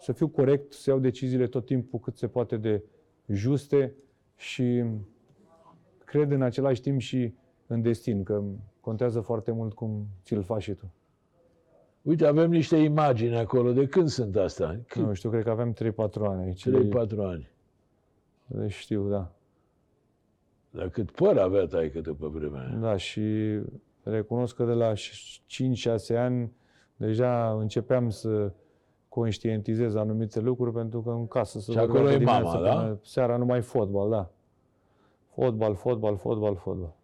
să 0.00 0.12
fiu 0.12 0.28
corect, 0.28 0.72
să 0.72 0.90
iau 0.90 0.98
deciziile 0.98 1.46
tot 1.46 1.66
timpul 1.66 1.98
cât 1.98 2.16
se 2.16 2.26
poate 2.26 2.56
de 2.56 2.82
juste 3.26 3.94
și 4.36 4.84
cred 6.04 6.30
în 6.30 6.42
același 6.42 6.80
timp 6.80 7.00
și 7.00 7.34
în 7.66 7.82
destin, 7.82 8.22
că 8.22 8.42
contează 8.80 9.20
foarte 9.20 9.50
mult 9.52 9.72
cum 9.72 10.06
ți-l 10.24 10.42
faci 10.42 10.62
și 10.62 10.72
tu. 10.72 10.92
Uite, 12.02 12.26
avem 12.26 12.50
niște 12.50 12.76
imagini 12.76 13.36
acolo. 13.36 13.72
De 13.72 13.86
când 13.86 14.08
sunt 14.08 14.36
astea? 14.36 14.80
Nu 14.94 15.12
știu, 15.12 15.30
cred 15.30 15.42
că 15.42 15.50
avem 15.50 15.74
3-4 15.74 15.76
ani 16.20 16.42
aici. 16.42 16.68
3-4 16.68 16.72
ani. 17.18 17.50
Deci 18.48 18.72
știu, 18.72 19.08
da. 19.08 19.32
Dar 20.70 20.88
cât 20.88 21.10
păr 21.10 21.38
avea 21.38 21.66
taică 21.66 22.00
pe 22.00 22.26
vremea 22.26 22.60
aia. 22.60 22.76
Da, 22.76 22.96
și 22.96 23.58
recunosc 24.02 24.56
că 24.56 24.64
de 24.64 24.72
la 24.72 24.92
5-6 24.92 26.16
ani 26.16 26.52
deja 26.96 27.50
începeam 27.50 28.10
să 28.10 28.52
conștientizez 29.08 29.94
anumite 29.94 30.40
lucruri 30.40 30.72
pentru 30.72 31.02
că 31.02 31.10
în 31.10 31.26
casă 31.26 31.60
să 31.60 31.72
Și 31.72 31.78
acolo 31.78 32.10
e 32.10 32.18
mama, 32.18 32.60
da? 32.60 32.74
până 32.74 32.98
Seara 33.02 33.36
numai 33.36 33.60
fotbal, 33.60 34.10
da. 34.10 34.30
Fotbal, 35.34 35.74
fotbal, 35.74 36.16
fotbal, 36.16 36.56
fotbal. 36.56 36.94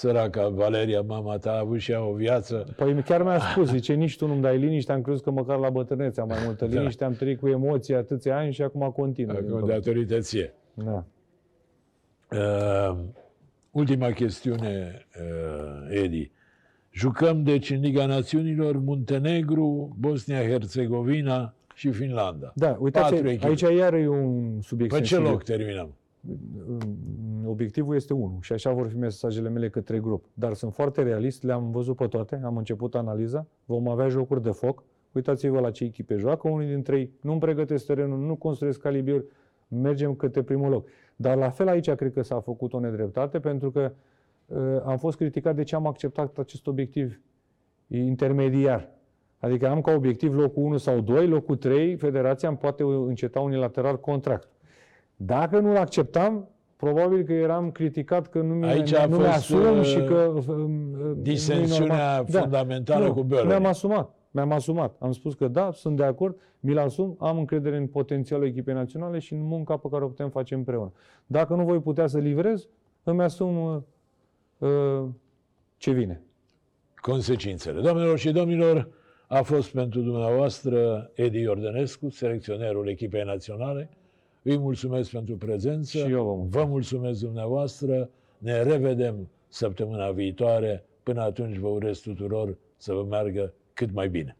Săraca 0.00 0.48
Valeria, 0.48 1.00
mama 1.00 1.38
ta, 1.38 1.50
a 1.52 1.58
avut 1.58 1.78
și 1.80 1.90
ea 1.92 2.04
o 2.04 2.12
viață. 2.12 2.66
Păi 2.76 3.02
chiar 3.02 3.22
mi-a 3.22 3.38
spus, 3.38 3.68
zice, 3.70 3.92
nici 3.94 4.16
tu 4.16 4.26
nu-mi 4.26 4.42
dai 4.42 4.58
liniște, 4.58 4.92
am 4.92 5.02
crezut 5.02 5.22
că 5.22 5.30
măcar 5.30 5.58
la 5.58 5.70
bătrânețe 5.70 6.20
am 6.20 6.28
mai 6.28 6.38
multă 6.44 6.66
Da. 6.66 6.78
liniște, 6.78 7.04
am 7.04 7.12
trăit 7.12 7.38
cu 7.40 7.48
emoții 7.48 7.94
atâția 7.94 8.36
ani 8.36 8.52
și 8.52 8.62
acum 8.62 8.90
continuă. 8.96 9.34
din 9.40 9.44
Acum, 9.46 9.60
păcate. 9.60 9.72
datorită 9.78 10.18
ție. 10.18 10.54
Da. 10.74 11.04
Uh, 12.30 12.96
ultima 13.70 14.10
chestiune, 14.10 15.06
uh, 15.20 16.02
Edi. 16.02 16.30
Jucăm, 16.92 17.42
deci, 17.42 17.70
în 17.70 17.80
Liga 17.80 18.06
Națiunilor, 18.06 18.78
Muntenegru, 18.78 19.96
Bosnia-Herzegovina 20.00 21.54
și 21.74 21.90
Finlanda. 21.90 22.52
Da, 22.54 22.76
uitați, 22.80 23.10
Patru 23.12 23.28
echipe. 23.28 23.46
aici 23.46 23.60
iar 23.60 23.94
e 23.94 24.08
un 24.08 24.60
subiect 24.60 24.92
Pe 24.92 24.98
ce 25.00 25.04
sensibil. 25.06 25.32
loc 25.32 25.42
terminăm? 25.42 25.94
Obiectivul 27.46 27.94
este 27.94 28.14
unul 28.14 28.38
și 28.40 28.52
așa 28.52 28.72
vor 28.72 28.86
fi 28.86 28.96
mesajele 28.96 29.48
mele 29.48 29.68
către 29.68 30.00
grup. 30.00 30.24
Dar 30.34 30.54
sunt 30.54 30.72
foarte 30.72 31.02
realist, 31.02 31.42
le-am 31.42 31.70
văzut 31.70 31.96
pe 31.96 32.06
toate, 32.06 32.40
am 32.44 32.56
început 32.56 32.94
analiza, 32.94 33.46
vom 33.64 33.88
avea 33.88 34.08
jocuri 34.08 34.42
de 34.42 34.50
foc. 34.50 34.84
Uitați-vă 35.12 35.60
la 35.60 35.70
ce 35.70 35.84
echipe 35.84 36.16
joacă, 36.16 36.48
unii 36.48 36.68
dintre 36.68 36.98
ei 36.98 37.12
nu-mi 37.20 37.40
pregătesc 37.40 37.86
terenul, 37.86 38.18
nu 38.18 38.36
construiesc 38.36 38.80
calibiuri, 38.80 39.24
mergem 39.68 40.14
către 40.14 40.42
primul 40.42 40.70
loc. 40.70 40.88
Dar 41.16 41.36
la 41.36 41.50
fel 41.50 41.68
aici 41.68 41.90
cred 41.90 42.12
că 42.12 42.22
s-a 42.22 42.40
făcut 42.40 42.72
o 42.72 42.80
nedreptate 42.80 43.40
pentru 43.40 43.70
că 43.70 43.92
uh, 44.46 44.58
am 44.84 44.96
fost 44.96 45.16
criticat 45.16 45.54
de 45.54 45.62
ce 45.62 45.74
am 45.74 45.86
acceptat 45.86 46.38
acest 46.38 46.66
obiectiv 46.66 47.20
intermediar. 47.86 48.94
Adică 49.38 49.68
am 49.68 49.80
ca 49.80 49.92
obiectiv 49.92 50.34
locul 50.34 50.62
1 50.62 50.76
sau 50.76 51.00
2, 51.00 51.26
locul 51.26 51.56
3, 51.56 51.96
federația 51.96 52.48
îmi 52.48 52.58
poate 52.58 52.82
înceta 52.82 53.40
unilateral 53.40 54.00
contract. 54.00 54.48
Dacă 55.16 55.58
nu-l 55.58 55.76
acceptam, 55.76 56.48
probabil 56.76 57.22
că 57.22 57.32
eram 57.32 57.70
criticat 57.70 58.28
că 58.28 58.40
nu 58.40 58.54
mi 58.54 58.66
Aici 58.66 58.92
a 58.92 59.06
nu 59.06 59.14
fost, 59.14 59.26
mi-asum 59.26 59.78
uh, 59.78 59.84
și 59.84 60.04
că 60.04 60.32
uh, 60.34 60.46
uh, 60.46 60.56
nu-i 60.56 61.14
disensiunea 61.22 62.16
normal. 62.16 62.42
fundamentală 62.42 63.06
nu, 63.06 63.12
cu 63.12 63.24
Böhler. 63.24 63.46
Mi-am 63.46 63.66
asumat. 63.66 64.14
Mi-am 64.30 64.52
asumat. 64.52 64.96
Am 64.98 65.12
spus 65.12 65.34
că 65.34 65.48
da, 65.48 65.70
sunt 65.72 65.96
de 65.96 66.04
acord, 66.04 66.36
mi-l 66.60 66.78
asum, 66.78 67.16
am 67.20 67.38
încredere 67.38 67.76
în 67.76 67.86
potențialul 67.86 68.46
echipei 68.46 68.74
naționale 68.74 69.18
și 69.18 69.32
în 69.32 69.42
munca 69.42 69.76
pe 69.76 69.88
care 69.90 70.04
o 70.04 70.06
putem 70.06 70.30
face 70.30 70.54
împreună. 70.54 70.92
Dacă 71.26 71.54
nu 71.54 71.64
voi 71.64 71.80
putea 71.80 72.06
să 72.06 72.18
livrez, 72.18 72.68
îmi 73.02 73.22
asum 73.22 73.56
uh, 73.56 73.80
uh, 74.58 75.08
ce 75.76 75.90
vine. 75.90 76.22
consecințele. 77.00 77.80
Doamnelor 77.80 78.18
și 78.18 78.30
domnilor, 78.30 78.88
a 79.28 79.42
fost 79.42 79.72
pentru 79.72 80.00
dumneavoastră 80.00 81.10
Edi 81.14 81.38
Iordănescu, 81.38 82.08
selecționerul 82.08 82.88
echipei 82.88 83.22
naționale. 83.22 83.90
Îi 84.48 84.58
mulțumesc 84.58 85.10
pentru 85.10 85.36
prezență. 85.36 85.98
Și 85.98 86.10
eu 86.10 86.24
vă 86.24 86.32
mulțumesc. 86.34 86.50
Vă 86.50 86.64
mulțumesc 86.64 87.20
dumneavoastră. 87.20 88.10
Ne 88.38 88.62
revedem 88.62 89.28
săptămâna 89.48 90.10
viitoare. 90.10 90.84
Până 91.02 91.22
atunci 91.22 91.56
vă 91.56 91.68
urez 91.68 91.98
tuturor 91.98 92.56
să 92.76 92.92
vă 92.92 93.04
meargă 93.04 93.52
cât 93.72 93.92
mai 93.92 94.08
bine. 94.08 94.36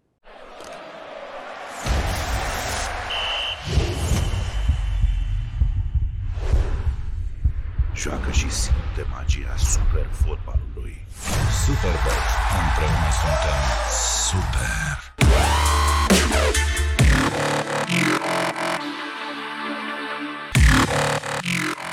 Joacă 7.94 8.30
și 8.30 8.50
simte 8.50 9.02
magia 9.10 9.56
super 9.56 10.06
fotbalului. 10.10 10.96
Superbox. 11.64 12.22
Împreună 12.62 13.10
suntem 13.20 13.60
super. 14.30 15.05